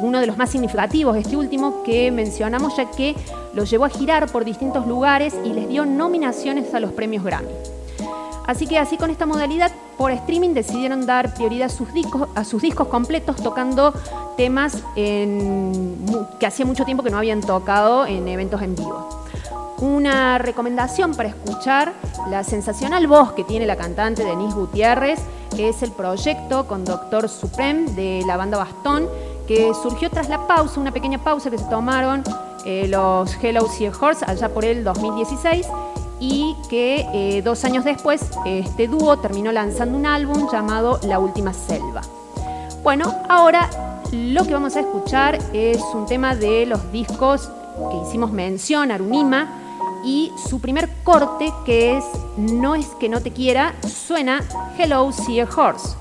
uno 0.00 0.20
de 0.20 0.26
los 0.26 0.36
más 0.36 0.50
significativos, 0.50 1.16
este 1.16 1.36
último, 1.36 1.82
que 1.82 2.10
mencionamos, 2.10 2.76
ya 2.76 2.90
que 2.90 3.14
los 3.54 3.70
llevó 3.70 3.84
a 3.84 3.90
girar 3.90 4.30
por 4.30 4.44
distintos 4.44 4.86
lugares 4.86 5.34
y 5.44 5.52
les 5.52 5.68
dio 5.68 5.86
nominaciones 5.86 6.72
a 6.74 6.80
los 6.80 6.92
premios 6.92 7.24
Grammy. 7.24 7.79
Así 8.50 8.66
que 8.66 8.80
así 8.80 8.96
con 8.96 9.10
esta 9.10 9.26
modalidad 9.26 9.70
por 9.96 10.10
streaming 10.10 10.54
decidieron 10.54 11.06
dar 11.06 11.32
prioridad 11.34 11.66
a 11.66 11.68
sus 11.68 11.92
discos, 11.92 12.28
a 12.34 12.42
sus 12.42 12.60
discos 12.60 12.88
completos 12.88 13.36
tocando 13.36 13.94
temas 14.36 14.82
que 14.96 16.46
hacía 16.46 16.66
mucho 16.66 16.84
tiempo 16.84 17.04
que 17.04 17.10
no 17.10 17.18
habían 17.18 17.42
tocado 17.42 18.06
en 18.06 18.26
eventos 18.26 18.60
en 18.62 18.74
vivo. 18.74 19.08
Una 19.78 20.38
recomendación 20.38 21.14
para 21.14 21.28
escuchar 21.28 21.92
la 22.28 22.42
sensacional 22.42 23.06
voz 23.06 23.34
que 23.34 23.44
tiene 23.44 23.66
la 23.66 23.76
cantante 23.76 24.24
Denise 24.24 24.56
Gutiérrez 24.56 25.20
es 25.56 25.84
el 25.84 25.92
proyecto 25.92 26.66
con 26.66 26.84
Doctor 26.84 27.28
Supreme 27.28 27.92
de 27.92 28.24
la 28.26 28.36
banda 28.36 28.58
Bastón 28.58 29.08
que 29.46 29.72
surgió 29.80 30.10
tras 30.10 30.28
la 30.28 30.48
pausa, 30.48 30.80
una 30.80 30.90
pequeña 30.90 31.22
pausa 31.22 31.50
que 31.50 31.58
se 31.58 31.66
tomaron 31.66 32.24
eh, 32.64 32.88
los 32.88 33.32
Hello 33.40 33.68
Sea 33.68 33.92
Horse 33.92 34.24
allá 34.26 34.48
por 34.48 34.64
el 34.64 34.82
2016 34.82 35.68
y 36.20 36.54
que 36.68 37.06
eh, 37.12 37.42
dos 37.42 37.64
años 37.64 37.84
después 37.84 38.20
este 38.44 38.86
dúo 38.86 39.18
terminó 39.18 39.50
lanzando 39.50 39.96
un 39.96 40.06
álbum 40.06 40.48
llamado 40.52 41.00
La 41.02 41.18
Última 41.18 41.52
Selva. 41.52 42.02
Bueno, 42.82 43.14
ahora 43.28 43.68
lo 44.12 44.44
que 44.44 44.52
vamos 44.52 44.76
a 44.76 44.80
escuchar 44.80 45.38
es 45.52 45.80
un 45.94 46.06
tema 46.06 46.34
de 46.34 46.66
los 46.66 46.92
discos 46.92 47.48
que 47.90 48.08
hicimos 48.08 48.32
mención, 48.32 48.90
Arunima, 48.90 49.48
y 50.04 50.32
su 50.48 50.60
primer 50.60 50.88
corte 51.04 51.52
que 51.64 51.98
es 51.98 52.04
No 52.36 52.74
es 52.74 52.86
que 52.98 53.08
no 53.08 53.20
te 53.20 53.30
quiera, 53.32 53.74
suena 53.82 54.42
Hello 54.78 55.10
Sea 55.12 55.48
Horse. 55.56 55.96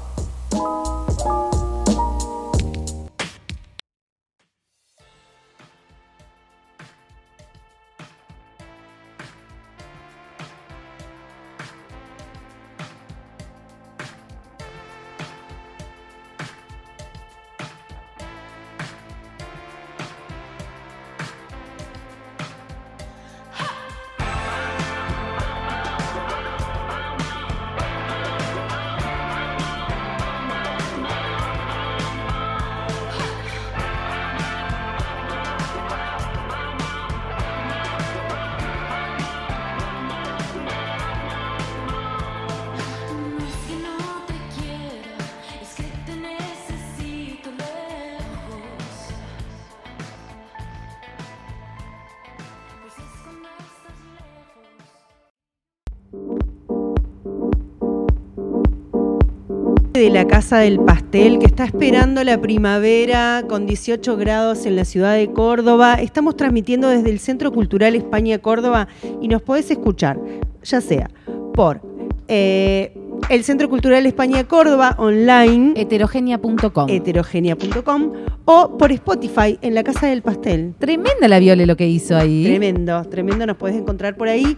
Gente 59.99 60.01
de 60.01 60.09
la 60.11 60.27
Casa 60.27 60.59
del 60.59 60.79
Pastel 60.79 61.39
que 61.39 61.45
está 61.45 61.65
esperando 61.65 62.23
la 62.23 62.39
primavera 62.39 63.43
con 63.49 63.65
18 63.65 64.15
grados 64.17 64.65
en 64.65 64.75
la 64.75 64.85
ciudad 64.85 65.15
de 65.15 65.31
Córdoba. 65.31 65.95
Estamos 65.95 66.37
transmitiendo 66.37 66.87
desde 66.87 67.09
el 67.09 67.19
Centro 67.19 67.51
Cultural 67.51 67.95
España 67.95 68.39
Córdoba 68.39 68.87
y 69.21 69.27
nos 69.27 69.41
podés 69.41 69.69
escuchar, 69.71 70.17
ya 70.63 70.79
sea 70.79 71.09
por 71.53 71.81
eh, 72.27 72.93
el 73.29 73.43
Centro 73.43 73.69
Cultural 73.69 74.05
España 74.05 74.45
Córdoba 74.45 74.95
online, 74.97 75.73
Heterogenia.com. 75.75 76.89
heterogenia.com 76.89 78.11
o 78.45 78.77
por 78.77 78.91
Spotify 78.91 79.57
en 79.61 79.75
la 79.75 79.83
Casa 79.83 80.07
del 80.07 80.21
Pastel. 80.21 80.75
Tremenda 80.79 81.27
la 81.27 81.39
Viole 81.39 81.65
lo 81.65 81.75
que 81.75 81.87
hizo 81.87 82.15
ahí. 82.15 82.43
Tremendo, 82.45 83.03
tremendo, 83.05 83.45
nos 83.45 83.57
podés 83.57 83.75
encontrar 83.75 84.15
por 84.15 84.29
ahí. 84.29 84.57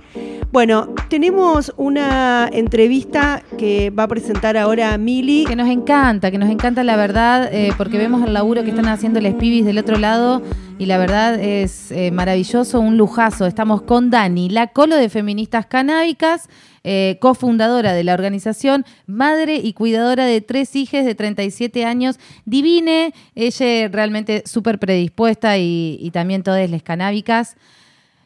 Bueno, 0.52 0.94
tenemos 1.08 1.72
una 1.78 2.50
entrevista 2.52 3.42
que 3.58 3.90
va 3.90 4.04
a 4.04 4.08
presentar 4.10 4.58
ahora 4.58 4.98
Mili. 4.98 5.46
Que 5.46 5.56
nos 5.56 5.70
encanta, 5.70 6.30
que 6.30 6.38
nos 6.38 6.50
encanta 6.50 6.84
la 6.84 6.98
verdad, 6.98 7.50
eh, 7.54 7.72
porque 7.78 7.98
vemos 7.98 8.28
el 8.28 8.34
laburo 8.34 8.62
que 8.62 8.72
están 8.72 8.88
haciendo 8.88 9.22
los 9.22 9.34
pibis 9.36 9.66
del 9.66 9.78
otro 9.78 9.98
lado 9.98 10.42
y 10.78 10.88
la 10.88 10.98
verdad 10.98 11.40
es 11.40 11.94
eh, 11.94 12.12
maravilloso, 12.12 12.82
un 12.82 12.98
lujazo. 12.98 13.46
Estamos 13.46 13.84
con 13.84 14.10
Dani, 14.10 14.50
la 14.50 14.68
colo 14.68 14.98
de 14.98 15.08
feministas 15.08 15.68
canábicas, 15.68 16.50
eh, 16.84 17.18
cofundadora 17.22 17.94
de 17.94 18.04
la 18.04 18.14
organización, 18.14 18.84
madre 19.08 19.56
y 19.56 19.72
cuidadora 19.72 20.26
de 20.26 20.42
tres 20.42 20.76
hijas 20.76 21.06
de 21.06 21.16
37 21.16 21.86
años. 21.86 22.20
Divine, 22.44 23.14
ella 23.36 23.88
realmente 23.88 24.44
súper 24.46 24.80
predispuesta 24.80 25.58
y, 25.58 25.98
y 26.02 26.12
también 26.12 26.44
todas 26.44 26.70
las 26.70 26.84
canábicas. 26.84 27.56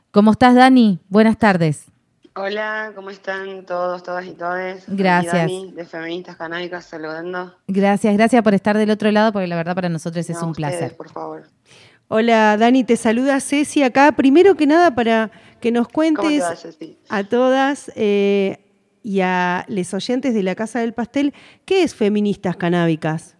¿Cómo 0.09 0.31
estás, 0.31 0.55
Dani? 0.55 0.97
Buenas 1.07 1.37
tardes. 1.37 1.94
Hola, 2.37 2.91
¿cómo 2.93 3.11
están 3.11 3.65
todos, 3.65 4.03
todas 4.03 4.25
y 4.25 4.33
todes? 4.33 4.83
Gracias. 4.87 5.33
Dani, 5.33 5.71
de 5.71 5.85
Feministas 5.85 6.35
Canábicas, 6.35 6.83
saludando. 6.83 7.55
Gracias, 7.65 8.13
gracias 8.13 8.43
por 8.43 8.53
estar 8.53 8.77
del 8.77 8.89
otro 8.89 9.09
lado, 9.09 9.31
porque 9.31 9.47
la 9.47 9.55
verdad 9.55 9.73
para 9.73 9.87
nosotros 9.87 10.29
es 10.29 10.41
un 10.41 10.49
ustedes, 10.49 10.75
placer. 10.77 10.97
por 10.97 11.09
favor. 11.09 11.43
Hola 12.09 12.57
Dani, 12.57 12.83
te 12.83 12.97
saluda 12.97 13.39
Ceci 13.39 13.83
acá. 13.83 14.11
Primero 14.11 14.55
que 14.55 14.67
nada 14.67 14.93
para 14.93 15.31
que 15.61 15.71
nos 15.71 15.87
¿Cómo 15.87 16.07
te 16.11 16.13
cuentes 16.19 16.41
va, 16.43 17.17
a 17.17 17.23
todas 17.23 17.89
eh, 17.95 18.59
y 19.01 19.21
a 19.21 19.63
los 19.69 19.93
oyentes 19.93 20.33
de 20.33 20.43
la 20.43 20.55
Casa 20.55 20.81
del 20.81 20.93
Pastel, 20.93 21.33
¿qué 21.63 21.83
es 21.83 21.95
Feministas 21.95 22.57
Canábicas? 22.57 23.34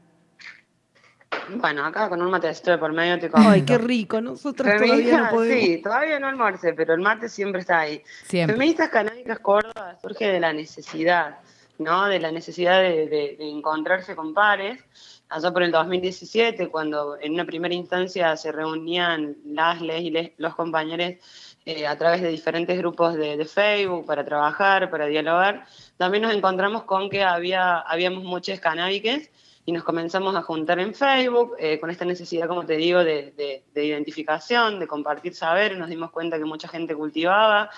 Bueno, 1.50 1.86
acá 1.86 2.10
con 2.10 2.22
un 2.22 2.32
matecito 2.32 2.72
de 2.72 2.78
por 2.78 2.92
medio 2.94 3.20
te 3.20 3.30
comento. 3.30 3.52
Ay, 3.52 3.62
qué 3.64 3.78
rico, 3.78 4.20
nosotros 4.22 4.68
todavía 4.78 5.18
no 5.22 5.30
podemos. 5.30 5.64
sí, 5.66 5.82
todavía 5.82 6.20
no 6.20 6.28
almorcé, 6.28 6.74
pero 6.74 6.94
el 6.94 7.02
mate 7.02 7.30
siempre 7.30 7.62
está 7.62 7.80
ahí. 7.82 8.02
Siempre. 8.24 8.56
Feministas 8.56 8.90
Canábicas 8.90 9.40
Córdoba 9.40 9.98
surge 10.02 10.28
de 10.28 10.40
la 10.40 10.54
necesidad, 10.54 11.38
¿no? 11.78 12.06
De 12.06 12.20
la 12.20 12.32
necesidad 12.32 12.82
de, 12.82 13.08
de- 13.08 13.36
de 13.38 13.50
encontrarse 13.50 14.16
con 14.16 14.34
pares. 14.34 14.84
Allá 15.28 15.52
por 15.52 15.64
el 15.64 15.72
2017, 15.72 16.68
cuando 16.70 17.18
en 17.20 17.34
una 17.34 17.46
primera 17.46 17.74
instancia 17.74 18.38
se 18.38 18.52
reunían 18.52 19.36
las, 19.46 19.82
les 19.82 20.02
y 20.04 20.12
les- 20.12 20.32
los 20.38 20.54
compañeros 20.56 21.14
eh, 21.66 21.88
a 21.88 21.98
través 21.98 22.22
de 22.22 22.30
diferentes 22.30 22.78
grupos 22.78 23.16
de, 23.16 23.36
de 23.36 23.46
Facebook 23.46 24.06
para 24.06 24.24
trabajar, 24.24 24.90
para 24.92 25.08
dialogar, 25.08 25.66
también 25.98 26.22
nos 26.24 26.34
encontramos 26.36 26.84
con 26.84 27.10
que 27.10 27.24
había, 27.24 27.80
habíamos 27.80 28.24
muchos 28.24 28.60
canábiques 28.60 29.32
y 29.66 29.72
nos 29.72 29.84
comenzamos 29.84 30.36
a 30.36 30.44
juntar 30.44 30.80
en 30.80 30.94
Facebook 30.94 31.56
eh, 31.58 31.80
con 31.80 31.90
esta 31.90 32.06
necesidad, 32.06 32.48
como 32.48 32.66
te 32.66 32.78
digo, 32.78 33.04
de, 33.04 33.32
de- 33.32 33.64
de 33.74 33.86
identificación, 33.86 34.80
de 34.80 34.88
compartir 34.88 35.34
saber. 35.34 35.78
Nos 35.78 35.90
dimos 35.90 36.12
cuenta 36.12 36.38
que 36.38 36.46
mucha 36.46 36.68
gente 36.68 36.94
cultivaba, 36.96 37.70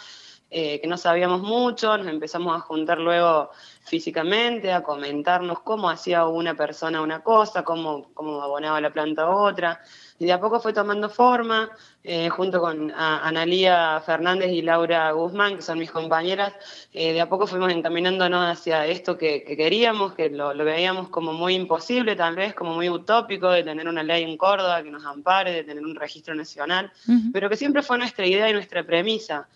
eh, 0.49 0.79
que 0.79 0.87
no 0.87 0.97
sabíamos 0.97 1.41
mucho, 1.41 1.97
nos 1.97 2.07
empezamos 2.07 2.55
a 2.55 2.61
juntar 2.61 2.99
luego 2.99 3.49
físicamente, 3.83 4.71
a 4.71 4.83
comentarnos 4.83 5.59
cómo 5.61 5.89
hacía 5.89 6.25
una 6.25 6.55
persona 6.55 7.01
una 7.01 7.21
cosa, 7.21 7.63
cómo, 7.63 8.09
cómo 8.13 8.41
abonaba 8.41 8.79
la 8.81 8.91
planta 8.91 9.29
otra. 9.29 9.81
Y 10.19 10.25
de 10.25 10.33
a 10.33 10.39
poco 10.39 10.59
fue 10.59 10.73
tomando 10.73 11.09
forma, 11.09 11.69
eh, 12.03 12.27
junto 12.29 12.59
con 12.59 12.91
a- 12.91 13.27
Analía 13.27 14.01
Fernández 14.05 14.51
y 14.51 14.61
Laura 14.61 15.11
Guzmán, 15.11 15.55
que 15.57 15.61
son 15.61 15.79
mis 15.79 15.91
compañeras, 15.91 16.53
eh, 16.93 17.13
de 17.13 17.21
a 17.21 17.29
poco 17.29 17.45
fuimos 17.47 17.71
encaminándonos 17.71 18.45
hacia 18.45 18.85
esto 18.85 19.17
que, 19.17 19.43
que 19.43 19.55
queríamos, 19.55 20.13
que 20.13 20.29
lo, 20.29 20.53
lo 20.53 20.65
veíamos 20.65 21.09
como 21.09 21.33
muy 21.33 21.53
imposible, 21.55 22.15
tal 22.15 22.35
vez 22.35 22.53
como 22.55 22.73
muy 22.73 22.89
utópico, 22.89 23.49
de 23.51 23.63
tener 23.63 23.87
una 23.87 24.03
ley 24.03 24.23
en 24.23 24.37
Córdoba 24.37 24.81
que 24.83 24.91
nos 24.91 25.05
ampare, 25.05 25.51
de 25.51 25.63
tener 25.63 25.83
un 25.83 25.95
registro 25.95 26.33
nacional, 26.35 26.91
Ujú. 27.07 27.31
pero 27.31 27.49
que 27.49 27.55
siempre 27.55 27.83
fue 27.83 27.97
nuestra 27.97 28.25
idea 28.25 28.49
y 28.49 28.53
nuestra 28.53 28.83
premisa. 28.83 29.47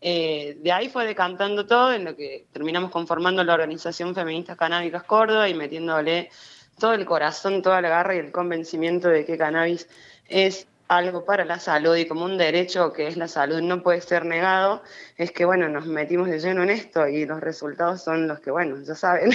Eh, 0.00 0.58
de 0.60 0.72
ahí 0.72 0.88
fue 0.88 1.06
decantando 1.06 1.66
todo 1.66 1.92
en 1.92 2.04
lo 2.04 2.16
que 2.16 2.46
terminamos 2.52 2.90
conformando 2.90 3.42
la 3.42 3.54
organización 3.54 4.14
Feministas 4.14 4.56
Canábicas 4.56 5.04
Córdoba 5.04 5.48
y 5.48 5.54
metiéndole 5.54 6.30
todo 6.78 6.92
el 6.92 7.06
corazón, 7.06 7.62
toda 7.62 7.80
la 7.80 7.88
garra 7.88 8.14
y 8.14 8.18
el 8.18 8.32
convencimiento 8.32 9.08
de 9.08 9.24
que 9.24 9.38
cannabis 9.38 9.88
es 10.28 10.68
algo 10.88 11.24
para 11.24 11.44
la 11.44 11.58
salud 11.58 11.96
y 11.96 12.06
como 12.06 12.24
un 12.24 12.38
derecho 12.38 12.92
que 12.92 13.08
es 13.08 13.16
la 13.16 13.26
salud 13.26 13.60
no 13.60 13.82
puede 13.82 14.00
ser 14.00 14.24
negado, 14.24 14.82
es 15.16 15.32
que 15.32 15.44
bueno, 15.44 15.68
nos 15.68 15.86
metimos 15.86 16.28
de 16.28 16.38
lleno 16.38 16.62
en 16.62 16.70
esto 16.70 17.08
y 17.08 17.26
los 17.26 17.40
resultados 17.40 18.04
son 18.04 18.28
los 18.28 18.40
que, 18.40 18.50
bueno, 18.50 18.76
ya 18.82 18.94
saben, 18.94 19.30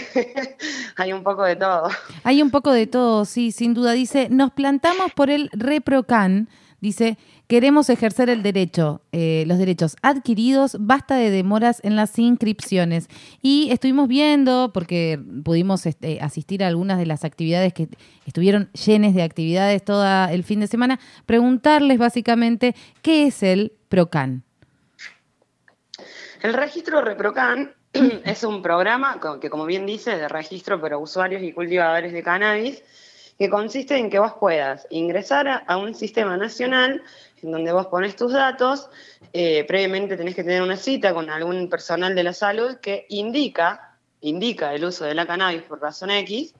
hay 0.95 1.12
un 1.12 1.24
poco 1.24 1.43
de 1.43 1.55
todo. 1.55 1.89
Hay 2.24 2.41
un 2.41 2.51
poco 2.51 2.72
de 2.72 2.88
todo, 2.88 3.26
sí, 3.26 3.51
sin 3.51 3.74
duda. 3.74 3.91
Dice, 3.91 4.30
nos 4.30 4.51
plantamos 4.51 5.12
por 5.14 5.30
el 5.30 5.49
ReproCan. 5.51 6.47
Dice, 6.80 7.18
queremos 7.52 7.89
ejercer 7.89 8.30
el 8.30 8.43
derecho, 8.43 9.02
eh, 9.12 9.43
los 9.45 9.58
derechos 9.58 9.97
adquiridos, 10.02 10.78
basta 10.80 11.16
de 11.16 11.30
demoras 11.30 11.82
en 11.84 11.97
las 11.97 12.18
inscripciones. 12.18 13.10
Y 13.41 13.70
estuvimos 13.74 14.08
viendo, 14.08 14.72
porque 14.74 15.20
pudimos 15.43 15.86
este, 15.86 16.22
asistir 16.22 16.64
a 16.64 16.68
algunas 16.68 16.97
de 16.97 17.06
las 17.06 17.26
actividades 17.26 17.74
que 17.74 17.89
estuvieron 18.26 18.70
llenas 18.72 19.14
de 19.16 19.24
actividades 19.24 19.84
todo 19.84 20.02
el 20.30 20.45
fin 20.45 20.62
de 20.62 20.68
semana, 20.68 20.97
preguntarles 21.26 21.97
básicamente 21.97 22.74
qué 23.02 23.28
es 23.28 23.43
el 23.43 23.74
PROCAN. 23.89 24.43
El 26.41 26.54
registro 26.54 27.02
ReproCan 27.02 27.74
es 28.24 28.45
un 28.45 28.62
programa 28.62 29.20
que, 29.41 29.49
como 29.49 29.66
bien 29.66 29.86
dice, 29.86 30.16
de 30.16 30.30
registro 30.30 30.80
para 30.80 30.97
usuarios 30.97 31.43
y 31.43 31.52
cultivadores 31.52 32.14
de 32.14 32.24
cannabis, 32.24 32.82
que 33.42 33.50
consiste 33.50 33.98
en 33.98 34.12
que 34.12 34.20
vos 34.20 34.34
puedas 34.39 34.86
ingresar 34.92 35.64
a, 35.66 35.76
un 35.76 35.96
sistema 35.96 36.38
nacional 36.38 37.02
en 37.42 37.52
donde 37.52 37.72
vos 37.72 37.88
pones 37.88 38.16
tus 38.16 38.34
datos, 38.34 38.88
eh, 39.34 39.66
previamente 39.68 40.16
tenés 40.16 40.36
que 40.36 40.44
tener 40.44 40.62
una 40.62 40.78
cita 40.78 41.12
con 41.12 41.28
algún 41.28 41.68
personal 41.68 42.14
de 42.14 42.22
la 42.22 42.34
salud 42.34 42.76
que 42.76 43.08
indica, 43.10 43.98
indica 44.22 44.76
el 44.76 44.86
uso 44.86 45.06
de 45.06 45.16
la 45.16 45.26
cannabis 45.26 45.64
por 45.64 45.82
razón 45.82 46.12
X, 46.12 46.54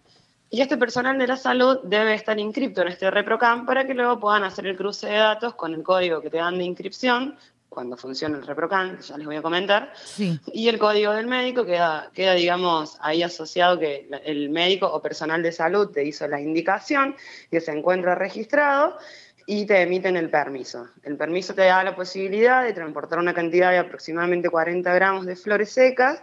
y 0.50 0.62
este 0.62 0.76
personal 0.76 1.20
de 1.20 1.28
la 1.28 1.38
salud 1.38 1.82
debe 1.84 2.16
estar 2.16 2.40
inscripto 2.40 2.82
en 2.82 2.88
este 2.88 3.12
ReproCam 3.12 3.68
para 3.68 3.86
que 3.86 3.94
luego 3.94 4.20
puedan 4.20 4.44
hacer 4.44 4.66
el 4.66 4.76
cruce 4.76 5.06
de 5.06 5.18
datos 5.18 5.54
con 5.54 5.76
el 5.76 5.84
código 5.84 6.20
que 6.20 6.32
te 6.32 6.38
dan 6.38 6.58
de 6.58 6.64
inscripción 6.64 7.38
cuando 7.72 7.95
funciona 7.95 8.38
el 8.38 8.45
ReproCam, 8.45 8.97
que 8.97 9.01
ya 9.03 9.17
les 9.17 9.26
voy 9.26 9.38
a 9.38 9.41
comentar, 9.41 9.93
Sí. 9.95 10.38
y 10.51 10.67
el 10.67 10.78
código 10.78 11.13
del 11.13 11.26
médico 11.26 11.65
queda, 11.65 12.11
queda, 12.13 12.34
digamos, 12.34 12.97
ahí 12.99 13.24
asociado 13.24 13.80
que 13.80 14.09
el 14.26 14.49
médico 14.49 14.88
o 14.88 15.01
personal 15.01 15.41
de 15.41 15.53
salud 15.53 15.89
te 15.89 16.03
hizo 16.03 16.28
la 16.28 16.41
indicación, 16.41 17.15
que 17.49 17.61
se 17.61 17.72
encuentra 17.72 18.13
registrado 18.13 18.97
y 19.47 19.65
te 19.65 19.82
emiten 19.84 20.17
el 20.17 20.30
permiso. 20.30 20.89
El 21.03 21.15
permiso 21.15 21.53
te 21.53 21.61
da 21.61 21.82
la 21.82 21.95
posibilidad 21.95 22.61
de 22.61 22.74
transportar 22.74 23.19
una 23.19 23.34
cantidad 23.34 23.72
de 23.72 23.78
aproximadamente 23.78 24.49
40 24.49 24.93
gramos 24.93 25.26
de 25.26 25.38
flores 25.38 25.72
secas 25.72 26.22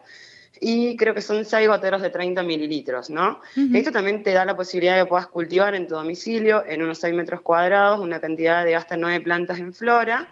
y 0.61 0.99
creo 0.99 1.14
que 1.14 1.22
son 1.22 1.46
6 1.46 1.66
goteros 1.66 2.03
de 2.03 2.11
30 2.11 2.42
mililitros, 2.42 3.09
¿no? 3.09 3.40
Esto 3.72 3.90
también 3.90 4.22
te 4.22 4.32
da 4.32 4.44
la 4.44 4.55
posibilidad 4.55 4.96
de 4.96 5.05
que 5.05 5.09
puedas 5.09 5.28
cultivar 5.28 5.74
en 5.74 5.88
tu 5.88 5.94
domicilio, 5.94 6.62
en 6.66 6.82
unos 6.82 6.99
6 6.99 7.14
metros 7.14 7.40
cuadrados, 7.40 8.01
una 8.01 8.20
cantidad 8.20 8.66
de 8.66 8.76
hasta 8.76 8.99
9 8.99 9.20
plantas 9.22 9.59
en 9.61 9.72
flora. 9.72 10.28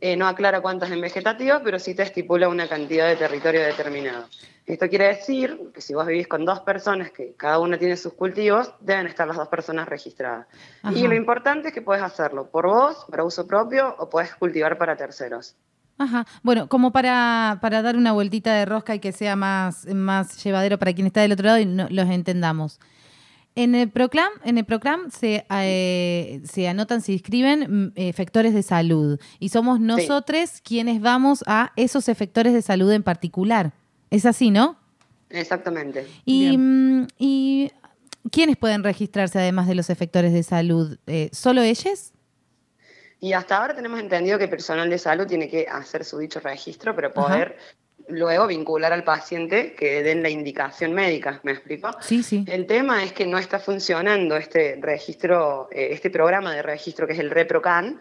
Eh, 0.00 0.16
no 0.16 0.26
aclara 0.26 0.60
cuántas 0.60 0.90
en 0.90 1.00
vegetativa, 1.00 1.62
pero 1.62 1.78
sí 1.78 1.94
te 1.94 2.02
estipula 2.02 2.48
una 2.48 2.68
cantidad 2.68 3.08
de 3.08 3.16
territorio 3.16 3.62
determinado. 3.62 4.26
Esto 4.66 4.88
quiere 4.88 5.06
decir 5.08 5.70
que 5.72 5.80
si 5.80 5.94
vos 5.94 6.06
vivís 6.06 6.26
con 6.26 6.44
dos 6.44 6.60
personas 6.60 7.12
que 7.12 7.34
cada 7.36 7.58
una 7.60 7.78
tiene 7.78 7.96
sus 7.96 8.12
cultivos, 8.14 8.72
deben 8.80 9.06
estar 9.06 9.26
las 9.28 9.36
dos 9.36 9.48
personas 9.48 9.88
registradas. 9.88 10.46
Y 10.92 11.06
lo 11.06 11.14
importante 11.14 11.68
es 11.68 11.74
que 11.74 11.82
puedes 11.82 12.02
hacerlo 12.02 12.48
por 12.50 12.66
vos, 12.66 13.06
para 13.08 13.22
uso 13.24 13.46
propio, 13.46 13.94
o 13.98 14.10
puedes 14.10 14.34
cultivar 14.34 14.76
para 14.76 14.96
terceros. 14.96 15.54
Ajá. 15.98 16.26
Bueno, 16.42 16.68
como 16.68 16.90
para, 16.92 17.58
para 17.62 17.80
dar 17.80 17.96
una 17.96 18.12
vueltita 18.12 18.52
de 18.54 18.66
rosca 18.66 18.94
y 18.94 18.98
que 18.98 19.12
sea 19.12 19.34
más, 19.36 19.86
más 19.86 20.42
llevadero 20.42 20.78
para 20.78 20.92
quien 20.92 21.06
está 21.06 21.22
del 21.22 21.32
otro 21.32 21.46
lado 21.46 21.58
y 21.58 21.64
no- 21.64 21.86
los 21.88 22.10
entendamos. 22.10 22.80
En 23.56 23.74
el 23.74 23.90
Proclam, 23.90 24.30
en 24.44 24.58
el 24.58 24.66
Proclam 24.66 25.10
se, 25.10 25.46
eh, 25.50 26.42
se 26.44 26.68
anotan, 26.68 27.00
se 27.00 27.12
inscriben 27.12 27.86
mm, 27.86 27.92
efectores 27.96 28.52
de 28.52 28.62
salud 28.62 29.18
y 29.38 29.48
somos 29.48 29.80
nosotros 29.80 30.60
quienes 30.62 31.00
vamos 31.00 31.42
a 31.46 31.72
esos 31.74 32.10
efectores 32.10 32.52
de 32.52 32.60
salud 32.60 32.92
en 32.92 33.02
particular. 33.02 33.72
Es 34.10 34.26
así, 34.26 34.50
¿no? 34.50 34.78
Exactamente. 35.30 36.06
Y, 36.26 36.56
mm, 36.58 37.06
y 37.18 37.72
¿quiénes 38.30 38.58
pueden 38.58 38.84
registrarse 38.84 39.38
además 39.38 39.66
de 39.68 39.74
los 39.74 39.88
efectores 39.88 40.34
de 40.34 40.42
salud? 40.42 40.98
Eh, 41.06 41.30
¿Solo 41.32 41.62
ellos? 41.62 42.12
Y 43.20 43.32
hasta 43.32 43.56
ahora 43.56 43.74
tenemos 43.74 43.98
entendido 44.00 44.36
que 44.36 44.44
el 44.44 44.50
personal 44.50 44.90
de 44.90 44.98
salud 44.98 45.26
tiene 45.26 45.48
que 45.48 45.66
hacer 45.66 46.04
su 46.04 46.18
dicho 46.18 46.40
registro 46.40 46.94
para 46.94 47.10
poder 47.10 47.56
luego 48.08 48.46
vincular 48.46 48.92
al 48.92 49.04
paciente 49.04 49.74
que 49.74 50.02
den 50.02 50.22
la 50.22 50.30
indicación 50.30 50.92
médica, 50.92 51.40
¿me 51.42 51.52
explico? 51.52 51.90
Sí, 52.00 52.22
sí. 52.22 52.44
El 52.46 52.66
tema 52.66 53.02
es 53.02 53.12
que 53.12 53.26
no 53.26 53.38
está 53.38 53.58
funcionando 53.58 54.36
este 54.36 54.78
registro, 54.80 55.68
eh, 55.72 55.88
este 55.90 56.10
programa 56.10 56.54
de 56.54 56.62
registro 56.62 57.06
que 57.06 57.14
es 57.14 57.18
el 57.18 57.30
ReproCan, 57.30 58.00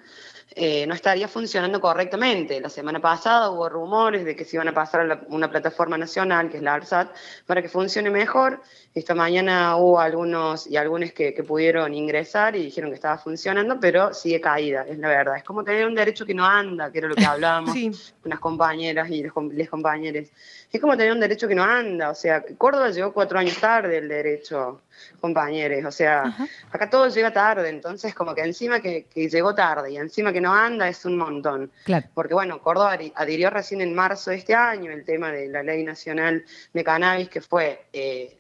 eh, 0.57 0.85
no 0.87 0.93
estaría 0.93 1.27
funcionando 1.27 1.81
correctamente. 1.81 2.61
La 2.61 2.69
semana 2.69 3.01
pasada 3.01 3.49
hubo 3.49 3.67
rumores 3.67 4.23
de 4.23 4.35
que 4.35 4.45
se 4.45 4.55
iban 4.55 4.67
a 4.67 4.73
pasar 4.73 5.11
a 5.11 5.21
una 5.29 5.49
plataforma 5.49 5.97
nacional, 5.97 6.49
que 6.49 6.57
es 6.57 6.63
la 6.63 6.75
ARSAT, 6.75 7.13
para 7.45 7.61
que 7.61 7.69
funcione 7.69 8.09
mejor. 8.09 8.61
Esta 8.95 9.13
mañana 9.13 9.75
hubo 9.75 9.99
algunos 9.99 10.67
y 10.67 10.77
algunos 10.77 11.11
que, 11.11 11.33
que, 11.33 11.43
pudieron 11.43 11.93
ingresar 11.93 12.55
y 12.55 12.63
dijeron 12.63 12.91
que 12.91 12.95
estaba 12.95 13.17
funcionando, 13.17 13.77
pero 13.77 14.13
sigue 14.13 14.39
caída, 14.39 14.85
es 14.87 14.97
la 14.97 15.09
verdad. 15.09 15.35
Es 15.35 15.43
como 15.43 15.65
tener 15.65 15.85
un 15.85 15.95
derecho 15.95 16.25
que 16.25 16.33
no 16.33 16.45
anda, 16.45 16.89
que 16.89 16.99
era 16.99 17.09
lo 17.09 17.15
que 17.15 17.25
hablábamos 17.25 17.75
con 18.23 18.29
las 18.29 18.39
compañeras 18.39 19.09
y 19.09 19.21
los, 19.21 19.33
compañeros. 19.69 20.29
Es 20.71 20.79
como 20.79 20.95
tener 20.95 21.11
un 21.11 21.19
derecho 21.19 21.45
que 21.45 21.55
no 21.55 21.65
anda, 21.65 22.09
o 22.09 22.15
sea, 22.15 22.41
Córdoba 22.57 22.89
llegó 22.89 23.11
cuatro 23.11 23.37
años 23.37 23.59
tarde 23.59 23.97
el 23.97 24.07
derecho, 24.07 24.79
compañeros, 25.19 25.83
o 25.83 25.91
sea, 25.91 26.33
acá 26.71 26.89
todo 26.89 27.09
llega 27.09 27.33
tarde, 27.33 27.67
entonces 27.67 28.15
como 28.15 28.33
que 28.33 28.43
encima 28.43 28.79
que, 28.79 29.07
llegó 29.13 29.53
tarde 29.53 29.91
y 29.91 29.97
encima 29.97 30.31
que 30.31 30.39
no 30.39 30.53
anda 30.53 30.87
es 30.87 31.03
un 31.03 31.17
montón. 31.17 31.69
Claro. 31.83 32.07
Porque 32.13 32.33
bueno, 32.33 32.61
Córdoba 32.61 32.97
adhirió 33.15 33.49
recién 33.49 33.81
en 33.81 33.93
marzo 33.93 34.31
de 34.31 34.37
este 34.37 34.55
año 34.55 34.89
el 34.89 35.03
tema 35.03 35.33
de 35.33 35.49
la 35.49 35.63
ley 35.63 35.83
nacional 35.83 36.45
de 36.71 36.83
cannabis 36.85 37.27
que 37.27 37.41
fue... 37.41 37.87
Eh, 37.91 38.37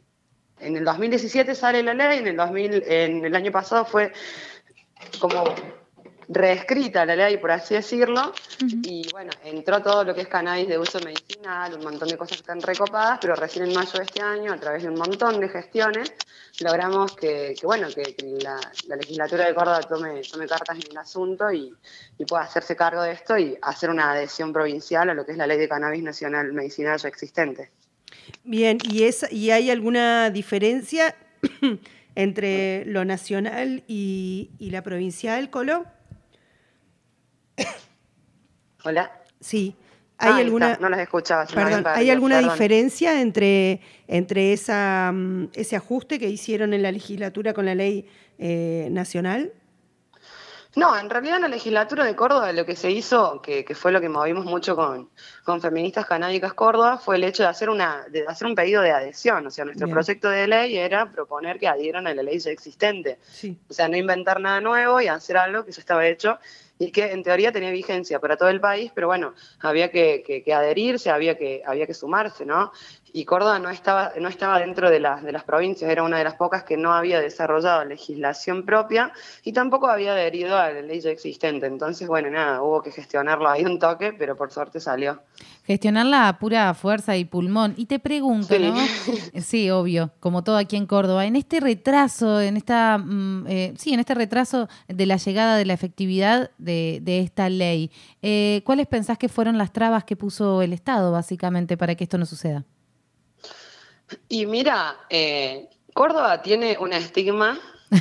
en 0.59 0.77
el 0.77 0.85
2017 0.85 1.55
sale 1.55 1.83
la 1.83 1.93
ley, 1.93 2.19
en 2.19 2.27
el, 2.27 2.37
2000, 2.37 2.83
en 2.87 3.25
el 3.25 3.35
año 3.35 3.51
pasado 3.51 3.85
fue 3.85 4.11
como 5.19 5.43
reescrita 6.27 7.05
la 7.05 7.15
ley, 7.15 7.37
por 7.37 7.51
así 7.51 7.75
decirlo, 7.75 8.33
y 8.83 9.07
bueno, 9.11 9.31
entró 9.43 9.81
todo 9.81 10.03
lo 10.03 10.15
que 10.15 10.21
es 10.21 10.27
cannabis 10.27 10.67
de 10.67 10.77
uso 10.77 10.99
medicinal, 11.01 11.73
un 11.75 11.83
montón 11.83 12.07
de 12.07 12.17
cosas 12.17 12.37
que 12.37 12.41
están 12.41 12.61
recopadas, 12.61 13.19
pero 13.21 13.35
recién 13.35 13.65
en 13.65 13.73
mayo 13.73 13.91
de 13.93 14.03
este 14.03 14.21
año, 14.21 14.51
a 14.53 14.57
través 14.57 14.83
de 14.83 14.89
un 14.89 14.95
montón 14.95 15.39
de 15.39 15.49
gestiones, 15.49 16.13
logramos 16.61 17.15
que, 17.15 17.55
bueno, 17.63 17.87
que, 17.93 18.15
la, 18.41 18.59
legislatura 18.95 19.45
de 19.45 19.53
Córdoba 19.53 19.81
tome, 19.81 20.21
tome 20.21 20.47
cartas 20.47 20.77
en 20.77 20.91
el 20.91 20.97
asunto 20.97 21.51
y, 21.51 21.73
y, 22.17 22.25
pueda 22.25 22.43
hacerse 22.43 22.75
cargo 22.75 23.03
de 23.03 23.11
esto 23.11 23.37
y 23.37 23.57
hacer 23.61 23.89
una 23.89 24.11
adhesión 24.11 24.51
provincial 24.51 25.09
a 25.09 25.13
lo 25.13 25.25
que 25.25 25.33
es 25.33 25.37
la 25.37 25.47
ley 25.47 25.57
de 25.57 25.69
cannabis 25.69 26.01
nacional 26.01 26.51
medicinal 26.53 26.97
ya 26.97 27.07
existente. 27.07 27.71
Bien, 28.43 28.77
¿y, 28.83 29.03
es, 29.03 29.25
¿y 29.31 29.51
hay 29.51 29.71
alguna 29.71 30.29
diferencia 30.29 31.15
entre 32.15 32.85
lo 32.85 33.05
nacional 33.05 33.83
y, 33.87 34.49
la 34.59 34.81
provincial, 34.83 35.49
Colo? 35.49 35.85
Hola. 38.83 39.11
Sí. 39.39 39.75
¿Hay 40.17 40.41
alguna, 40.41 40.77
no 40.79 40.87
las 40.87 40.99
escuchaba. 41.01 41.45
Perdón, 41.45 41.83
¿hay 41.87 42.09
alguna 42.09 42.39
diferencia 42.39 43.19
entre, 43.19 43.81
entre 44.07 44.53
esa, 44.53 45.11
mm, 45.13 45.49
ese 45.53 45.75
ajuste 45.75 46.19
que 46.19 46.29
hicieron 46.29 46.73
en 46.73 46.83
la 46.83 46.91
legislatura 46.91 47.53
con 47.53 47.65
la 47.65 47.75
ley 47.75 48.07
eh, 48.37 48.87
nacional? 48.91 49.51
No, 50.75 50.97
en 50.99 51.09
realidad 51.09 51.37
en 51.37 51.43
la 51.43 51.47
legislatura 51.47 52.03
de 52.03 52.15
Córdoba 52.17 52.51
lo 52.51 52.65
que 52.65 52.75
se 52.75 52.91
hizo, 52.91 53.41
que, 53.41 53.65
fue 53.75 53.93
lo 53.93 54.01
que 54.01 54.09
movimos 54.09 54.43
mucho 54.43 54.75
con, 54.75 55.09
con, 55.45 55.61
Feministas 55.61 56.05
Canábicas 56.05 56.53
Córdoba, 56.53 56.97
fue 56.97 57.15
el 57.15 57.23
hecho 57.23 57.43
de 57.43 57.49
hacer, 57.49 57.69
una, 57.69 58.05
de 58.09 58.25
hacer 58.27 58.45
un 58.45 58.55
pedido 58.55 58.81
de 58.81 58.91
adhesión. 58.91 59.47
O 59.47 59.51
sea, 59.51 59.63
nuestro 59.63 59.87
proyecto 59.87 60.29
de 60.29 60.47
ley 60.47 60.77
era 60.77 61.09
proponer 61.09 61.59
que 61.59 61.69
adhieran 61.69 62.07
a 62.07 62.13
la 62.13 62.23
ley 62.23 62.39
ya 62.39 62.51
existente. 62.51 63.19
O 63.69 63.73
sea, 63.73 63.87
no 63.87 63.95
inventar 63.95 64.41
nada 64.41 64.59
nuevo 64.59 64.99
y 64.99 65.07
hacer 65.07 65.37
algo 65.37 65.63
que 65.63 65.71
ya 65.71 65.79
estaba 65.79 66.05
hecho 66.05 66.39
y 66.77 66.91
que 66.91 67.13
en 67.13 67.23
teoría 67.23 67.53
tenía 67.53 67.71
vigencia 67.71 68.19
para 68.19 68.35
todo 68.35 68.49
el 68.49 68.59
país, 68.59 68.91
pero 68.93 69.07
bueno, 69.07 69.33
había 69.61 69.89
que, 69.91 70.43
que 70.43 70.53
adherirse, 70.53 71.09
había 71.09 71.37
que, 71.37 71.63
había 71.65 71.87
que 71.87 71.93
sumarse, 71.93 72.45
¿no? 72.45 72.73
Y 73.15 73.23
Córdoba 73.23 73.59
no 73.59 73.69
estaba, 73.69 74.11
no 74.19 74.27
estaba 74.27 74.59
dentro 74.59 74.89
de, 74.89 74.99
las 74.99 75.23
de 75.23 75.31
las 75.31 75.45
provincias, 75.45 75.89
era 75.89 76.03
una 76.03 76.17
de 76.17 76.25
las 76.25 76.35
pocas 76.35 76.65
que 76.65 76.75
no 76.75 76.91
había 76.93 77.21
desarrollado 77.21 77.85
legislación 77.85 78.65
propia 78.65 79.13
y 79.41 79.53
tampoco 79.53 79.87
había 79.87 80.11
adherido 80.11 80.57
a 80.57 80.69
la 80.69 80.81
ley 80.81 80.99
ya 80.99 81.11
existente. 81.11 81.65
Entonces, 81.65 82.09
bueno, 82.09 82.29
nada, 82.29 82.61
hubo 82.61 82.83
que 82.83 82.91
gestionarlo 82.91 83.47
ahí 83.47 83.63
un 83.63 83.79
toque, 83.79 84.11
pero 84.11 84.35
por 84.35 84.51
suerte 84.51 84.81
salió. 84.81 85.21
Gestionarla 85.63 86.27
a 86.27 86.39
pura 86.39 86.73
fuerza 86.73 87.15
y 87.15 87.23
pulmón. 87.23 87.73
Y 87.77 87.85
te 87.85 87.99
pregunto, 87.99 88.59
¿no? 88.59 88.75
sí, 89.41 89.69
obvio, 89.69 90.11
como 90.19 90.43
todo 90.43 90.57
aquí 90.57 90.75
en 90.75 90.85
Córdoba, 90.85 91.25
en 91.25 91.37
este 91.37 91.61
retraso, 91.61 92.41
en 92.41 92.57
esta, 92.57 92.97
mm, 92.97 93.45
eh, 93.47 93.73
sí, 93.77 93.93
en 93.93 94.01
este 94.01 94.13
retraso 94.13 94.67
de 94.89 95.05
la 95.05 95.15
llegada 95.15 95.55
de 95.55 95.63
la 95.63 95.73
efectividad 95.73 96.51
de, 96.57 97.01
esta 97.05 97.47
ley, 97.47 97.91
eh, 98.21 98.61
¿cuáles 98.65 98.87
pensás 98.87 99.17
que 99.17 99.29
fueron 99.29 99.57
las 99.57 99.71
trabas 99.71 100.03
que 100.03 100.17
puso 100.17 100.61
el 100.61 100.73
Estado, 100.73 101.13
básicamente, 101.13 101.77
para 101.77 101.95
que 101.95 102.03
esto 102.03 102.17
no 102.17 102.25
suceda? 102.25 102.65
Y 104.29 104.45
mira, 104.45 104.95
eh, 105.09 105.69
Córdoba 105.93 106.41
tiene 106.41 106.77
un 106.79 106.93
estigma, 106.93 107.59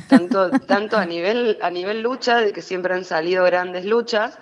tanto, 0.09 0.51
tanto 0.67 0.97
a, 0.97 1.07
nivel, 1.07 1.59
a 1.63 1.71
nivel 1.71 2.03
lucha, 2.03 2.41
de 2.41 2.53
que 2.53 2.63
siempre 2.63 2.95
han 2.95 3.05
salido 3.05 3.45
grandes 3.45 3.85
luchas, 3.85 4.39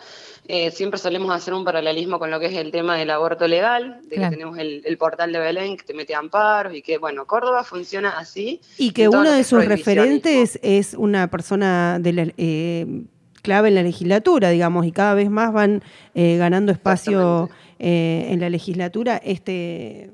eh, 0.49 0.73
siempre 0.73 0.99
solemos 0.99 1.33
hacer 1.33 1.55
un 1.55 1.65
paralelismo 1.65 2.19
con 2.19 2.31
lo 2.31 2.41
que 2.41 2.47
es 2.47 2.55
el 2.55 2.73
tema 2.73 2.97
del 2.97 3.11
aborto 3.11 3.47
legal, 3.47 4.01
de 4.09 4.17
que 4.17 4.29
tenemos 4.29 4.59
el, 4.59 4.97
portal 4.99 5.33
de 5.33 5.39
Belén 5.39 5.77
que 5.77 5.85
te 5.85 5.95
mete 5.95 6.17
amparos 6.17 6.75
y 6.75 6.83
que, 6.83 6.99
bueno, 6.99 7.27
Córdoba 7.27 7.63
funciona 7.63 8.19
así. 8.19 8.61
Y 8.77 8.91
que 8.91 9.09
uno 9.09 9.31
de 9.31 9.45
sus 9.45 9.65
referentes 9.65 10.59
es 10.63 10.95
una 10.95 11.31
persona 11.31 11.99
de 12.01 12.35
eh, 12.39 13.05
clave 13.43 13.69
en 13.69 13.77
la 13.77 13.85
legislatura, 13.85 14.51
digamos, 14.51 14.85
y 14.85 14.91
cada 14.91 15.15
vez 15.15 15.31
más 15.31 15.53
van 15.53 15.83
ganando 16.15 16.73
espacio 16.73 17.49
en 17.79 18.41
la 18.41 18.51
legislatura. 18.51 19.17
Este 19.19 20.11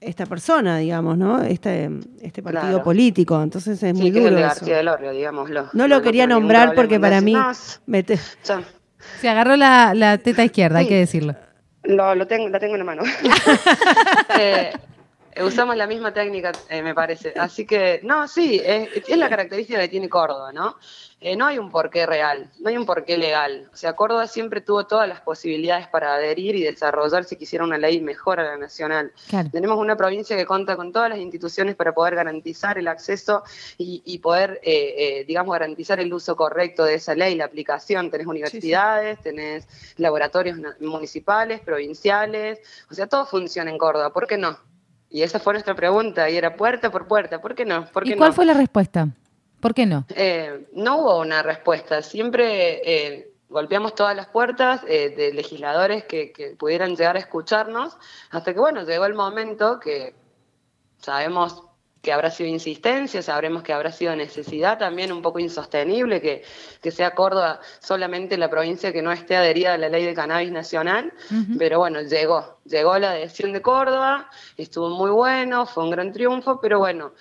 esta 0.00 0.26
persona, 0.26 0.78
digamos, 0.78 1.18
¿no? 1.18 1.42
Este, 1.42 1.90
este 2.22 2.42
partido 2.42 2.82
político. 2.82 3.40
Entonces 3.42 3.82
es 3.82 3.94
muy 3.94 4.10
duro. 4.10 4.36
digámoslo. 5.12 5.68
No 5.72 5.88
lo 5.88 6.02
quería 6.02 6.26
nombrar 6.26 6.74
porque 6.74 6.98
para 6.98 7.20
mí. 7.20 7.34
Se 9.20 9.28
agarró 9.28 9.56
la, 9.56 10.18
teta 10.22 10.44
izquierda, 10.44 10.80
hay 10.80 10.88
que 10.88 10.96
decirlo. 10.96 11.34
Lo, 11.82 12.26
tengo, 12.26 12.48
la 12.48 12.58
tengo 12.58 12.74
en 12.74 12.80
la 12.80 12.84
mano. 12.84 13.02
Eh, 14.38 14.72
usamos 15.42 15.76
la 15.76 15.86
misma 15.86 16.12
técnica, 16.12 16.52
eh, 16.68 16.82
me 16.82 16.94
parece. 16.94 17.32
Así 17.36 17.66
que, 17.66 18.00
no, 18.02 18.28
sí, 18.28 18.60
es, 18.64 19.08
la 19.16 19.28
característica 19.28 19.80
que 19.80 19.88
tiene 19.88 20.08
Córdoba, 20.08 20.52
¿no? 20.52 20.76
Eh, 21.22 21.36
no 21.36 21.44
hay 21.44 21.58
un 21.58 21.70
porqué 21.70 22.06
real, 22.06 22.50
no 22.60 22.70
hay 22.70 22.78
un 22.78 22.86
porqué 22.86 23.18
legal. 23.18 23.68
O 23.74 23.76
sea, 23.76 23.94
Córdoba 23.94 24.26
siempre 24.26 24.62
tuvo 24.62 24.86
todas 24.86 25.06
las 25.06 25.20
posibilidades 25.20 25.86
para 25.86 26.14
adherir 26.14 26.56
y 26.56 26.62
desarrollar 26.62 27.24
si 27.24 27.36
quisiera 27.36 27.62
una 27.62 27.76
ley 27.76 28.00
mejor 28.00 28.40
a 28.40 28.44
la 28.44 28.56
nacional. 28.56 29.12
Tenemos 29.52 29.76
una 29.76 29.96
provincia 29.96 30.34
que 30.34 30.46
cuenta 30.46 30.76
con 30.76 30.92
todas 30.92 31.10
las 31.10 31.18
instituciones 31.18 31.76
para 31.76 31.92
poder 31.92 32.14
garantizar 32.14 32.78
el 32.78 32.88
acceso 32.88 33.42
y, 33.76 34.18
poder, 34.20 34.60
eh, 34.62 34.94
eh, 34.96 35.24
digamos, 35.26 35.52
garantizar 35.52 36.00
el 36.00 36.12
uso 36.12 36.36
correcto 36.36 36.84
de 36.84 36.94
esa 36.94 37.14
ley, 37.14 37.34
la 37.34 37.44
aplicación. 37.44 38.10
Tenés 38.10 38.26
universidades, 38.26 39.20
tenés 39.20 39.68
laboratorios 39.98 40.58
municipales, 40.80 41.60
provinciales, 41.60 42.60
o 42.90 42.94
sea, 42.94 43.06
todo 43.06 43.26
funciona 43.26 43.70
en 43.70 43.76
Córdoba. 43.76 44.10
¿Por 44.10 44.26
qué 44.26 44.38
no? 44.38 44.69
Y 45.10 45.22
esa 45.22 45.40
fue 45.40 45.54
nuestra 45.54 45.74
pregunta, 45.74 46.30
y 46.30 46.36
era 46.36 46.56
puerta 46.56 46.90
por 46.90 47.08
puerta, 47.08 47.40
¿por 47.40 47.54
qué 47.54 47.64
no? 47.64 47.84
¿Por 47.86 48.04
qué 48.04 48.12
¿Y 48.12 48.16
cuál 48.16 48.32
fue 48.32 48.46
la 48.46 48.54
respuesta? 48.54 49.08
¿Por 49.58 49.74
qué 49.74 49.84
no? 49.84 50.06
Eh, 50.10 50.68
no 50.72 50.98
hubo 50.98 51.20
una 51.20 51.42
respuesta. 51.42 52.00
Siempre 52.00 52.80
eh, 52.84 53.32
golpeamos 53.48 53.94
todas 53.94 54.16
las 54.16 54.28
puertas 54.28 54.82
eh, 54.86 55.12
de 55.14 55.32
legisladores 55.32 56.04
que, 56.04 56.32
que, 56.32 56.56
pudieran 56.56 56.96
llegar 56.96 57.16
a 57.16 57.18
escucharnos, 57.18 57.98
hasta 58.30 58.54
que, 58.54 58.60
bueno, 58.60 58.84
llegó 58.84 59.04
el 59.04 59.14
momento 59.14 59.80
que 59.80 60.14
sabemos 60.98 61.64
que 62.02 62.12
habrá 62.12 62.30
sido 62.30 62.48
insistencia, 62.48 63.22
sabremos 63.22 63.62
que 63.62 63.72
habrá 63.72 63.92
sido 63.92 64.16
necesidad 64.16 64.78
también 64.78 65.12
un 65.12 65.20
poco 65.20 65.38
insostenible 65.38 66.20
que, 66.20 66.42
que 66.82 66.90
sea 66.90 67.14
Córdoba 67.14 67.60
solamente 67.80 68.38
la 68.38 68.48
provincia 68.48 68.92
que 68.92 69.02
no 69.02 69.12
esté 69.12 69.36
adherida 69.36 69.74
a 69.74 69.78
la 69.78 69.88
ley 69.88 70.04
de 70.04 70.14
cannabis 70.14 70.50
nacional, 70.50 71.12
pero 71.58 71.78
bueno, 71.78 72.00
llegó, 72.00 72.58
llegó 72.64 72.98
la 72.98 73.12
adhesión 73.12 73.52
de 73.52 73.60
Córdoba, 73.60 74.30
estuvo 74.56 74.88
muy 74.90 75.10
bueno, 75.10 75.66
fue 75.66 75.84
un 75.84 75.90
gran 75.90 76.12
triunfo, 76.12 76.58
pero 76.60 76.78
bueno, 76.78 77.12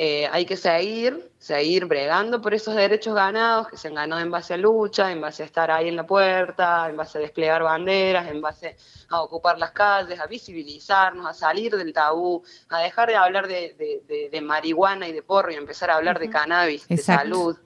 eh, 0.00 0.28
hay 0.30 0.46
que 0.46 0.56
seguir, 0.56 1.32
seguir 1.38 1.86
bregando 1.86 2.40
por 2.40 2.54
esos 2.54 2.76
derechos 2.76 3.16
ganados 3.16 3.66
que 3.66 3.76
se 3.76 3.88
han 3.88 3.94
ganado 3.94 4.22
en 4.22 4.30
base 4.30 4.54
a 4.54 4.56
lucha, 4.56 5.10
en 5.10 5.20
base 5.20 5.42
a 5.42 5.46
estar 5.46 5.72
ahí 5.72 5.88
en 5.88 5.96
la 5.96 6.06
puerta, 6.06 6.88
en 6.88 6.96
base 6.96 7.18
a 7.18 7.20
desplegar 7.20 7.64
banderas, 7.64 8.28
en 8.28 8.40
base 8.40 8.76
a 9.08 9.20
ocupar 9.22 9.58
las 9.58 9.72
calles, 9.72 10.20
a 10.20 10.28
visibilizarnos, 10.28 11.26
a 11.26 11.34
salir 11.34 11.76
del 11.76 11.92
tabú, 11.92 12.44
a 12.68 12.78
dejar 12.78 13.08
de 13.08 13.16
hablar 13.16 13.48
de, 13.48 14.40
marihuana 14.40 15.08
y 15.08 15.12
de 15.12 15.22
porro 15.24 15.50
y 15.50 15.56
empezar 15.56 15.90
a 15.90 15.96
hablar 15.96 16.20
de 16.20 16.30
cannabis, 16.30 16.86
de 16.86 16.96
salud, 16.96 17.58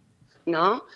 ¿no? 0.47 0.87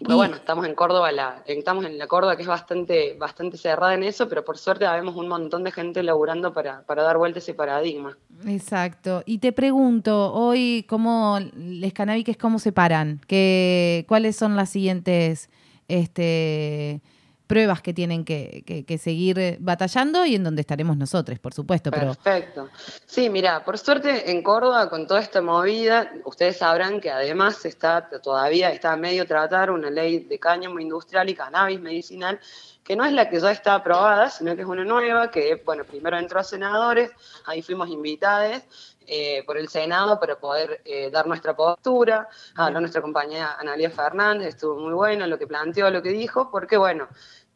Pero 0.00 0.16
bueno, 0.16 0.36
estamos 0.36 0.66
en 0.66 0.74
Córdoba, 0.74 1.12
la, 1.12 1.42
estamos 1.46 1.84
en 1.84 1.98
la 1.98 2.06
Córdoba 2.06 2.36
que 2.36 2.42
es 2.42 2.48
bastante, 2.48 3.14
bastante 3.18 3.56
cerrada 3.56 3.94
en 3.94 4.02
eso, 4.02 4.28
pero 4.28 4.44
por 4.44 4.58
suerte 4.58 4.86
vemos 4.86 5.16
un 5.16 5.28
montón 5.28 5.64
de 5.64 5.72
gente 5.72 6.02
laburando 6.02 6.52
para, 6.52 6.82
para 6.82 7.02
dar 7.02 7.18
vuelta 7.18 7.38
ese 7.38 7.54
paradigma. 7.54 8.16
Exacto. 8.46 9.22
Y 9.26 9.38
te 9.38 9.52
pregunto, 9.52 10.32
hoy, 10.32 10.84
¿cómo 10.88 11.38
les 11.54 11.92
canábicos 11.92 12.36
cómo 12.36 12.58
se 12.58 12.72
paran? 12.72 13.20
¿Qué, 13.26 14.04
¿Cuáles 14.08 14.36
son 14.36 14.56
las 14.56 14.70
siguientes 14.70 15.48
este, 15.88 17.00
pruebas 17.48 17.82
que 17.82 17.92
tienen 17.92 18.24
que, 18.24 18.62
que- 18.64 18.84
que 18.84 18.98
seguir 18.98 19.38
eh, 19.40 19.56
batallando 19.58 20.24
y 20.24 20.36
en 20.36 20.44
donde 20.44 20.60
estaremos 20.60 20.96
nosotros, 20.96 21.38
por 21.40 21.52
supuesto. 21.52 21.90
Perfecto. 21.90 22.68
Sí, 23.06 23.28
mira, 23.30 23.64
por 23.64 23.76
suerte 23.78 24.30
en 24.30 24.42
Córdoba 24.42 24.88
con 24.88 25.06
toda 25.08 25.20
esta 25.20 25.42
movida, 25.42 26.12
ustedes 26.24 26.58
sabrán 26.58 27.00
que 27.00 27.10
además 27.10 27.64
está 27.64 28.08
todavía 28.22 28.70
está 28.70 28.92
a 28.92 28.96
medio 28.96 29.26
tratar 29.26 29.70
una 29.70 29.90
ley 29.90 30.20
de 30.20 30.38
cáñamo 30.38 30.78
industrial 30.78 31.28
y 31.30 31.34
cannabis 31.34 31.80
medicinal 31.80 32.38
que 32.88 32.96
no 32.96 33.04
es 33.04 33.12
la 33.12 33.28
que 33.28 33.38
ya 33.38 33.50
está 33.50 33.74
aprobada, 33.74 34.30
sino 34.30 34.56
que 34.56 34.62
es 34.62 34.66
una 34.66 34.82
nueva 34.82 35.30
que, 35.30 35.60
bueno, 35.62 35.84
primero 35.84 36.16
entró 36.16 36.40
a 36.40 36.42
senadores, 36.42 37.10
ahí 37.44 37.60
fuimos 37.60 37.90
invitados 37.90 38.62
eh, 39.06 39.42
por 39.44 39.58
el 39.58 39.68
Senado 39.68 40.18
para 40.18 40.40
poder 40.40 40.80
eh, 40.86 41.10
dar 41.10 41.26
nuestra 41.26 41.54
postura. 41.54 42.26
Habló 42.56 42.80
nuestra 42.80 43.02
compañera 43.02 43.58
Analia 43.60 43.90
Fernández, 43.90 44.48
estuvo 44.54 44.80
muy 44.80 44.94
bueno 44.94 45.26
lo 45.26 45.38
que 45.38 45.46
planteó, 45.46 45.90
lo 45.90 46.00
que 46.00 46.08
dijo, 46.08 46.50
porque, 46.50 46.78
bueno, 46.78 47.08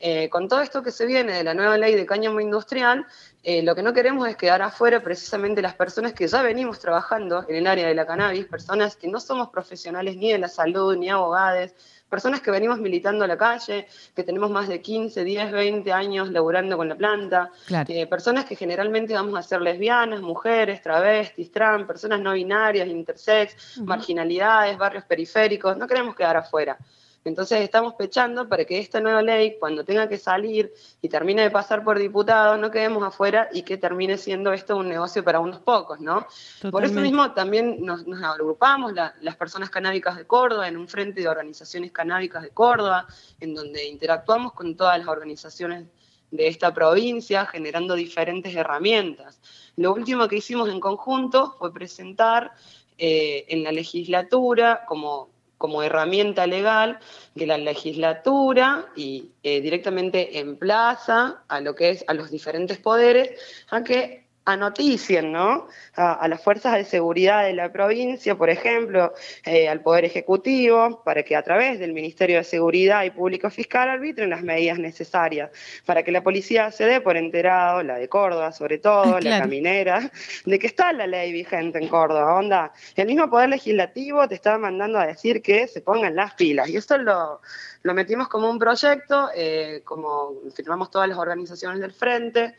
eh, 0.04 0.28
con 0.30 0.48
todo 0.48 0.60
esto 0.62 0.82
que 0.82 0.90
se 0.90 1.06
viene 1.06 1.32
de 1.32 1.44
la 1.44 1.54
nueva 1.54 1.78
ley 1.78 1.94
de 1.94 2.04
cáñamo 2.04 2.40
industrial, 2.40 3.06
eh, 3.44 3.62
lo 3.62 3.76
que 3.76 3.84
no 3.84 3.92
queremos 3.92 4.28
es 4.28 4.36
quedar 4.36 4.60
afuera 4.60 5.00
precisamente 5.00 5.62
las 5.62 5.74
personas 5.74 6.12
que 6.12 6.26
ya 6.26 6.42
venimos 6.42 6.80
trabajando 6.80 7.44
en 7.48 7.54
el 7.54 7.66
área 7.68 7.86
de 7.86 7.94
la 7.94 8.04
cannabis, 8.04 8.46
personas 8.46 8.96
que 8.96 9.06
no 9.06 9.20
somos 9.20 9.50
profesionales 9.50 10.16
ni 10.16 10.32
de 10.32 10.38
la 10.38 10.48
salud, 10.48 10.96
ni 10.96 11.08
abogados, 11.08 11.70
personas 12.10 12.40
que 12.40 12.50
venimos 12.50 12.80
militando 12.80 13.24
a 13.24 13.28
la 13.28 13.38
calle, 13.38 13.86
que 14.16 14.24
tenemos 14.24 14.50
más 14.50 14.66
de 14.66 14.82
15, 14.82 15.22
10, 15.22 15.52
20 15.52 15.92
años 15.92 16.30
laburando 16.32 16.76
con 16.76 16.88
la 16.88 16.96
planta, 16.96 17.52
Claro. 17.66 17.86
eh, 17.88 18.06
personas 18.08 18.44
que 18.44 18.56
generalmente 18.56 19.14
vamos 19.14 19.38
a 19.38 19.42
ser 19.42 19.60
lesbianas, 19.62 20.20
mujeres, 20.20 20.82
travestis, 20.82 21.52
trans, 21.52 21.86
personas 21.86 22.18
no 22.20 22.32
binarias, 22.32 22.88
intersex, 22.88 23.78
marginalidades, 23.84 24.76
barrios 24.76 25.04
periféricos, 25.04 25.76
no 25.76 25.86
queremos 25.86 26.16
quedar 26.16 26.36
afuera. 26.36 26.76
Entonces 27.24 27.60
estamos 27.60 27.94
pechando 27.94 28.48
para 28.48 28.64
que 28.64 28.78
esta 28.80 29.00
nueva 29.00 29.22
ley, 29.22 29.56
cuando 29.60 29.84
tenga 29.84 30.08
que 30.08 30.18
salir 30.18 30.72
y 31.00 31.08
termine 31.08 31.42
de 31.42 31.50
pasar 31.52 31.84
por 31.84 31.98
diputados, 31.98 32.58
no 32.58 32.70
quedemos 32.70 33.02
afuera 33.04 33.48
y 33.52 33.62
que 33.62 33.76
termine 33.76 34.18
siendo 34.18 34.52
esto 34.52 34.76
un 34.76 34.88
negocio 34.88 35.22
para 35.22 35.38
unos 35.38 35.60
pocos, 35.60 36.00
¿no? 36.00 36.26
Por 36.72 36.82
eso 36.84 36.94
mismo 37.02 37.32
también 37.32 37.84
nos, 37.84 38.06
nos 38.08 38.22
agrupamos 38.24 38.92
la- 38.92 39.14
las 39.20 39.36
personas 39.36 39.70
canábicas 39.70 40.16
de 40.16 40.26
Córdoba 40.26 40.66
en 40.66 40.76
un 40.76 40.88
frente 40.88 41.20
de 41.20 41.28
organizaciones 41.28 41.92
canábicas 41.92 42.42
de 42.42 42.50
Córdoba, 42.50 43.06
en 43.38 43.54
donde 43.54 43.86
interactuamos 43.86 44.52
con 44.52 44.76
todas 44.76 44.98
las 44.98 45.06
organizaciones 45.06 45.86
de 46.32 46.48
esta 46.48 46.72
provincia, 46.74 47.46
generando 47.46 47.94
diferentes 47.94 48.54
herramientas. 48.56 49.38
Lo 49.76 49.92
último 49.92 50.26
que 50.28 50.36
hicimos 50.36 50.68
en 50.70 50.80
conjunto 50.80 51.54
fue 51.58 51.72
presentar 51.72 52.52
eh, 52.98 53.44
en 53.48 53.62
la 53.62 53.70
legislatura 53.70 54.84
como, 54.86 55.28
como 55.62 55.84
herramienta 55.84 56.48
legal 56.48 56.98
que 57.36 57.46
la 57.46 57.56
legislatura 57.56 58.86
y 58.96 59.30
eh, 59.44 59.60
directamente 59.60 60.40
emplaza 60.40 61.44
a 61.46 61.60
lo 61.60 61.76
que 61.76 61.90
es 61.90 62.04
a 62.08 62.14
los 62.14 62.32
diferentes 62.32 62.78
poderes 62.78 63.30
a 63.70 63.84
que 63.84 64.21
anoticien 64.44 65.30
¿no? 65.32 65.68
a, 65.94 66.14
a 66.14 66.28
las 66.28 66.42
fuerzas 66.42 66.74
de 66.74 66.84
seguridad 66.84 67.44
de 67.44 67.52
la 67.52 67.72
provincia, 67.72 68.34
por 68.36 68.50
ejemplo, 68.50 69.12
eh, 69.44 69.68
al 69.68 69.80
Poder 69.80 70.04
Ejecutivo, 70.04 71.02
para 71.04 71.22
que 71.22 71.36
a 71.36 71.42
través 71.42 71.78
del 71.78 71.92
Ministerio 71.92 72.38
de 72.38 72.44
Seguridad 72.44 73.04
y 73.04 73.10
Público 73.10 73.50
Fiscal 73.50 73.88
arbitren 73.88 74.30
las 74.30 74.42
medidas 74.42 74.78
necesarias, 74.78 75.50
para 75.86 76.02
que 76.02 76.10
la 76.12 76.22
policía 76.22 76.70
se 76.72 76.84
dé 76.86 77.00
por 77.00 77.16
enterado, 77.16 77.82
la 77.82 77.96
de 77.98 78.08
Córdoba 78.08 78.52
sobre 78.52 78.78
todo, 78.78 79.16
Ah, 79.16 79.18
claro. 79.20 79.36
la 79.36 79.38
caminera, 79.40 80.10
de 80.44 80.58
que 80.58 80.66
está 80.66 80.92
la 80.92 81.06
ley 81.06 81.32
vigente 81.32 81.78
en 81.78 81.88
Córdoba, 81.88 82.34
onda. 82.34 82.72
El 82.96 83.06
mismo 83.06 83.30
Poder 83.30 83.48
Legislativo 83.48 84.26
te 84.28 84.34
está 84.34 84.58
mandando 84.58 84.98
a 84.98 85.06
decir 85.06 85.40
que 85.42 85.66
se 85.68 85.80
pongan 85.82 86.16
las 86.16 86.34
pilas, 86.34 86.68
y 86.68 86.76
esto 86.76 86.98
lo, 86.98 87.40
lo 87.82 87.94
metimos 87.94 88.28
como 88.28 88.50
un 88.50 88.58
proyecto, 88.58 89.28
eh, 89.34 89.82
como 89.84 90.34
firmamos 90.54 90.90
todas 90.90 91.08
las 91.08 91.18
organizaciones 91.18 91.80
del 91.80 91.92
frente, 91.92 92.54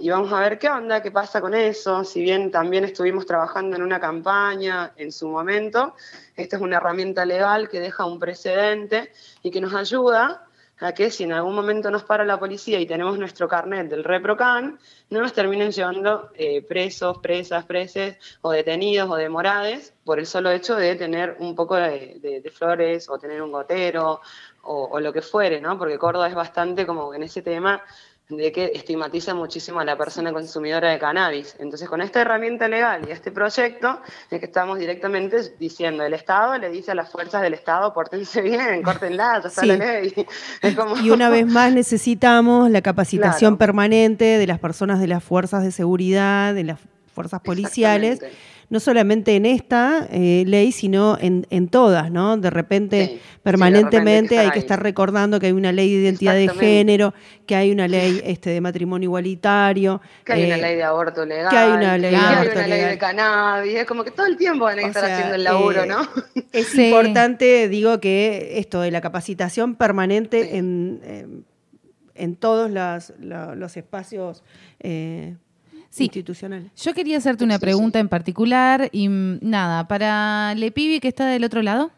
y 0.00 0.10
vamos 0.10 0.32
a 0.32 0.40
ver 0.40 0.58
qué 0.58 0.68
onda, 0.68 1.02
qué 1.02 1.10
pasa 1.10 1.40
con 1.40 1.54
eso. 1.54 2.04
Si 2.04 2.20
bien 2.22 2.50
también 2.50 2.84
estuvimos 2.84 3.26
trabajando 3.26 3.76
en 3.76 3.82
una 3.82 4.00
campaña 4.00 4.92
en 4.96 5.12
su 5.12 5.28
momento, 5.28 5.94
esta 6.36 6.56
es 6.56 6.62
una 6.62 6.76
herramienta 6.76 7.24
legal 7.24 7.68
que 7.68 7.80
deja 7.80 8.04
un 8.04 8.18
precedente 8.18 9.12
y 9.42 9.50
que 9.50 9.60
nos 9.60 9.74
ayuda 9.74 10.46
a 10.78 10.92
que 10.92 11.10
si 11.10 11.24
en 11.24 11.32
algún 11.32 11.54
momento 11.54 11.90
nos 11.90 12.04
para 12.04 12.24
la 12.24 12.38
policía 12.38 12.78
y 12.78 12.86
tenemos 12.86 13.18
nuestro 13.18 13.48
carnet 13.48 13.88
del 13.88 14.04
ReproCan, 14.04 14.78
no 15.08 15.20
nos 15.20 15.32
terminen 15.32 15.72
llevando 15.72 16.30
eh, 16.34 16.62
presos, 16.62 17.18
presas, 17.18 17.64
preses 17.64 18.18
o 18.42 18.50
detenidos 18.50 19.10
o 19.10 19.16
demorades 19.16 19.94
por 20.04 20.18
el 20.18 20.26
solo 20.26 20.50
hecho 20.50 20.76
de 20.76 20.94
tener 20.96 21.36
un 21.38 21.54
poco 21.54 21.76
de, 21.76 22.42
flores 22.54 23.08
o 23.08 23.18
tener 23.18 23.40
un 23.40 23.52
gotero 23.52 24.20
o, 24.62 24.84
o 24.84 25.00
lo 25.00 25.12
que 25.12 25.22
fuere, 25.22 25.60
¿no? 25.60 25.78
Porque 25.78 25.98
Córdoba 25.98 26.28
es 26.28 26.34
bastante 26.34 26.86
como 26.86 27.14
en 27.14 27.22
ese 27.22 27.40
tema 27.40 27.82
de 28.28 28.50
que 28.50 28.72
estigmatiza 28.74 29.34
muchísimo 29.34 29.78
a 29.78 29.84
la 29.84 29.96
persona 29.96 30.32
consumidora 30.32 30.90
de 30.90 30.98
cannabis. 30.98 31.54
Entonces, 31.60 31.88
con 31.88 32.00
esta 32.00 32.22
herramienta 32.22 32.66
legal 32.66 33.02
y 33.08 33.12
este 33.12 33.30
proyecto, 33.30 34.00
es 34.30 34.40
que 34.40 34.46
estamos 34.46 34.80
directamente 34.80 35.36
diciendo, 35.60 36.02
el 36.04 36.12
Estado 36.12 36.58
le 36.58 36.68
dice 36.70 36.90
a 36.90 36.94
las 36.96 37.08
fuerzas 37.08 37.40
del 37.42 37.54
Estado, 37.54 37.94
pórtense 37.94 38.42
bien, 38.42 38.82
córtenla, 38.82 39.40
ya 39.44 39.50
Sí. 39.50 39.66
la 39.66 39.76
ley. 39.76 40.26
Es 40.62 40.74
como- 40.74 40.96
Y 40.98 41.10
una 41.10 41.28
vez 41.30 41.46
más 41.46 41.72
necesitamos 41.72 42.68
la 42.68 42.82
capacitación 42.82 43.50
Claro. 43.52 43.58
permanente 43.58 44.24
de 44.38 44.46
las 44.48 44.58
personas 44.58 44.98
de 44.98 45.06
las 45.06 45.22
fuerzas 45.22 45.62
de 45.62 45.70
seguridad, 45.70 46.52
de 46.52 46.64
las 46.64 46.80
fuerzas 47.14 47.40
policiales. 47.42 48.20
No 48.68 48.80
solamente 48.80 49.36
en 49.36 49.46
esta 49.46 50.08
eh, 50.10 50.42
ley, 50.46 50.72
sino 50.72 51.16
en, 51.20 51.46
en 51.50 51.68
todas, 51.68 52.10
¿no? 52.10 52.36
De 52.36 52.50
repente, 52.50 53.00
Sí, 53.06 53.12
sí, 53.12 53.14
de 53.14 53.20
permanentemente 53.42 54.34
repente 54.34 54.38
hay 54.40 54.50
que 54.50 54.58
estar 54.58 54.82
recordando 54.82 55.38
que 55.38 55.46
hay 55.46 55.52
una 55.52 55.70
ley 55.70 55.94
de 55.94 56.02
identidad 56.02 56.34
de 56.34 56.48
género, 56.48 57.14
que 57.46 57.54
hay 57.54 57.70
una 57.70 57.86
ley 57.86 58.20
este, 58.24 58.50
de 58.50 58.60
matrimonio 58.60 59.06
igualitario. 59.06 60.00
Que 60.24 60.32
hay 60.32 60.44
una 60.46 60.56
eh, 60.56 60.60
ley 60.62 60.74
de 60.76 60.82
aborto 60.82 61.24
legal. 61.24 61.50
que 61.50 61.56
hay 61.56 61.70
una 61.70 61.96
ley 61.98 62.10
de 62.10 62.16
que 62.18 62.24
hay 62.24 62.34
aborto 62.34 62.52
una 62.52 62.66
ley 62.66 62.70
legal. 62.78 62.90
de 62.90 62.98
cannabis. 62.98 63.74
Es 63.76 63.84
como 63.86 64.02
que 64.04 64.10
todo 64.10 64.26
el 64.26 64.36
tiempo 64.36 64.64
van 64.64 64.78
a 64.80 64.82
O 64.82 64.86
estar 64.88 65.04
sea, 65.04 65.14
haciendo 65.14 65.34
el 65.36 65.44
laburo, 65.44 65.84
eh, 65.84 65.86
¿no? 65.86 66.00
Es 66.52 66.66
Sí. 66.72 66.86
importante, 66.86 67.68
digo, 67.68 68.00
que 68.00 68.58
esto 68.58 68.80
de 68.80 68.90
la 68.90 69.00
capacitación 69.00 69.76
permanente 69.76 70.42
Sí. 70.42 70.56
en, 70.56 71.00
en- 71.04 71.44
en 72.18 72.34
todos 72.34 72.70
la- 72.70 72.98
los 73.54 73.76
espacios 73.76 74.42
eh, 74.80 75.36
Sí. 75.96 76.10
yo 76.76 76.92
quería 76.92 77.16
hacerte 77.16 77.42
una 77.42 77.58
pregunta 77.58 77.98
en 77.98 78.10
particular 78.10 78.90
y 78.92 79.08
mm, 79.08 79.38
nada, 79.40 79.88
para 79.88 80.54
Lepibi 80.54 81.00
que 81.00 81.08
está 81.08 81.26
del 81.26 81.42
otro 81.42 81.62
lado, 81.62 81.90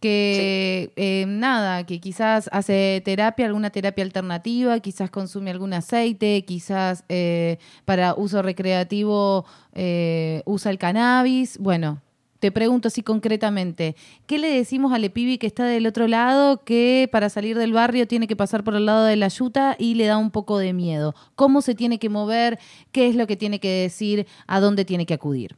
que 0.00 0.92
eh, 0.96 1.24
nada, 1.26 1.86
que 1.86 1.98
quizás 1.98 2.50
hace 2.52 3.00
terapia, 3.04 3.46
alguna 3.46 3.70
terapia 3.70 4.04
alternativa, 4.04 4.78
quizás 4.80 5.10
consume 5.10 5.50
algún 5.50 5.72
aceite, 5.72 6.44
quizás 6.44 7.04
eh, 7.08 7.58
para 7.86 8.14
uso 8.14 8.42
recreativo 8.42 9.46
eh, 9.74 10.42
usa 10.44 10.70
el 10.70 10.76
cannabis. 10.76 11.56
Bueno, 11.56 12.02
te 12.42 12.50
pregunto 12.50 12.88
así 12.88 13.04
concretamente, 13.04 13.94
¿qué 14.26 14.36
le 14.36 14.48
decimos 14.48 14.92
a 14.92 14.98
Lepibi 14.98 15.38
que 15.38 15.46
está 15.46 15.64
del 15.64 15.86
otro 15.86 16.08
lado 16.08 16.64
que 16.64 17.08
para 17.12 17.28
salir 17.28 17.56
del 17.56 17.72
barrio 17.72 18.08
tiene 18.08 18.26
que 18.26 18.34
pasar 18.34 18.64
por 18.64 18.74
el 18.74 18.84
lado 18.84 19.04
de 19.04 19.14
la 19.14 19.28
yuta 19.28 19.76
y 19.78 19.94
le 19.94 20.06
da 20.06 20.16
un 20.16 20.32
poco 20.32 20.58
de 20.58 20.72
miedo? 20.72 21.14
¿Cómo 21.36 21.62
se 21.62 21.76
tiene 21.76 22.00
que 22.00 22.08
mover? 22.08 22.58
¿Qué 22.90 23.08
es 23.08 23.14
lo 23.14 23.28
que 23.28 23.36
tiene 23.36 23.60
que 23.60 23.68
decir? 23.82 24.26
¿A 24.48 24.58
dónde 24.58 24.84
tiene 24.84 25.06
que 25.06 25.14
acudir? 25.14 25.54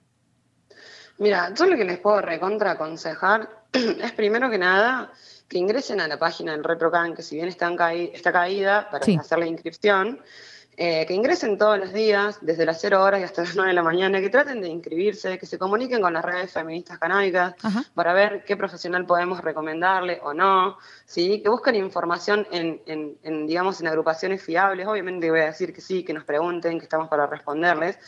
Mira, 1.17 1.55
yo 1.55 1.65
lo 1.65 1.75
que 1.79 1.87
les 1.87 1.97
puedo 2.01 2.21
recontra 2.21 2.73
aconsejar 2.73 3.49
es 3.73 4.13
primero 4.13 4.51
que 4.51 4.59
nada 4.59 5.11
que 5.49 5.57
ingresen 5.57 6.03
a 6.03 6.07
la 6.07 6.19
página 6.19 6.53
del 6.53 6.65
ReproCan, 6.65 7.15
que 7.15 7.23
si 7.23 7.37
bien 7.37 7.49
está, 7.49 7.75
caída 8.31 8.91
para 8.91 9.07
Sí. 9.07 9.17
hacer 9.19 9.39
la 9.39 9.47
inscripción, 9.47 10.21
eh, 10.77 11.05
que 11.07 11.15
ingresen 11.15 11.57
todos 11.59 11.79
los 11.79 11.93
días, 11.93 12.39
desde 12.41 12.65
las 12.67 12.81
0 12.81 13.03
horas 13.03 13.21
y 13.21 13.25
hasta 13.25 13.43
las 13.45 13.55
9 13.57 13.69
de 13.71 13.75
la 13.75 13.83
mañana, 13.83 14.21
que 14.21 14.31
traten 14.31 14.61
de 14.61 14.69
inscribirse, 14.69 15.39
que 15.39 15.47
se 15.47 15.59
comuniquen 15.59 16.01
con 16.01 16.13
las 16.13 16.25
redes 16.25 16.53
feministas 16.53 16.99
canábicas 16.99 17.55
Ajá. 17.63 17.85
para 17.95 18.13
ver 18.13 18.45
qué 18.45 18.57
profesional 18.57 19.07
podemos 19.07 19.41
recomendarle 19.41 20.21
o 20.23 20.35
no, 20.35 20.77
¿sí? 21.07 21.41
que 21.43 21.49
busquen 21.49 21.75
información 21.77 22.47
en, 22.51 22.81
en- 22.87 23.17
en, 23.23 23.47
digamos, 23.47 23.81
en 23.81 23.87
agrupaciones 23.89 24.43
fiables, 24.43 24.87
obviamente 24.87 25.31
voy 25.31 25.41
a 25.41 25.47
decir 25.47 25.73
que 25.73 25.81
sí, 25.81 26.05
que 26.05 26.13
nos 26.13 26.25
pregunten, 26.25 26.79
que 26.79 26.85
estamos 26.85 27.09
para 27.09 27.27
responderles. 27.27 27.99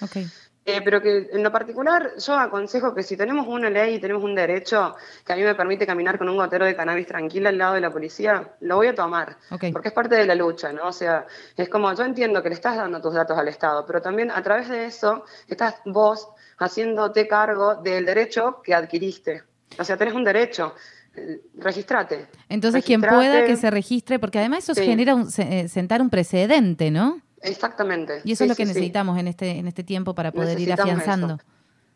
Eh, 0.69 0.81
pero 0.85 1.01
que 1.01 1.29
en 1.33 1.43
lo 1.45 1.53
particular 1.53 2.11
yo 2.19 2.35
aconsejo 2.37 2.93
que 2.93 3.05
si 3.05 3.17
tenemos 3.17 3.47
una 3.47 3.71
ley 3.71 3.95
y 3.95 3.99
tenemos 4.01 4.25
un 4.25 4.35
derecho 4.35 4.97
que 5.25 5.33
a 5.33 5.37
mí 5.37 5.43
me 5.45 5.55
permite 5.55 5.87
caminar 5.87 6.19
con 6.19 6.29
un 6.29 6.37
gotero 6.37 6.65
de 6.67 6.75
cannabis 6.75 7.07
tranquila 7.07 7.51
al 7.51 7.59
lado 7.59 7.75
de 7.75 7.81
la 7.81 7.93
policía, 7.93 8.51
lo 8.61 8.75
voy 8.77 8.89
a 8.89 8.95
tomar, 8.95 9.37
porque 9.73 9.89
es 9.89 9.95
parte 9.95 10.17
de 10.17 10.27
la 10.27 10.35
lucha, 10.35 10.73
¿no? 10.73 10.89
O 10.89 10.93
sea, 10.93 11.25
es 11.57 11.69
como 11.69 11.93
yo 11.95 12.03
entiendo 12.05 12.43
que 12.43 12.49
le 12.49 12.57
estás 12.57 12.77
dando 12.77 13.01
tus 13.01 13.15
datos 13.15 13.39
al 13.39 13.47
Estado, 13.47 13.87
pero 13.87 14.03
también 14.03 14.31
a 14.33 14.43
través 14.43 14.69
de 14.69 14.87
eso 14.87 15.25
estás 15.49 15.77
vos 15.85 16.29
haciéndote 16.59 17.29
cargo 17.29 17.77
del 17.77 18.05
derecho 18.05 18.61
que 18.63 18.75
adquiriste. 18.75 19.45
O 19.79 19.85
sea, 19.85 19.97
tenés 19.97 20.15
un 20.15 20.25
derecho, 20.25 20.75
eh, 21.15 21.43
registrate. 21.59 22.27
Entonces, 22.49 22.85
quien 22.85 23.01
pueda 23.03 23.45
que 23.45 23.57
se 23.57 23.71
registre, 23.71 24.19
porque 24.19 24.39
además 24.39 24.65
eso 24.65 24.75
Sí. 24.75 24.85
genera 24.85 25.15
un, 25.15 25.29
eh, 25.39 25.69
sentar 25.69 26.03
un 26.03 26.11
precedente, 26.11 26.91
¿no? 26.91 27.21
Exactamente. 27.51 28.21
Y 28.25 28.33
eso 28.33 28.45
Sí, 28.45 28.45
es 28.45 28.49
lo 28.51 28.57
que 28.57 28.65
sí, 28.67 28.73
sí. 28.73 28.75
necesitamos 28.79 29.19
en 29.19 29.29
este, 29.29 29.51
en 29.53 29.67
este 29.69 29.85
tiempo 29.85 30.15
para 30.15 30.33
poder 30.33 30.59
ir 30.61 30.73
afianzando. 30.73 31.35
eso. 31.35 31.45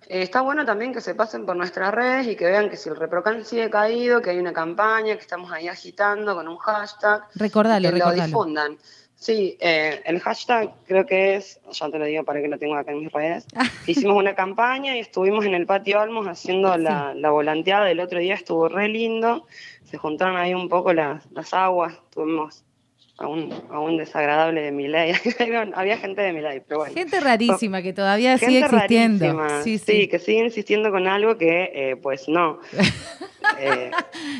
Eh, 0.08 0.22
está 0.22 0.40
bueno 0.40 0.64
también 0.64 0.92
que 0.92 1.00
se 1.00 1.14
pasen 1.14 1.46
por 1.46 1.56
nuestras 1.56 1.92
redes 1.94 2.26
y 2.26 2.34
que 2.36 2.46
vean 2.46 2.68
que 2.70 2.76
si 2.76 2.88
el 2.88 2.96
ReproCan 2.96 3.44
sigue 3.44 3.70
caído, 3.70 4.20
que 4.20 4.30
hay 4.30 4.38
una 4.38 4.52
campaña, 4.52 5.14
que 5.14 5.20
estamos 5.20 5.52
ahí 5.52 5.68
agitando 5.68 6.34
con 6.34 6.48
un 6.48 6.56
hashtag. 6.56 7.22
Recordalo, 7.36 7.88
que 7.88 7.94
recordalo. 7.94 8.20
lo 8.22 8.26
difundan. 8.26 8.78
Sí, 9.14 9.58
eh, 9.60 10.00
el 10.06 10.18
hashtag 10.20 10.72
creo 10.86 11.04
que 11.04 11.36
es, 11.36 11.60
ya 11.70 11.90
te 11.90 11.98
lo 11.98 12.06
digo 12.06 12.24
para 12.24 12.40
que 12.40 12.48
lo 12.48 12.58
tengo 12.58 12.74
acá 12.74 12.90
en 12.92 13.00
mis 13.00 13.12
redes. 13.12 13.46
Hicimos 13.86 14.16
una 14.16 14.34
campaña 14.34 14.96
y 14.96 15.00
estuvimos 15.00 15.44
en 15.44 15.54
el 15.54 15.66
patio 15.66 16.00
Olmos 16.00 16.26
haciendo 16.26 16.74
la, 16.78 17.12
la 17.14 17.30
volanteada. 17.30 17.90
El 17.90 18.00
otro 18.00 18.18
día 18.18 18.34
estuvo 18.34 18.68
re 18.70 18.88
lindo. 18.88 19.46
Se 19.84 19.98
juntaron 19.98 20.38
ahí 20.38 20.54
un 20.54 20.70
poco 20.70 20.94
las, 20.94 21.30
las 21.32 21.52
aguas. 21.52 21.92
Tuvimos 22.08 22.64
a 23.20 23.26
un, 23.28 23.52
a 23.70 23.78
un 23.78 23.96
desagradable 23.98 24.62
de 24.62 24.72
Miley. 24.72 25.12
Había 25.74 25.98
gente 25.98 26.22
de 26.22 26.32
Miley, 26.32 26.62
pero 26.66 26.80
bueno. 26.80 26.94
Gente 26.94 27.20
rarísima 27.20 27.82
que 27.82 27.92
todavía 27.92 28.38
Gente 28.38 28.46
sigue 28.54 28.64
existiendo. 28.64 29.48
Sí, 29.62 29.78
sí, 29.78 29.84
sí. 30.02 30.08
que 30.08 30.18
sigue 30.18 30.44
insistiendo 30.44 30.90
con 30.90 31.06
algo 31.06 31.36
que, 31.36 31.70
eh, 31.74 31.96
pues 31.96 32.28
no. 32.28 32.58
Eh, 33.58 33.90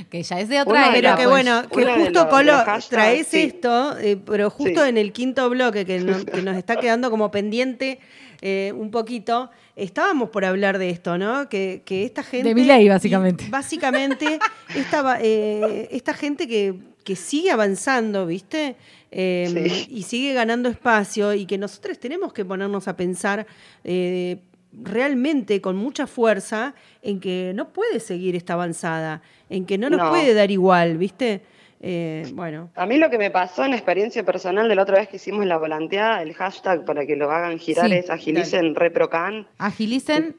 Que 0.08 0.22
ya 0.22 0.40
es 0.40 0.48
de 0.48 0.60
otra 0.60 0.94
era. 0.96 1.16
Pero 1.16 1.16
que 1.16 1.22
pues. 1.24 1.28
bueno, 1.28 1.62
que 1.68 1.84
justo 1.84 2.20
los- 2.22 2.26
Colo 2.26 2.52
los 2.64 2.88
traes 2.88 3.26
sí. 3.26 3.42
esto, 3.42 3.98
eh, 3.98 4.16
pero 4.24 4.50
justo 4.50 4.82
Sí. 4.82 4.88
en 4.88 4.98
el 4.98 5.12
quinto 5.12 5.48
bloque 5.50 5.84
que, 5.84 5.98
no- 6.00 6.24
que 6.24 6.42
nos 6.42 6.56
está 6.56 6.76
quedando 6.80 7.10
como 7.10 7.30
pendiente 7.30 7.98
eh, 8.42 8.72
un 8.76 8.90
poquito, 8.90 9.50
estábamos 9.76 10.30
por 10.30 10.44
hablar 10.44 10.78
de 10.78 10.90
esto, 10.90 11.18
¿no? 11.18 11.48
Que, 11.48 11.82
que 11.84 12.04
esta 12.04 12.22
gente... 12.22 12.48
De 12.48 12.54
Milei, 12.54 12.86
y 12.86 12.88
básicamente. 12.88 13.44
Básicamente, 13.50 14.38
esta, 14.74 15.18
eh, 15.20 15.88
esta 15.90 16.14
gente 16.14 16.46
que, 16.48 16.74
que 17.04 17.16
sigue 17.16 17.50
avanzando, 17.50 18.26
¿viste? 18.26 18.76
Eh, 19.10 19.70
Sí. 19.70 19.86
Y 19.90 20.02
sigue 20.02 20.32
ganando 20.34 20.68
espacio 20.68 21.34
y 21.34 21.46
que 21.46 21.58
nosotros 21.58 21.98
tenemos 21.98 22.32
que 22.32 22.44
ponernos 22.44 22.88
a 22.88 22.96
pensar... 22.96 23.46
eh, 23.84 24.38
realmente 24.84 25.60
con 25.60 25.74
mucha 25.74 26.06
fuerza 26.06 26.76
en 27.02 27.18
que 27.18 27.50
no 27.56 27.72
puede 27.72 27.98
seguir 27.98 28.36
esta 28.36 28.52
avanzada, 28.52 29.20
en 29.48 29.66
que 29.66 29.78
no 29.78 29.90
nos 29.90 29.98
No. 29.98 30.10
puede 30.10 30.32
dar 30.32 30.52
igual, 30.52 30.96
¿viste? 30.96 31.42
Eh, 31.82 32.24
bueno, 32.34 32.70
a 32.74 32.84
mí 32.84 32.98
lo 32.98 33.08
que 33.08 33.16
me 33.16 33.30
pasó 33.30 33.64
en 33.64 33.72
experiencia 33.72 34.22
personal 34.22 34.68
de 34.68 34.74
la 34.74 34.82
otra 34.82 34.98
vez 34.98 35.08
que 35.08 35.16
hicimos 35.16 35.46
la 35.46 35.56
volanteada, 35.56 36.20
el 36.20 36.34
hashtag 36.34 36.84
para 36.84 37.06
que 37.06 37.16
lo 37.16 37.30
hagan 37.30 37.58
girar 37.58 37.86
Sí, 37.88 37.94
es 37.94 38.10
agilicen 38.10 38.74
reprocan. 38.74 39.46
Agilicen 39.56 40.36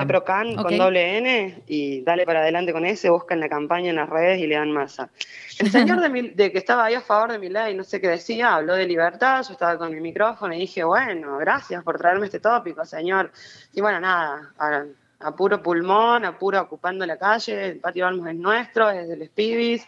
Reprocan. 0.00 0.54
Con 0.54 0.78
doble 0.78 1.18
N 1.18 1.62
y 1.66 2.00
dale 2.02 2.24
para 2.24 2.40
adelante 2.40 2.72
con 2.72 2.86
ese, 2.86 3.10
buscan 3.10 3.38
la 3.40 3.50
campaña 3.50 3.90
en 3.90 3.96
las 3.96 4.08
redes 4.08 4.40
y 4.40 4.46
le 4.46 4.54
dan 4.54 4.70
masa. 4.72 5.10
El 5.58 5.70
señor 5.70 6.00
de, 6.00 6.08
mi- 6.08 6.28
de 6.30 6.50
que 6.50 6.58
estaba 6.58 6.86
ahí 6.86 6.94
a 6.94 7.00
favor 7.02 7.32
de 7.32 7.38
mi 7.38 7.50
ley, 7.50 7.74
no 7.74 7.84
sé 7.84 8.00
qué 8.00 8.08
decía, 8.08 8.54
habló 8.54 8.74
de 8.74 8.86
libertad, 8.86 9.44
yo 9.46 9.52
estaba 9.52 9.76
con 9.76 9.92
mi 9.92 10.00
micrófono 10.00 10.54
y 10.54 10.60
dije, 10.60 10.84
bueno, 10.84 11.36
gracias 11.38 11.82
por 11.84 11.98
traerme 11.98 12.26
este 12.26 12.40
tópico, 12.40 12.84
señor. 12.86 13.30
Y 13.74 13.80
bueno, 13.82 14.00
nada, 14.00 14.52
a, 14.58 14.84
a 15.22 15.34
puro 15.34 15.62
pulmón, 15.62 16.24
a 16.24 16.38
puro 16.38 16.60
ocupando 16.60 17.06
la 17.06 17.16
calle, 17.18 17.66
el 17.70 17.80
patio 17.80 18.06
Olmos 18.06 18.28
es 18.28 18.36
nuestro, 18.36 18.90
es 18.90 19.08
de 19.08 19.16
los 19.16 19.28
pibis, 19.28 19.84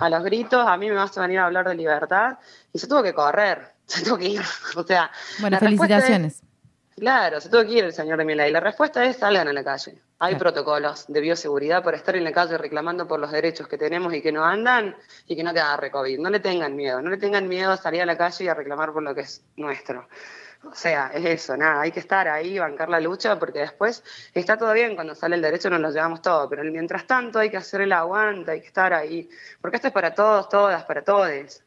a 0.00 0.08
los 0.08 0.22
gritos, 0.24 0.66
a 0.66 0.76
mí 0.76 0.88
me 0.88 0.94
vas 0.96 1.16
a 1.18 1.22
venir 1.22 1.38
a 1.40 1.46
hablar 1.46 1.68
de 1.68 1.74
libertad 1.74 2.38
y 2.72 2.78
se 2.78 2.86
tuvo 2.86 3.02
que 3.02 3.12
correr, 3.14 3.72
se 3.86 4.04
tuvo 4.04 4.18
que 4.18 4.28
ir. 4.28 4.42
O 4.76 4.82
sea, 4.82 5.10
Bueno, 5.40 5.56
es- 5.56 5.62
felicitaciones. 5.62 6.42
Claro, 6.98 7.42
se 7.42 7.50
tuvo 7.50 7.60
que 7.62 7.72
ir 7.72 7.84
el 7.84 7.92
señor 7.92 8.16
de 8.16 8.24
Milay. 8.24 8.50
La 8.50 8.60
respuesta 8.60 9.04
es 9.04 9.18
salgan 9.18 9.46
a 9.48 9.52
la 9.52 9.62
calle. 9.62 9.98
Hay 10.18 10.30
Claro. 10.32 10.38
protocolos 10.38 11.04
de 11.08 11.20
bioseguridad 11.20 11.84
para 11.84 11.98
estar 11.98 12.16
en 12.16 12.24
la 12.24 12.32
calle 12.32 12.56
reclamando 12.56 13.06
por 13.06 13.20
los 13.20 13.30
derechos 13.30 13.68
que 13.68 13.76
tenemos 13.76 14.14
y 14.14 14.22
que 14.22 14.32
no 14.32 14.42
andan 14.42 14.96
y 15.26 15.36
que 15.36 15.42
no 15.42 15.52
te 15.52 15.60
agarre 15.60 15.90
COVID. 15.90 16.18
No 16.20 16.30
le 16.30 16.40
tengan 16.40 16.74
miedo, 16.74 17.02
no 17.02 17.10
le 17.10 17.18
tengan 17.18 17.48
miedo 17.48 17.70
a 17.70 17.76
salir 17.76 18.00
a 18.00 18.06
la 18.06 18.16
calle 18.16 18.46
y 18.46 18.48
a 18.48 18.54
reclamar 18.54 18.94
por 18.94 19.02
lo 19.02 19.14
que 19.14 19.20
es 19.20 19.44
nuestro. 19.56 20.08
O 20.70 20.74
sea, 20.74 21.10
es 21.14 21.24
eso, 21.24 21.56
nada, 21.56 21.80
hay 21.82 21.92
que 21.92 22.00
estar 22.00 22.28
ahí, 22.28 22.58
bancar 22.58 22.88
la 22.88 23.00
lucha, 23.00 23.38
porque 23.38 23.60
después 23.60 24.02
está 24.34 24.56
todo 24.58 24.72
bien, 24.72 24.94
cuando 24.94 25.14
sale 25.14 25.36
el 25.36 25.42
derecho 25.42 25.70
nos 25.70 25.80
lo 25.80 25.90
llevamos 25.90 26.22
todo, 26.22 26.48
pero 26.48 26.64
mientras 26.64 27.06
tanto 27.06 27.38
hay 27.38 27.50
que 27.50 27.56
hacer 27.56 27.80
el 27.82 27.92
aguante, 27.92 28.50
hay 28.52 28.60
que 28.60 28.66
estar 28.66 28.92
ahí, 28.92 29.28
porque 29.60 29.76
esto 29.76 29.88
es 29.88 29.94
para 29.94 30.14
todos, 30.14 30.48
todas, 30.48 30.84
para 30.84 31.02
todos. 31.02 31.62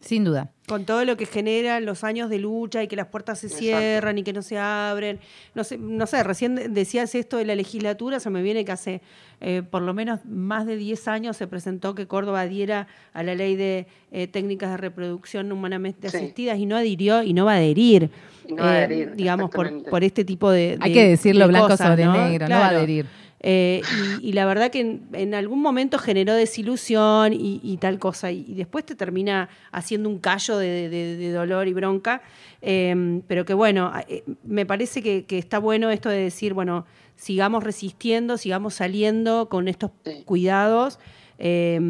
Sin 0.00 0.24
duda. 0.24 0.50
con 0.66 0.84
todo 0.86 1.04
lo 1.04 1.16
que 1.16 1.26
generan 1.26 1.84
los 1.84 2.04
años 2.04 2.30
de 2.30 2.38
lucha 2.38 2.82
y 2.82 2.86
que 2.88 2.94
las 2.96 3.08
puertas 3.08 3.40
se 3.40 3.46
Exacto. 3.48 3.64
cierran 3.64 4.16
y 4.18 4.22
que 4.22 4.32
no 4.32 4.40
se 4.40 4.56
abren. 4.56 5.18
No 5.54 5.64
sé, 5.64 5.76
no 5.78 6.06
sé 6.06 6.22
recién 6.22 6.54
de- 6.54 6.68
decías 6.68 7.14
esto 7.16 7.36
de 7.38 7.44
la 7.44 7.54
legislatura, 7.56 8.20
se 8.20 8.30
me 8.30 8.40
viene 8.40 8.64
que 8.64 8.70
hace 8.72 9.02
eh, 9.40 9.62
por 9.68 9.82
lo 9.82 9.92
menos 9.92 10.20
más 10.26 10.66
de 10.66 10.76
10 10.76 11.08
años 11.08 11.36
se 11.36 11.46
presentó 11.48 11.94
que 11.94 12.06
Córdoba 12.06 12.42
adhiera 12.42 12.86
a 13.12 13.22
la 13.24 13.34
ley 13.34 13.56
de 13.56 13.86
eh, 14.12 14.26
técnicas 14.28 14.70
de 14.70 14.76
reproducción 14.76 15.50
humanamente 15.50 16.08
Sí. 16.08 16.16
asistidas 16.18 16.58
y 16.58 16.66
no 16.66 16.76
adhirió 16.76 17.22
y 17.24 17.32
no 17.34 17.44
va 17.46 17.54
a 17.54 17.56
adherir. 17.56 18.10
Y 18.46 18.52
no 18.54 18.62
va 18.62 18.70
a 18.70 18.80
eh, 18.80 18.84
adherir, 18.84 19.14
digamos, 19.16 19.50
por, 19.50 19.82
por 19.84 20.04
este 20.04 20.24
tipo 20.24 20.50
de... 20.50 20.78
Hay 20.80 20.92
que 20.92 21.08
decirlo 21.08 21.46
de 21.46 21.48
blanco 21.48 21.68
cosas, 21.68 21.88
sobre 21.88 22.06
negro, 22.06 22.48
no 22.48 22.54
va 22.56 22.66
a 22.66 22.68
adherir. 22.70 23.06
Eh, 23.42 23.80
y, 24.20 24.28
y 24.28 24.32
la 24.32 24.44
verdad 24.44 24.70
que 24.70 24.80
en, 24.80 25.02
en 25.14 25.34
algún 25.34 25.62
momento 25.62 25.96
generó 25.98 26.34
desilusión 26.34 27.32
y, 27.32 27.58
y 27.62 27.78
tal 27.78 27.98
cosa, 27.98 28.30
y, 28.30 28.44
y 28.46 28.54
después 28.54 28.84
te 28.84 28.94
termina 28.94 29.48
haciendo 29.72 30.10
un 30.10 30.18
callo 30.18 30.58
de, 30.58 30.88
de- 30.90 31.16
de 31.16 31.32
dolor 31.32 31.66
y 31.68 31.72
bronca, 31.72 32.20
Eh, 32.62 33.22
pero 33.26 33.46
que 33.46 33.54
bueno, 33.54 33.90
eh, 34.08 34.22
me 34.44 34.66
parece 34.66 35.02
que, 35.02 35.24
que 35.24 35.38
está 35.38 35.58
bueno 35.58 35.88
esto 35.90 36.10
de 36.10 36.18
decir, 36.18 36.52
bueno, 36.52 36.84
sigamos 37.16 37.64
resistiendo, 37.64 38.36
sigamos 38.36 38.74
saliendo 38.74 39.48
con 39.48 39.66
estos 39.68 39.90
cuidados. 40.26 40.98
eh, 41.38 41.80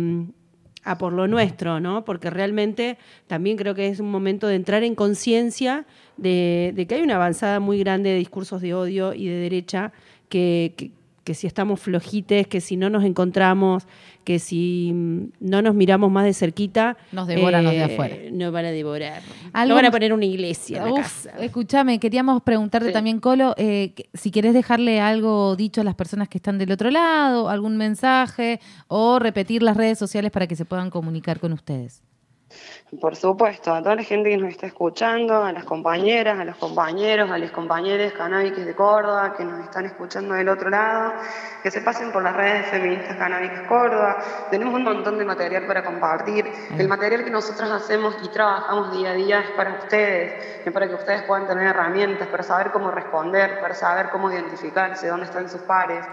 a 0.82 0.96
por 0.96 1.12
lo 1.12 1.26
nuestro, 1.28 1.78
¿no? 1.78 2.06
Porque 2.06 2.30
realmente 2.30 2.96
también 3.26 3.58
creo 3.58 3.74
que 3.74 3.88
es 3.88 4.00
un 4.00 4.10
momento 4.10 4.46
de 4.46 4.54
entrar 4.54 4.82
en 4.82 4.94
conciencia 4.94 5.84
de, 6.16 6.72
de 6.74 6.86
que 6.86 6.94
hay 6.94 7.02
una 7.02 7.16
avanzada 7.16 7.60
muy 7.60 7.78
grande 7.80 8.08
de 8.08 8.16
discursos 8.16 8.62
de 8.62 8.72
odio 8.72 9.12
y 9.12 9.26
de 9.26 9.34
derecha, 9.34 9.92
que, 10.30 10.72
que- 10.78 10.90
que 11.30 11.34
si 11.34 11.46
estamos 11.46 11.78
flojites, 11.78 12.48
que 12.48 12.60
si 12.60 12.76
no 12.76 12.90
nos 12.90 13.04
encontramos, 13.04 13.86
que 14.24 14.40
si 14.40 14.90
mm, 14.92 15.28
no 15.38 15.62
nos 15.62 15.76
miramos 15.76 16.10
más 16.10 16.24
de 16.24 16.34
cerquita, 16.34 16.96
eh, 16.98 17.04
Nos 17.12 17.28
devoran 17.28 17.62
los 17.62 17.72
de 17.72 17.84
afuera. 17.84 18.16
Nos 18.32 18.52
van 18.52 18.64
a 18.64 18.70
devorar. 18.72 19.22
No 19.68 19.76
van 19.76 19.84
a 19.84 19.92
poner 19.92 20.12
una 20.12 20.24
iglesia 20.24 20.78
en 20.84 20.92
la 20.92 21.02
casa. 21.02 21.30
escúchame, 21.38 22.00
queríamos 22.00 22.42
preguntarte 22.42 22.88
Sí. 22.88 22.92
también, 22.92 23.20
Colo, 23.20 23.54
eh, 23.58 23.94
si 24.12 24.32
querés 24.32 24.54
dejarle 24.54 25.00
algo 25.00 25.54
dicho 25.54 25.82
a 25.82 25.84
las 25.84 25.94
personas 25.94 26.28
que 26.28 26.38
están 26.38 26.58
del 26.58 26.72
otro 26.72 26.90
lado, 26.90 27.48
algún 27.48 27.76
mensaje, 27.76 28.58
o 28.88 29.20
repetir 29.20 29.62
las 29.62 29.76
redes 29.76 30.00
sociales 30.00 30.32
para 30.32 30.48
que 30.48 30.56
se 30.56 30.64
puedan 30.64 30.90
comunicar 30.90 31.38
con 31.38 31.52
ustedes. 31.52 32.02
Por 32.98 33.14
supuesto, 33.14 33.72
a 33.72 33.80
toda 33.80 33.94
la 33.94 34.02
gente 34.02 34.30
que 34.30 34.36
nos 34.36 34.50
está 34.50 34.66
escuchando, 34.66 35.44
a 35.44 35.52
las 35.52 35.62
compañeras, 35.64 36.40
a 36.40 36.44
los 36.44 36.56
compañeros, 36.56 37.30
a 37.30 37.38
los 37.38 37.52
compañeros 37.52 38.12
canábicos 38.14 38.64
de 38.64 38.74
Córdoba 38.74 39.32
que 39.36 39.44
nos 39.44 39.60
están 39.60 39.86
escuchando 39.86 40.34
del 40.34 40.48
otro 40.48 40.70
lado, 40.70 41.12
que 41.62 41.70
se 41.70 41.82
pasen 41.82 42.10
por 42.10 42.24
las 42.24 42.34
redes 42.34 42.66
feministas 42.66 43.16
canábicas 43.16 43.60
Córdoba. 43.68 44.18
Tenemos 44.50 44.74
un 44.74 44.82
montón 44.82 45.18
de 45.18 45.24
material 45.24 45.68
para 45.68 45.84
compartir. 45.84 46.50
El 46.76 46.88
material 46.88 47.22
que 47.22 47.30
nosotros 47.30 47.70
hacemos 47.70 48.16
y 48.24 48.28
trabajamos 48.28 48.90
día 48.90 49.10
a 49.10 49.14
día 49.14 49.40
es 49.40 49.50
para 49.50 49.74
ustedes, 49.74 50.66
es 50.66 50.72
para 50.72 50.88
que 50.88 50.94
ustedes 50.96 51.22
puedan 51.22 51.46
tener 51.46 51.68
herramientas 51.68 52.26
para 52.26 52.42
saber 52.42 52.72
cómo 52.72 52.90
responder, 52.90 53.60
para 53.60 53.74
saber 53.74 54.10
cómo 54.10 54.32
identificarse, 54.32 55.06
dónde 55.06 55.26
están 55.26 55.48
sus 55.48 55.60
pares. 55.60 56.04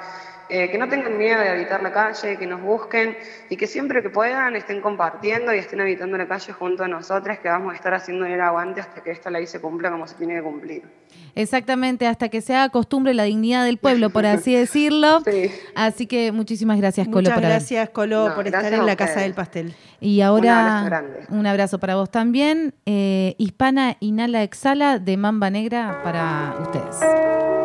Eh, 0.49 0.69
que 0.71 0.77
no 0.77 0.87
tengan 0.87 1.17
miedo 1.17 1.41
de 1.41 1.49
habitar 1.49 1.83
la 1.83 1.91
calle, 1.91 2.37
que 2.37 2.47
nos 2.47 2.61
busquen 2.61 3.17
y 3.49 3.57
que 3.57 3.67
siempre 3.67 4.01
que 4.01 4.09
puedan 4.09 4.55
estén 4.55 4.79
compartiendo 4.79 5.53
y 5.53 5.57
estén 5.57 5.81
habitando 5.81 6.17
la 6.17 6.25
calle 6.27 6.53
junto 6.53 6.83
a 6.85 6.87
nosotras, 6.87 7.39
que 7.39 7.49
vamos 7.49 7.73
a 7.73 7.75
estar 7.75 7.93
haciendo 7.93 8.25
el 8.25 8.39
aguante 8.39 8.79
hasta 8.79 9.03
que 9.03 9.11
esta 9.11 9.29
ley 9.29 9.45
se 9.45 9.59
cumpla 9.59 9.91
como 9.91 10.07
se 10.07 10.15
tiene 10.15 10.35
que 10.35 10.41
cumplir. 10.43 10.83
Exactamente, 11.35 12.07
hasta 12.07 12.29
que 12.29 12.41
se 12.41 12.55
haga 12.55 12.69
costumbre 12.69 13.13
la 13.13 13.23
dignidad 13.23 13.65
del 13.65 13.77
pueblo, 13.77 14.09
por 14.09 14.25
así 14.25 14.55
decirlo. 14.55 15.21
Sí. 15.25 15.51
Así 15.75 16.07
que 16.07 16.31
muchísimas 16.31 16.77
gracias, 16.77 17.07
Colo, 17.07 17.17
Muchas 17.17 17.33
por 17.33 17.43
haber- 17.45 17.57
gracias, 17.57 17.89
Colo, 17.89 18.29
No, 18.29 18.35
por 18.35 18.45
estar 18.47 18.73
en 18.73 18.85
la. 18.85 18.95
Casa 18.95 19.19
del 19.19 19.33
Pastel. 19.33 19.75
Y 19.99 20.21
ahora 20.21 20.51
Un 20.53 20.57
abrazo 20.59 20.85
grande. 20.85 21.19
un 21.29 21.45
abrazo 21.45 21.79
para 21.79 21.95
vos 21.95 22.09
también. 22.09 22.73
Eh, 22.85 23.35
Hispana 23.37 23.97
Inhala 23.99 24.43
Exhala 24.43 24.97
de 24.99 25.17
Mamba 25.17 25.49
Negra 25.49 26.01
para 26.03 26.55
ustedes. 26.61 27.56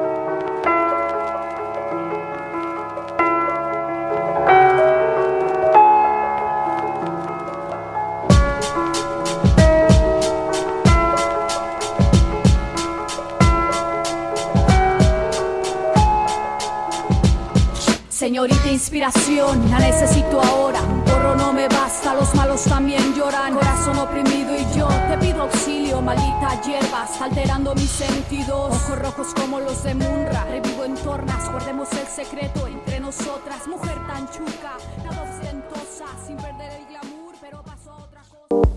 Señorita 18.23 18.71
inspiración, 18.71 19.69
la 19.69 19.81
necesito 19.81 20.41
ahora. 20.41 20.81
Un 20.81 21.03
porro 21.03 21.35
no 21.35 21.53
me 21.53 21.67
basta, 21.67 22.15
los 22.15 22.33
malos 22.37 22.63
también 22.63 23.13
lloran. 23.17 23.53
Corazón 23.53 23.99
oprimido 23.99 24.55
y 24.57 24.65
yo 24.79 24.87
te 25.09 25.19
pido 25.19 25.43
auxilio. 25.43 26.01
Maldita 26.01 26.63
hierba, 26.63 27.05
está 27.05 27.25
alterando 27.25 27.75
mis 27.75 27.91
sentidos. 27.91 28.77
Ojos 28.77 28.97
rojos 29.01 29.35
como 29.35 29.59
los 29.59 29.83
de 29.83 29.97
Munra. 29.97 30.45
Revivo 30.49 30.85
en 30.85 30.95
tornas, 30.95 31.51
guardemos 31.51 31.89
el 31.95 32.07
secreto 32.07 32.69
entre 32.69 33.01
nosotras. 33.01 33.67
Mujer 33.67 33.97
tan 34.07 34.29
chuca, 34.31 34.75
nada 35.05 35.23
ostentosa, 35.29 36.07
sin 36.25 36.37
perder 36.37 36.71
el 36.79 36.87
glamour, 36.87 37.35
pero 37.41 37.61
pasó 37.65 37.91
otra 38.05 38.23
cosa. 38.31 38.69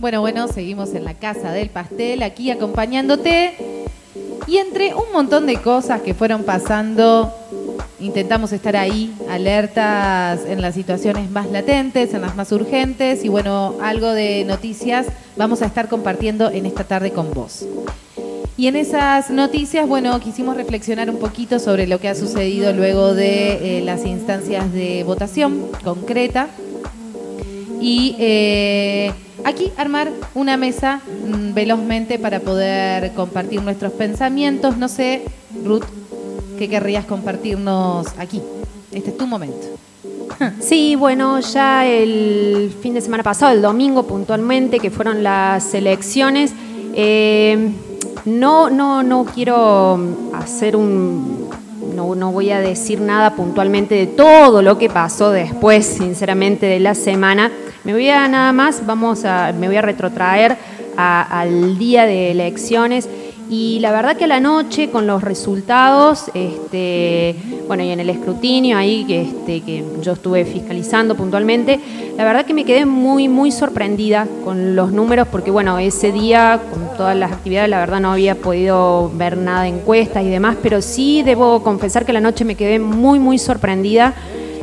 Bueno, 0.00 0.22
bueno, 0.22 0.48
seguimos 0.48 0.94
en 0.94 1.04
la 1.04 1.12
casa 1.12 1.52
del 1.52 1.68
pastel, 1.68 2.22
aquí 2.22 2.50
acompañándote. 2.50 3.79
Y 4.50 4.58
entre 4.58 4.96
un 4.96 5.12
montón 5.12 5.46
de 5.46 5.58
cosas 5.58 6.02
que 6.02 6.12
fueron 6.12 6.42
pasando, 6.42 7.32
intentamos 8.00 8.50
estar 8.50 8.76
ahí, 8.76 9.14
alertas 9.28 10.40
en 10.44 10.60
las 10.60 10.74
situaciones 10.74 11.30
más 11.30 11.48
latentes, 11.52 12.14
en 12.14 12.22
las 12.22 12.34
más 12.34 12.50
urgentes. 12.50 13.24
Y 13.24 13.28
bueno, 13.28 13.76
algo 13.80 14.08
de 14.08 14.44
noticias 14.44 15.06
vamos 15.36 15.62
a 15.62 15.66
estar 15.66 15.86
compartiendo 15.88 16.50
en 16.50 16.66
esta 16.66 16.82
tarde 16.82 17.12
con 17.12 17.32
vos. 17.32 17.64
Y 18.56 18.66
en 18.66 18.74
esas 18.74 19.30
noticias, 19.30 19.86
bueno, 19.86 20.18
quisimos 20.18 20.56
reflexionar 20.56 21.10
un 21.10 21.20
poquito 21.20 21.60
sobre 21.60 21.86
lo 21.86 22.00
que 22.00 22.08
ha 22.08 22.16
sucedido 22.16 22.72
luego 22.72 23.14
de 23.14 23.78
eh, 23.78 23.82
las 23.82 24.04
instancias 24.04 24.72
de 24.72 25.04
votación 25.04 25.68
concreta. 25.84 26.48
Y 27.80 28.16
eh, 28.18 29.12
aquí 29.44 29.72
armar 29.76 30.10
una 30.34 30.56
mesa 30.56 31.00
mm, 31.26 31.54
velozmente 31.54 32.18
para 32.18 32.40
poder 32.40 33.12
compartir 33.12 33.62
nuestros 33.62 33.92
pensamientos. 33.92 34.76
No 34.76 34.88
sé, 34.88 35.22
Ruth, 35.64 35.84
¿qué 36.58 36.68
querrías 36.68 37.04
compartirnos 37.04 38.08
aquí? 38.18 38.42
Este 38.92 39.10
es 39.10 39.16
tu 39.16 39.26
momento. 39.26 39.66
Sí, 40.60 40.96
bueno, 40.96 41.40
ya 41.40 41.86
el 41.86 42.74
fin 42.80 42.94
de 42.94 43.02
semana 43.02 43.22
pasado, 43.22 43.52
el 43.52 43.60
domingo 43.60 44.04
puntualmente, 44.04 44.78
que 44.78 44.90
fueron 44.90 45.22
las 45.22 45.74
elecciones, 45.74 46.54
eh, 46.94 47.72
no, 48.24 48.70
no, 48.70 49.02
no 49.02 49.24
quiero 49.24 49.98
hacer 50.34 50.76
un. 50.76 51.48
No, 51.94 52.14
no 52.14 52.32
voy 52.32 52.50
a 52.50 52.60
decir 52.60 53.00
nada 53.00 53.34
puntualmente 53.34 53.94
de 53.94 54.06
todo 54.06 54.62
lo 54.62 54.78
que 54.78 54.88
pasó 54.88 55.30
después, 55.30 55.84
sinceramente, 55.84 56.66
de 56.66 56.80
la 56.80 56.94
semana. 56.94 57.50
Me 57.84 57.92
voy 57.94 58.10
a 58.10 58.28
nada 58.28 58.52
más, 58.52 58.84
vamos 58.84 59.24
a, 59.24 59.52
me 59.52 59.66
voy 59.66 59.76
a 59.76 59.82
retrotraer 59.82 60.56
al 60.96 61.78
día 61.78 62.04
de 62.04 62.30
elecciones 62.30 63.08
y 63.48 63.80
la 63.80 63.90
verdad 63.90 64.16
que 64.16 64.24
a 64.24 64.28
la 64.28 64.38
noche 64.38 64.90
con 64.90 65.08
los 65.08 65.24
resultados, 65.24 66.30
este, 66.34 67.34
bueno, 67.66 67.82
y 67.82 67.90
en 67.90 67.98
el 67.98 68.08
escrutinio 68.08 68.76
ahí 68.76 69.04
que, 69.06 69.22
este, 69.22 69.62
que 69.62 69.82
yo 70.02 70.12
estuve 70.12 70.44
fiscalizando 70.44 71.16
puntualmente, 71.16 71.80
la 72.16 72.24
verdad 72.24 72.44
que 72.44 72.54
me 72.54 72.64
quedé 72.64 72.86
muy, 72.86 73.28
muy 73.28 73.50
sorprendida 73.50 74.28
con 74.44 74.76
los 74.76 74.92
números 74.92 75.26
porque, 75.26 75.50
bueno, 75.50 75.78
ese 75.78 76.12
día 76.12 76.60
con 76.70 76.96
todas 76.96 77.16
las 77.16 77.32
actividades, 77.32 77.70
la 77.70 77.80
verdad 77.80 77.98
no 77.98 78.12
había 78.12 78.36
podido 78.36 79.10
ver 79.14 79.36
nada 79.36 79.66
encuestas 79.66 80.22
y 80.22 80.28
demás, 80.28 80.56
pero 80.62 80.80
sí 80.80 81.22
debo 81.24 81.62
confesar 81.64 82.04
que 82.04 82.12
la 82.12 82.20
noche 82.20 82.44
me 82.44 82.54
quedé 82.54 82.78
muy, 82.78 83.18
muy 83.18 83.38
sorprendida. 83.38 84.14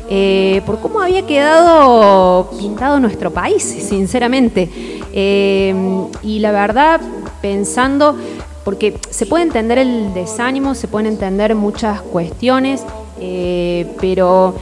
Eh, 0.10 0.62
por 0.66 0.80
cómo 0.80 1.02
había 1.02 1.26
quedado 1.26 2.50
pintado 2.58 3.00
nuestro 3.00 3.32
país, 3.32 3.64
sinceramente. 3.64 4.70
Eh, 5.14 5.76
y 6.24 6.40
la 6.40 6.52
verdad, 6.52 7.02
pensando, 7.42 8.16
porque 8.64 9.00
se 9.10 9.26
puede 9.26 9.44
entender 9.44 9.78
el 9.78 10.14
desánimo, 10.14 10.76
se 10.76 10.88
pueden 10.88 11.08
entender 11.08 11.56
muchas 11.56 12.02
cuestiones, 12.02 12.84
eh, 13.20 13.88
pero 14.00 14.56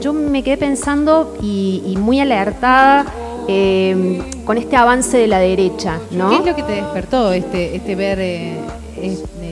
yo 0.00 0.12
me 0.12 0.42
quedé 0.42 0.56
pensando 0.56 1.36
y, 1.40 1.96
muy 1.98 2.20
alertada 2.20 3.06
eh, 3.48 4.22
con 4.44 4.58
este 4.58 4.76
avance 4.76 5.16
de 5.18 5.26
la 5.26 5.38
derecha, 5.38 6.00
¿no? 6.10 6.30
¿Qué 6.30 6.36
es 6.36 6.46
lo 6.46 6.56
que 6.56 6.62
te 6.62 6.72
despertó 6.72 7.32
este, 7.32 7.76
este 7.76 7.94
ver 7.94 8.18
eh, 8.20 8.58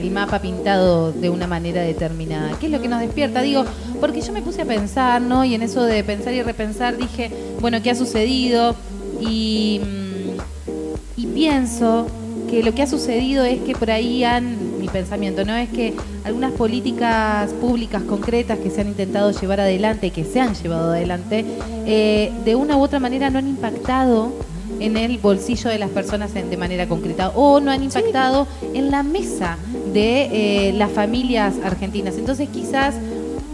mapa 0.09 0.39
pintado 0.39 1.11
de 1.11 1.29
una 1.29 1.47
manera 1.47 1.81
determinada? 1.81 2.57
¿Qué 2.59 2.67
es 2.67 2.71
lo 2.71 2.81
que 2.81 2.87
nos 2.87 2.99
despierta? 2.99 3.41
Digo, 3.41 3.65
porque 3.99 4.21
yo 4.21 4.33
me 4.33 4.41
puse 4.41 4.61
a 4.61 4.65
pensar, 4.65 5.21
¿no? 5.21 5.45
Y 5.45 5.55
en 5.55 5.61
eso 5.61 5.83
de 5.83 6.03
pensar 6.03 6.33
y 6.33 6.41
repensar 6.41 6.97
dije, 6.97 7.31
bueno, 7.59 7.81
¿qué 7.81 7.91
ha 7.91 7.95
sucedido? 7.95 8.75
Y, 9.21 9.81
mm, 9.83 11.33
pienso 11.33 12.07
que 12.49 12.63
lo 12.63 12.73
que 12.73 12.81
ha 12.81 12.87
sucedido 12.87 13.43
es 13.43 13.59
que 13.59 13.75
por 13.75 13.91
ahí 13.91 14.23
han, 14.23 14.79
mi 14.79 14.87
pensamiento, 14.87 15.43
¿no? 15.43 15.53
Es 15.55 15.69
que 15.69 15.93
algunas 16.23 16.53
políticas 16.53 17.51
públicas 17.53 18.03
concretas 18.03 18.59
que 18.59 18.69
se 18.69 18.81
han 18.81 18.87
intentado 18.87 19.31
llevar 19.31 19.59
adelante, 19.59 20.11
que 20.11 20.23
se 20.23 20.39
han 20.39 20.55
llevado 20.55 20.91
adelante, 20.91 21.43
eh, 21.85 22.31
de 22.45 22.55
una 22.55 22.77
u 22.77 22.81
otra 22.81 22.99
manera 22.99 23.29
no 23.29 23.39
han 23.39 23.49
impactado 23.49 24.31
en 24.79 24.97
el 24.97 25.17
bolsillo 25.17 25.69
de 25.69 25.79
las 25.79 25.89
personas 25.89 26.33
de 26.33 26.57
manera 26.57 26.87
concreta 26.87 27.29
o 27.29 27.59
no 27.59 27.71
han 27.71 27.83
impactado 27.83 28.47
en 28.73 28.91
la 28.91 29.03
mesa 29.03 29.57
de 29.93 30.69
eh, 30.69 30.73
las 30.73 30.91
familias 30.91 31.55
argentinas. 31.63 32.17
Entonces 32.17 32.49
quizás 32.49 32.95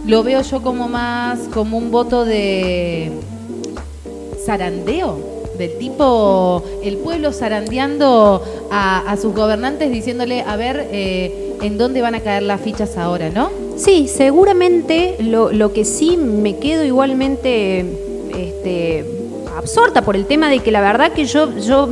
lo 0.05 0.24
veo 0.24 0.41
yo 0.41 0.61
como 0.61 0.88
más 0.88 1.39
como 1.53 1.78
un 1.78 1.91
voto 1.91 2.26
de 2.26 3.11
zarandeo 4.45 5.32
del 5.57 5.78
tipo 5.78 6.63
el 6.84 6.97
pueblo 6.97 7.32
zarandeando 7.32 8.43
a, 8.72 9.15
sus 9.22 9.36
gobernantes 9.36 9.91
diciéndole, 9.91 10.41
a 10.41 10.55
ver, 10.55 10.88
eh, 10.91 11.57
en 11.61 11.78
dónde 11.78 12.01
van 12.01 12.15
a 12.15 12.22
caer 12.22 12.43
las 12.43 12.61
fichas 12.61 12.97
ahora, 12.97 13.30
¿no? 13.30 13.51
Sí, 13.76 14.07
seguramente 14.07 15.17
lo, 15.19 15.51
lo 15.51 15.74
que 15.74 15.86
sí 15.86 16.17
me 16.17 16.57
quedo 16.57 16.84
igualmente 16.84 17.86
este, 18.36 19.20
absorta 19.58 20.02
por 20.02 20.16
el 20.16 20.26
tema 20.26 20.49
de 20.49 20.60
que 20.60 20.72
la 20.72 20.82
verdad 20.82 21.12
que 21.14 21.26
yo, 21.26 21.58
yo 21.58 21.89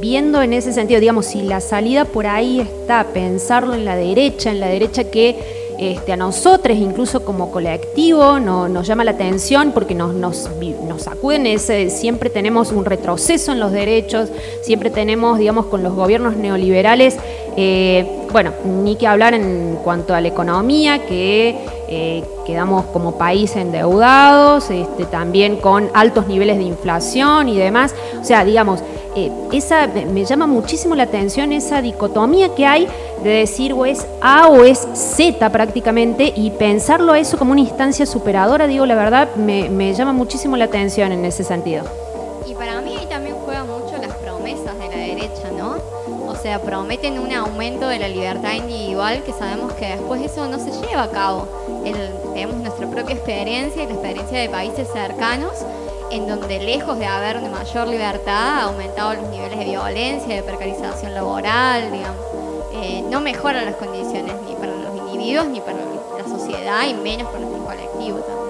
viendo 0.00 0.42
en 0.42 0.52
ese 0.52 0.72
sentido, 0.72 1.00
digamos, 1.00 1.26
si 1.26 1.42
la 1.42 1.60
salida 1.60 2.04
por 2.04 2.26
ahí 2.26 2.60
está, 2.60 3.06
pensarlo 3.12 3.74
en 3.74 3.84
la 3.84 3.96
derecha, 3.96 4.50
en 4.50 4.60
la 4.60 4.68
derecha 4.68 5.04
que 5.04 5.64
este, 5.78 6.12
a 6.12 6.16
nosotros, 6.16 6.76
incluso 6.76 7.24
como 7.24 7.50
colectivo, 7.50 8.38
nos 8.38 8.86
llama 8.86 9.02
la 9.04 9.12
atención 9.12 9.72
porque 9.72 9.94
nos, 9.94 10.14
nos, 10.14 10.48
sacuden 10.98 11.46
ese, 11.46 11.90
siempre 11.90 12.30
tenemos 12.30 12.70
un 12.70 12.84
retroceso 12.84 13.52
en 13.52 13.60
los 13.60 13.72
derechos, 13.72 14.28
siempre 14.62 14.90
tenemos, 14.90 15.38
digamos, 15.38 15.66
con 15.66 15.82
los 15.82 15.94
gobiernos 15.94 16.36
neoliberales, 16.36 17.16
eh, 17.56 18.06
bueno, 18.34 18.50
ni 18.64 18.96
que 18.96 19.06
hablar 19.06 19.32
en 19.32 19.78
cuanto 19.84 20.12
a 20.12 20.20
la 20.20 20.26
economía, 20.26 21.06
que 21.06 21.56
eh, 21.86 22.24
quedamos 22.44 22.84
como 22.86 23.16
país 23.16 23.54
endeudados, 23.54 24.70
este, 24.70 25.04
también 25.04 25.58
con 25.58 25.88
altos 25.94 26.26
niveles 26.26 26.56
de 26.56 26.64
inflación 26.64 27.48
y 27.48 27.56
demás. 27.56 27.94
O 28.20 28.24
sea, 28.24 28.44
digamos, 28.44 28.80
eh, 29.14 29.30
esa 29.52 29.86
me 29.86 30.24
llama 30.24 30.48
muchísimo 30.48 30.96
la 30.96 31.04
atención 31.04 31.52
esa 31.52 31.80
dicotomía 31.80 32.52
que 32.56 32.66
hay 32.66 32.88
de 33.22 33.30
decir 33.30 33.72
o 33.72 33.86
es 33.86 34.04
A 34.20 34.48
o 34.48 34.64
es 34.64 34.80
Z 34.94 35.48
prácticamente 35.50 36.32
y 36.34 36.50
pensarlo 36.50 37.12
a 37.12 37.20
eso 37.20 37.38
como 37.38 37.52
una 37.52 37.60
instancia 37.60 38.04
superadora, 38.04 38.66
digo 38.66 38.84
la 38.84 38.96
verdad, 38.96 39.28
me, 39.36 39.70
me 39.70 39.94
llama 39.94 40.12
muchísimo 40.12 40.56
la 40.56 40.64
atención 40.64 41.12
en 41.12 41.24
ese 41.24 41.44
sentido. 41.44 41.84
Prometen 46.58 47.18
un 47.18 47.32
aumento 47.32 47.88
de 47.88 47.98
la 47.98 48.08
libertad 48.08 48.54
individual 48.54 49.22
que 49.22 49.32
sabemos 49.32 49.72
que 49.74 49.86
después 49.86 50.22
eso 50.22 50.46
no 50.46 50.58
se 50.58 50.70
lleva 50.86 51.04
a 51.04 51.10
cabo. 51.10 51.48
tenemos 52.34 52.56
nuestra 52.56 52.88
propia 52.88 53.14
experiencia 53.14 53.82
y 53.82 53.86
la 53.86 53.92
experiencia 53.92 54.38
de 54.38 54.48
países 54.48 54.88
cercanos 54.92 55.64
en 56.10 56.28
donde 56.28 56.60
lejos 56.60 56.98
de 56.98 57.06
haber 57.06 57.38
una 57.38 57.48
mayor 57.48 57.88
libertad 57.88 58.58
ha 58.58 58.62
aumentado 58.64 59.14
los 59.14 59.28
niveles 59.30 59.58
de 59.58 59.64
violencia, 59.64 60.36
de 60.36 60.42
precarización 60.42 61.12
laboral, 61.14 61.90
digamos. 61.90 62.16
Eh, 62.72 63.02
no 63.10 63.20
mejoran 63.20 63.64
las 63.64 63.76
condiciones 63.76 64.34
ni 64.46 64.54
para 64.54 64.72
los 64.74 64.96
individuos 64.96 65.46
ni 65.48 65.60
para 65.60 65.78
la 65.78 66.24
sociedad 66.28 66.86
y 66.88 66.94
menos 66.94 67.28
para 67.28 67.40
nuestro 67.40 67.64
colectivo 67.64 68.18
también. 68.18 68.43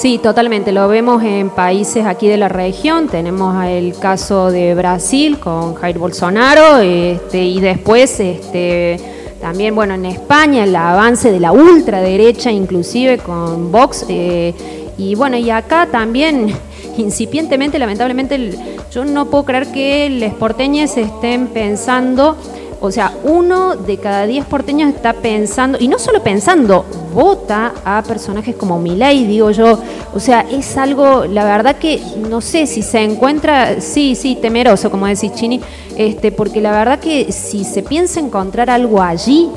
Sí, 0.00 0.16
totalmente. 0.16 0.72
Lo 0.72 0.88
vemos 0.88 1.22
en 1.22 1.50
países 1.50 2.06
aquí 2.06 2.26
de 2.26 2.38
la 2.38 2.48
región. 2.48 3.08
Tenemos 3.08 3.62
el 3.66 3.94
caso 3.98 4.50
de 4.50 4.74
Brasil 4.74 5.38
con 5.38 5.74
Jair 5.74 5.98
Bolsonaro 5.98 6.78
este, 6.78 7.44
y 7.44 7.60
después 7.60 8.18
este, 8.18 8.98
también, 9.42 9.74
bueno, 9.74 9.92
en 9.92 10.06
España 10.06 10.64
el 10.64 10.74
avance 10.74 11.30
de 11.30 11.38
la 11.38 11.52
ultraderecha, 11.52 12.50
inclusive 12.50 13.18
con 13.18 13.70
Vox. 13.70 14.06
Eh, 14.08 14.54
y 14.96 15.16
bueno, 15.16 15.36
y 15.36 15.50
acá 15.50 15.86
también 15.92 16.46
incipientemente, 16.96 17.78
lamentablemente, 17.78 18.52
yo 18.90 19.04
no 19.04 19.26
puedo 19.26 19.44
creer 19.44 19.66
que 19.66 20.08
los 20.08 20.32
porteños 20.32 20.96
estén 20.96 21.48
pensando, 21.48 22.38
o 22.80 22.90
sea, 22.90 23.12
uno 23.24 23.76
de 23.76 23.98
cada 23.98 24.26
diez 24.26 24.44
porteños 24.46 24.94
está 24.94 25.12
pensando, 25.12 25.78
y 25.80 25.86
no 25.86 25.98
solo 25.98 26.22
pensando, 26.22 26.84
vota 27.12 27.74
a 27.84 28.02
personajes 28.02 28.56
como 28.56 28.78
Milei, 28.78 29.26
digo 29.26 29.50
yo, 29.50 29.78
o 30.14 30.20
sea, 30.20 30.46
es 30.50 30.76
algo, 30.76 31.26
la 31.26 31.44
verdad 31.44 31.76
que 31.76 32.00
no 32.28 32.40
sé 32.40 32.66
si 32.66 32.82
se 32.82 33.02
encuentra, 33.02 33.80
sí, 33.80 34.14
sí, 34.14 34.36
temeroso, 34.36 34.90
como 34.90 35.06
decís 35.06 35.34
Chini, 35.34 35.60
este, 35.96 36.32
porque 36.32 36.60
la 36.60 36.72
verdad 36.72 36.98
que 36.98 37.30
si 37.32 37.64
se 37.64 37.82
piensa 37.82 38.18
encontrar 38.18 38.70
algo 38.70 39.02
allí, 39.02 39.50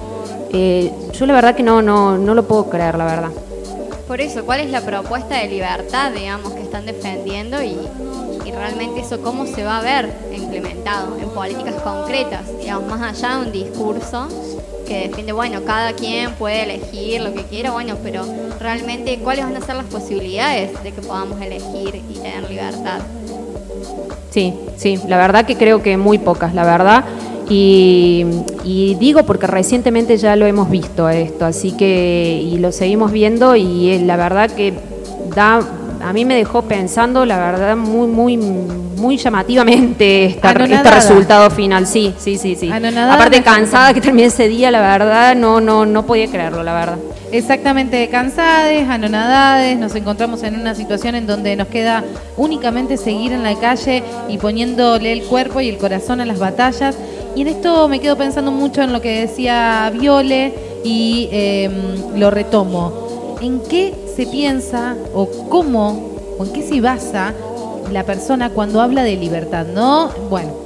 eh, 0.52 0.92
yo 1.14 1.26
la 1.26 1.34
verdad 1.34 1.56
que 1.56 1.64
no, 1.64 1.82
no, 1.82 2.18
no 2.18 2.34
lo 2.34 2.44
puedo 2.44 2.70
creer, 2.70 2.96
la 2.96 3.06
verdad. 3.06 3.30
Por 4.08 4.20
eso, 4.20 4.44
¿cuál 4.46 4.60
es 4.60 4.70
la 4.70 4.82
propuesta 4.82 5.38
de 5.38 5.48
libertad, 5.48 6.12
digamos, 6.12 6.54
que 6.54 6.62
están 6.62 6.86
defendiendo 6.86 7.64
y, 7.64 7.78
realmente 8.64 9.02
eso 9.02 9.22
cómo 9.22 9.46
se 9.46 9.66
va 9.66 9.80
a 9.80 9.82
ver 9.82 10.10
implementado 10.34 11.18
en 11.18 11.30
políticas 11.30 11.76
concretas, 11.82 12.42
digamos, 12.60 12.90
más 12.90 13.02
allá 13.02 13.36
de 13.36 13.46
un 13.46 13.52
discurso 13.52 14.28
que 14.88 15.10
defiende, 15.10 15.34
bueno, 15.34 15.64
cada 15.66 15.92
quien 15.92 16.32
puede 16.36 16.64
elegir 16.64 17.20
lo 17.22 17.34
que 17.34 17.44
quiera, 17.44 17.72
bueno, 17.72 17.98
pero 18.02 18.26
realmente 18.62 19.20
cuáles 19.20 19.44
van 19.44 19.58
a 19.58 19.62
ser 19.62 19.76
las 19.76 19.86
posibilidades 19.88 20.82
de 20.82 20.94
que 20.94 21.02
podamos 21.02 21.42
elegir 21.42 22.02
y 22.10 22.14
tener 22.14 22.50
libertad. 22.50 23.02
Sí, 24.30 24.54
sí, 24.78 24.98
la 25.10 25.18
verdad 25.18 25.46
que 25.46 25.58
creo 25.58 25.84
que 25.84 25.98
muy 25.98 26.18
pocas, 26.18 26.54
la 26.54 26.64
verdad. 26.64 27.04
Y, 27.50 28.26
digo 28.98 29.24
porque 29.24 29.46
recientemente 29.46 30.16
ya 30.16 30.38
lo 30.38 30.46
hemos 30.46 30.70
visto 30.70 31.10
esto, 31.10 31.46
así 31.46 31.74
que 31.74 32.42
y 32.42 32.58
lo 32.60 32.72
seguimos 32.72 33.12
viendo 33.12 33.58
y 33.58 33.90
eh, 33.90 34.00
la 34.00 34.16
verdad 34.16 34.50
que 34.50 34.74
da 35.36 35.60
a 36.04 36.14
mí 36.14 36.26
me 36.26 36.36
dejó 36.36 36.64
pensando, 36.64 37.26
la 37.26 37.38
verdad, 37.38 37.76
muy, 37.76 38.08
muy, 38.08 38.38
muy 38.38 39.18
llamativamente 39.18 40.26
esta- 40.26 40.52
este 40.52 40.92
resultado 40.92 41.50
final. 41.50 41.88
Sí, 41.88 42.14
sí, 42.18 42.38
sí, 42.38 42.56
sí. 42.56 42.70
Anonadada 42.72 43.14
Aparte 43.16 43.42
cansada 43.42 43.94
que 43.94 44.02
terminé 44.02 44.28
ese 44.28 44.48
día, 44.48 44.70
la 44.72 44.82
verdad, 44.82 45.36
no, 45.36 45.62
no, 45.62 45.86
no 45.86 46.06
podía 46.06 46.28
creerlo, 46.28 46.64
la 46.64 46.74
verdad. 46.74 46.98
Exactamente, 47.32 48.08
cansades, 48.10 48.88
anonadades, 48.88 49.80
nos 49.80 49.96
encontramos 49.96 50.44
en 50.44 50.56
una 50.60 50.76
situación 50.76 51.16
en 51.16 51.26
donde 51.26 51.56
nos 51.56 51.68
queda 51.68 52.04
únicamente 52.38 52.96
seguir 52.98 53.32
en 53.32 53.42
la 53.42 53.56
calle 53.56 54.04
y 54.30 54.38
poniéndole 54.38 55.12
el 55.12 55.24
cuerpo 55.24 55.60
y 55.62 55.70
el 55.70 55.78
corazón 55.78 56.22
a 56.22 56.26
las 56.26 56.38
batallas. 56.38 56.96
Y 57.36 57.42
en 57.42 57.48
esto 57.48 57.88
me 57.88 58.00
quedo 58.00 58.16
pensando 58.18 58.52
mucho 58.52 58.84
en 58.84 58.94
lo 58.94 59.02
que 59.02 59.22
decía 59.22 59.92
Viole 60.00 60.54
y 60.84 61.28
eh, 61.32 61.72
lo 62.16 62.30
retomo. 62.30 63.38
¿En 63.42 63.62
qué 63.62 63.94
se 64.16 64.26
piensa 64.28 64.96
o 65.14 65.28
cómo 65.50 66.12
o 66.38 66.46
en 66.46 66.54
qué 66.54 66.62
se 66.62 66.82
basa 66.82 67.34
la 67.92 68.04
persona 68.04 68.50
cuando 68.50 68.82
habla 68.82 69.04
de 69.04 69.16
libertad? 69.16 69.66
¿No? 69.66 70.10
Bueno, 70.30 70.64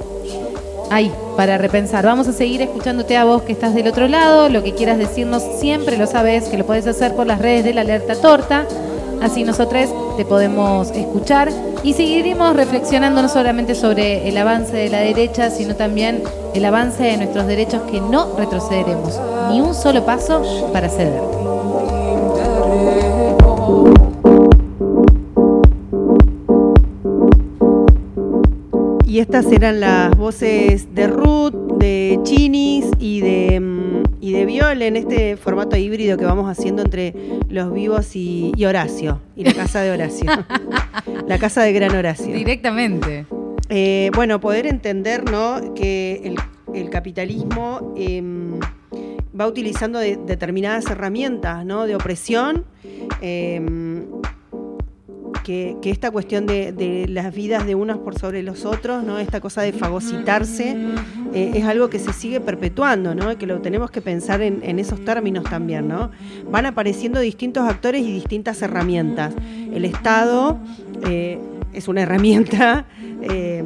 Ahí, 0.90 1.12
para 1.36 1.58
repensar. 1.58 2.04
Vamos 2.04 2.28
a 2.28 2.32
seguir 2.32 2.62
escuchándote 2.62 3.16
a 3.16 3.24
vos 3.24 3.42
que 3.42 3.52
estás 3.52 3.74
del 3.74 3.88
otro 3.88 4.08
lado. 4.08 4.48
Lo 4.48 4.62
que 4.62 4.72
quieras 4.72 4.98
decirnos 4.98 5.42
siempre 5.58 5.98
lo 5.98 6.06
sabes, 6.06 6.44
que 6.44 6.56
lo 6.56 6.64
puedes 6.64 6.86
hacer 6.86 7.14
por 7.14 7.26
las 7.26 7.40
redes 7.40 7.64
de 7.64 7.74
la 7.74 7.82
Alerta 7.82 8.14
Torta. 8.16 8.66
Así 9.20 9.44
nosotros 9.44 9.90
te 10.16 10.24
podemos 10.24 10.90
escuchar 10.92 11.50
y 11.82 11.92
seguiremos 11.92 12.56
reflexionando 12.56 13.20
no 13.20 13.28
solamente 13.28 13.74
sobre 13.74 14.28
el 14.28 14.38
avance 14.38 14.76
de 14.76 14.88
la 14.88 15.00
derecha, 15.00 15.50
sino 15.50 15.74
también 15.76 16.22
el 16.54 16.64
avance 16.64 17.02
de 17.02 17.16
nuestros 17.16 17.46
derechos 17.46 17.82
que 17.90 18.00
no 18.00 18.36
retrocederemos 18.36 19.20
ni 19.50 19.60
un 19.60 19.74
solo 19.74 20.04
paso 20.04 20.70
para 20.72 20.88
ceder. 20.88 21.20
Y 29.18 29.20
estas 29.20 29.50
eran 29.50 29.80
las 29.80 30.16
voces 30.16 30.94
de 30.94 31.08
Ruth, 31.08 31.52
de 31.80 32.20
Chinis 32.22 32.86
y 33.00 33.20
de, 33.20 33.58
mm, 33.58 34.02
y 34.20 34.30
de 34.30 34.46
Viol 34.46 34.80
en 34.80 34.94
este 34.94 35.36
formato 35.36 35.76
híbrido 35.76 36.16
que 36.16 36.24
vamos 36.24 36.48
haciendo 36.48 36.82
entre 36.82 37.12
los 37.48 37.72
vivos 37.72 38.14
y, 38.14 38.52
y 38.54 38.64
Horacio, 38.64 39.20
y 39.34 39.42
la 39.42 39.54
casa 39.54 39.80
de 39.80 39.90
Horacio. 39.90 40.30
la 41.26 41.36
casa 41.36 41.62
de 41.62 41.72
Gran 41.72 41.96
Horacio. 41.96 42.32
Directamente. 42.32 43.26
Eh, 43.68 44.12
bueno, 44.14 44.38
poder 44.38 44.68
entender 44.68 45.28
¿no? 45.28 45.74
que 45.74 46.20
el, 46.22 46.36
el 46.72 46.88
capitalismo 46.88 47.92
em, 47.96 48.60
va 49.38 49.48
utilizando 49.48 49.98
de- 49.98 50.16
determinadas 50.16 50.86
herramientas 50.86 51.66
¿no? 51.66 51.86
de 51.86 51.96
opresión, 51.96 52.66
em, 53.20 54.06
que, 55.48 55.90
esta 55.90 56.10
cuestión 56.10 56.44
de, 56.44 57.06
las 57.08 57.34
vidas 57.34 57.64
de 57.66 57.74
unos 57.74 57.98
por 57.98 58.18
sobre 58.18 58.42
los 58.42 58.66
otros, 58.66 59.02
esta 59.18 59.40
cosa 59.40 59.62
de 59.62 59.72
fagocitarse, 59.72 60.76
eh, 61.32 61.52
es 61.54 61.64
algo 61.64 61.88
que 61.88 61.98
se 61.98 62.12
sigue 62.12 62.38
perpetuando, 62.38 63.14
que 63.38 63.46
lo 63.46 63.62
tenemos 63.62 63.90
que 63.90 64.02
pensar 64.02 64.42
en, 64.42 64.60
en 64.62 64.78
esos 64.78 65.02
términos 65.06 65.44
también. 65.44 65.88
¿no? 65.88 66.10
Van 66.50 66.66
apareciendo 66.66 67.18
distintos 67.20 67.66
actores 67.66 68.02
y 68.02 68.12
distintas 68.12 68.60
herramientas. 68.60 69.34
El 69.72 69.86
Estado 69.86 70.58
eh, 71.06 71.38
es 71.72 71.88
una 71.88 72.02
herramienta. 72.02 72.84
eh, 73.22 73.64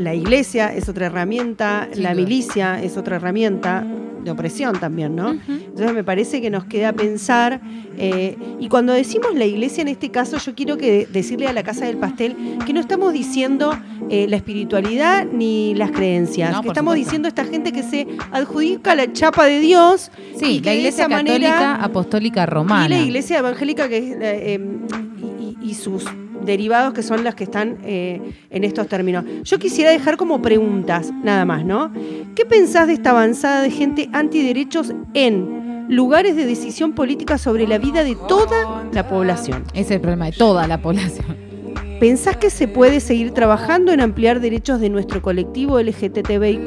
la 0.00 0.14
iglesia 0.14 0.74
es 0.74 0.88
otra 0.88 1.06
herramienta, 1.06 1.88
la 1.94 2.14
milicia 2.14 2.82
es 2.82 2.96
otra 2.96 3.16
herramienta 3.16 3.84
de 4.24 4.30
opresión 4.30 4.78
también, 4.78 5.16
¿no? 5.16 5.30
Entonces 5.48 5.94
me 5.94 6.04
parece 6.04 6.42
que 6.42 6.50
nos 6.50 6.64
queda 6.66 6.92
pensar, 6.92 7.60
eh, 7.96 8.36
y 8.58 8.68
cuando 8.68 8.92
decimos 8.92 9.28
la 9.34 9.46
iglesia 9.46 9.80
en 9.80 9.88
este 9.88 10.10
caso, 10.10 10.36
yo 10.36 10.54
quiero 10.54 10.76
que 10.76 11.06
decirle 11.10 11.46
a 11.46 11.54
la 11.54 11.62
Casa 11.62 11.86
del 11.86 11.96
Pastel 11.96 12.36
que 12.66 12.72
no 12.74 12.80
estamos 12.80 13.14
diciendo 13.14 13.74
eh, 14.10 14.26
la 14.28 14.36
espiritualidad 14.36 15.26
ni 15.32 15.74
las 15.74 15.90
creencias, 15.90 16.52
No, 16.52 16.60
que 16.60 16.68
estamos 16.68 16.92
supuesto. 16.92 17.06
diciendo 17.06 17.28
esta 17.28 17.44
gente 17.44 17.72
que 17.72 17.82
se 17.82 18.06
adjudica 18.30 18.94
la 18.94 19.10
chapa 19.12 19.46
de 19.46 19.60
Dios. 19.60 20.10
y 20.34 20.38
Sí, 20.38 20.60
que 20.60 20.66
la 20.70 20.74
Iglesia 20.74 21.08
Católica 21.08 21.32
manera- 21.32 21.74
Apostólica 21.76 22.44
Romana. 22.44 22.86
y 22.86 22.98
la 22.98 23.04
iglesia 23.04 23.38
evangélica 23.38 23.88
que 23.88 23.96
es, 23.98 24.04
eh, 24.04 24.18
eh, 24.20 24.60
y, 25.62 25.74
sus 25.74 26.04
derivados 26.44 26.94
que 26.94 27.02
son 27.02 27.22
las 27.22 27.34
que 27.34 27.44
están 27.44 27.78
eh, 27.84 28.20
en 28.50 28.64
estos 28.64 28.88
términos. 28.88 29.24
Yo 29.44 29.58
quisiera 29.58 29.90
dejar 29.90 30.16
como 30.16 30.40
preguntas, 30.40 31.12
nada 31.22 31.44
más, 31.44 31.64
¿no? 31.64 31.92
¿Qué 32.34 32.44
pensás 32.46 32.86
de 32.86 32.94
esta 32.94 33.10
avanzada 33.10 33.62
de 33.62 33.70
gente 33.70 34.08
antiderechos 34.12 34.92
en 35.14 35.86
lugares 35.88 36.36
de 36.36 36.46
decisión 36.46 36.92
política 36.92 37.36
sobre 37.36 37.66
la 37.66 37.78
vida 37.78 38.04
de 38.04 38.16
toda 38.28 38.84
la 38.92 39.08
población? 39.08 39.64
Ese 39.72 39.80
es 39.80 39.90
el 39.92 40.00
problema 40.00 40.26
de 40.26 40.32
toda 40.32 40.66
la 40.66 40.80
población. 40.80 41.36
¿Pensás 42.00 42.38
que 42.38 42.48
se 42.48 42.66
puede 42.66 43.00
seguir 43.00 43.32
trabajando 43.32 43.92
en 43.92 44.00
ampliar 44.00 44.40
derechos 44.40 44.80
de 44.80 44.88
nuestro 44.88 45.20
colectivo 45.20 45.78
LGTBIQ 45.78 46.66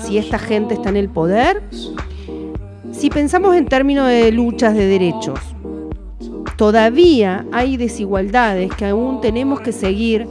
si 0.00 0.16
esta 0.16 0.38
gente 0.38 0.74
está 0.74 0.90
en 0.90 0.96
el 0.96 1.08
poder? 1.08 1.60
Si 2.92 3.10
pensamos 3.10 3.56
en 3.56 3.66
términos 3.66 4.06
de 4.06 4.30
luchas 4.30 4.74
de 4.74 4.86
derechos, 4.86 5.40
todavía 6.56 7.44
hay 7.52 7.76
desigualdades 7.76 8.72
que 8.74 8.86
aún 8.86 9.20
tenemos 9.20 9.60
que 9.60 9.72
seguir 9.72 10.26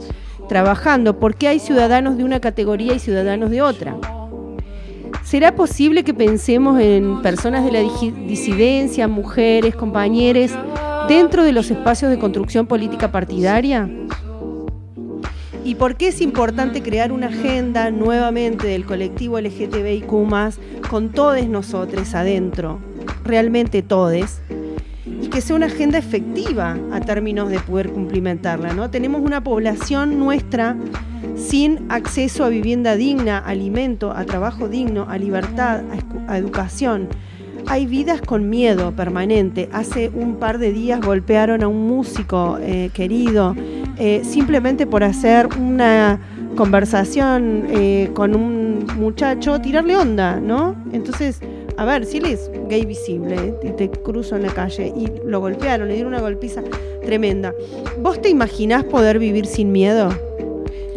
trabajando 0.48 1.18
porque 1.18 1.48
hay 1.48 1.58
ciudadanos 1.58 2.16
de 2.16 2.24
una 2.24 2.40
categoría 2.40 2.94
y 2.94 2.98
ciudadanos 2.98 3.50
de 3.50 3.62
otra. 3.62 3.96
¿Será 5.24 5.54
posible 5.54 6.04
que 6.04 6.14
pensemos 6.14 6.80
en 6.80 7.20
personas 7.20 7.64
de 7.64 7.72
la 7.72 7.80
disidencia, 7.80 9.08
mujeres, 9.08 9.76
compañeros, 9.76 10.52
dentro 11.06 11.44
de 11.44 11.52
los 11.52 11.70
espacios 11.70 12.10
de 12.10 12.18
construcción 12.18 12.66
política 12.66 13.12
partidaria? 13.12 13.90
¿Y 15.64 15.74
por 15.74 15.96
qué 15.96 16.08
es 16.08 16.22
importante 16.22 16.82
crear 16.82 17.12
una 17.12 17.26
agenda 17.26 17.90
nuevamente 17.90 18.68
del 18.68 18.86
colectivo 18.86 19.38
LGTBIQ 19.38 20.08
con 20.88 21.10
todos 21.10 21.46
nosotros 21.46 22.14
adentro, 22.14 22.78
realmente 23.22 23.82
todes, 23.82 24.40
que 25.28 25.40
sea 25.40 25.56
una 25.56 25.66
agenda 25.66 25.98
efectiva 25.98 26.76
a 26.92 27.00
términos 27.00 27.50
de 27.50 27.58
poder 27.60 27.90
cumplimentarla? 27.90 28.72
¿no? 28.72 28.90
Tenemos 28.90 29.20
una 29.20 29.42
población 29.42 30.18
nuestra 30.18 30.76
sin 31.36 31.86
acceso 31.88 32.44
a 32.44 32.48
vivienda 32.48 32.96
digna, 32.96 33.38
alimento, 33.38 34.12
a 34.12 34.24
trabajo 34.24 34.68
digno, 34.68 35.06
a 35.08 35.18
libertad, 35.18 35.82
a 36.26 36.38
educación. 36.38 37.08
Hay 37.66 37.86
vidas 37.86 38.20
con 38.22 38.48
miedo 38.48 38.92
permanente. 38.92 39.68
Hace 39.72 40.08
un 40.08 40.36
par 40.36 40.58
de 40.58 40.72
días 40.72 41.00
golpearon 41.00 41.62
a 41.62 41.68
un 41.68 41.86
músico 41.86 42.58
eh, 42.60 42.90
querido 42.94 43.54
eh, 43.98 44.22
simplemente 44.24 44.86
por 44.86 45.04
hacer 45.04 45.48
una 45.58 46.18
conversación 46.56 47.66
eh, 47.68 48.10
con 48.14 48.34
un 48.34 48.86
muchacho, 48.96 49.60
tirarle 49.60 49.96
onda, 49.96 50.40
¿no? 50.40 50.76
Entonces, 50.92 51.40
a 51.78 51.84
ver, 51.84 52.04
si 52.06 52.18
él 52.18 52.26
es 52.26 52.50
gay 52.68 52.84
visible 52.84 53.54
y 53.62 53.70
te 53.70 53.88
cruzo 53.88 54.34
en 54.34 54.42
la 54.42 54.52
calle 54.52 54.92
y 54.96 55.06
lo 55.24 55.38
golpearon, 55.38 55.86
le 55.86 55.94
dieron 55.94 56.12
una 56.12 56.20
golpiza 56.20 56.60
tremenda, 57.02 57.54
¿vos 58.00 58.20
te 58.20 58.28
imaginás 58.28 58.82
poder 58.82 59.20
vivir 59.20 59.46
sin 59.46 59.70
miedo? 59.70 60.08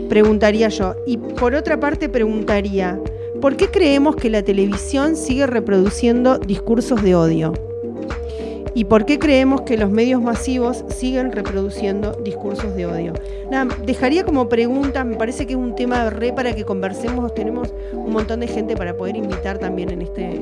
Preguntaría 0.09 0.69
yo. 0.69 0.95
Y 1.05 1.17
por 1.17 1.53
otra 1.53 1.79
parte 1.79 2.09
preguntaría, 2.09 2.99
¿por 3.39 3.57
qué 3.57 3.67
creemos 3.67 4.15
que 4.15 4.31
la 4.31 4.41
televisión 4.41 5.15
sigue 5.15 5.45
reproduciendo 5.45 6.39
discursos 6.39 7.03
de 7.03 7.13
odio? 7.13 7.53
¿Y 8.73 8.85
por 8.85 9.05
qué 9.05 9.19
creemos 9.19 9.61
que 9.61 9.77
los 9.77 9.91
medios 9.91 10.21
masivos 10.21 10.85
siguen 10.87 11.31
reproduciendo 11.31 12.13
discursos 12.23 12.73
de 12.75 12.85
odio? 12.85 13.13
Dejaría 13.85 14.23
como 14.23 14.47
pregunta, 14.47 15.03
me 15.03 15.17
parece 15.17 15.45
que 15.45 15.53
es 15.53 15.59
un 15.59 15.75
tema 15.75 16.09
re 16.09 16.31
para 16.31 16.55
que 16.55 16.63
conversemos, 16.63 17.33
tenemos 17.35 17.73
un 17.91 18.13
montón 18.13 18.39
de 18.39 18.47
gente 18.47 18.77
para 18.77 18.95
poder 18.95 19.17
invitar 19.17 19.57
también 19.57 19.89
en 19.89 20.01
este 20.01 20.39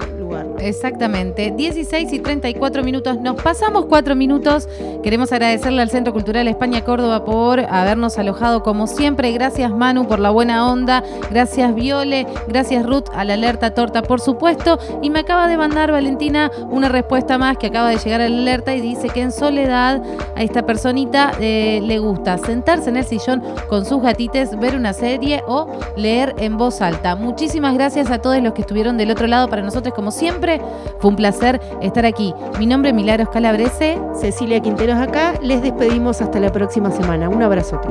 Exactamente, 0.60 1.52
16 1.52 2.14
y 2.14 2.20
34 2.20 2.84
minutos. 2.84 3.20
Nos 3.20 3.42
pasamos 3.42 3.86
cuatro 3.86 4.16
minutos. 4.16 4.68
Queremos 5.04 5.32
agradecerle 5.32 5.82
al 5.82 5.90
Centro 5.90 6.14
Cultural 6.14 6.48
España 6.48 6.84
Córdoba 6.84 7.24
por 7.24 7.60
habernos 7.60 8.18
alojado 8.18 8.62
como 8.62 8.88
siempre. 8.88 9.32
Gracias 9.32 9.72
Manu 9.72 10.08
por 10.08 10.20
la 10.20 10.30
buena 10.30 10.70
onda. 10.70 11.04
Gracias 11.30 11.74
Viole. 11.74 12.28
Gracias 12.48 12.86
Ruth 12.86 13.06
a 13.14 13.24
la 13.24 13.36
alerta 13.36 13.74
torta, 13.74 14.02
por 14.02 14.20
supuesto. 14.20 14.78
Y 15.02 15.10
me 15.10 15.20
acaba 15.20 15.48
de 15.48 15.58
mandar 15.58 15.92
Valentina 15.92 16.52
una 16.70 16.90
respuesta 16.90 17.38
más 17.38 17.58
que 17.58 17.68
acaba 17.68 17.90
de 17.90 17.98
llegar 17.98 18.22
a 18.22 18.30
la 18.30 18.38
alerta 18.38 18.76
y 18.76 18.82
dice 18.82 19.10
que 19.10 19.22
en 19.22 19.32
soledad 19.32 20.02
a 20.36 20.44
esta 20.44 20.66
personita 20.66 21.32
eh, 21.40 21.80
le 21.82 22.00
gusta 22.00 22.38
sentarse 22.38 22.90
en 22.90 22.98
el 22.98 23.06
sillón 23.06 23.42
con 23.70 23.86
sus 23.86 24.02
gatites, 24.02 24.58
ver 24.60 24.76
una 24.76 24.94
serie 24.94 25.44
o 25.48 25.68
leer 25.96 26.36
en 26.40 26.58
voz 26.58 26.82
alta. 26.82 27.16
Muchísimas 27.16 27.74
gracias 27.74 28.12
a 28.12 28.20
todos 28.20 28.42
los 28.42 28.54
que 28.54 28.62
estuvieron 28.62 28.98
del 28.98 29.12
otro 29.12 29.28
lado. 29.28 29.48
Para 29.48 29.62
nosotros, 29.62 29.94
como 29.94 30.12
siempre, 30.20 30.62
fue 31.00 31.10
un 31.10 31.16
placer 31.16 31.60
estar 31.82 32.06
aquí. 32.06 32.34
Mi 32.60 32.66
nombre 32.66 32.90
es 32.90 32.96
Milagros 32.96 33.30
Calabrese. 33.30 34.00
Cecilia 34.20 34.60
Quinteros 34.60 34.98
acá. 34.98 35.34
Les 35.42 35.62
despedimos 35.62 36.22
hasta 36.22 36.40
la 36.40 36.52
próxima 36.52 36.92
semana. 36.92 37.30
Un 37.30 37.42
abrazote. 37.42 37.88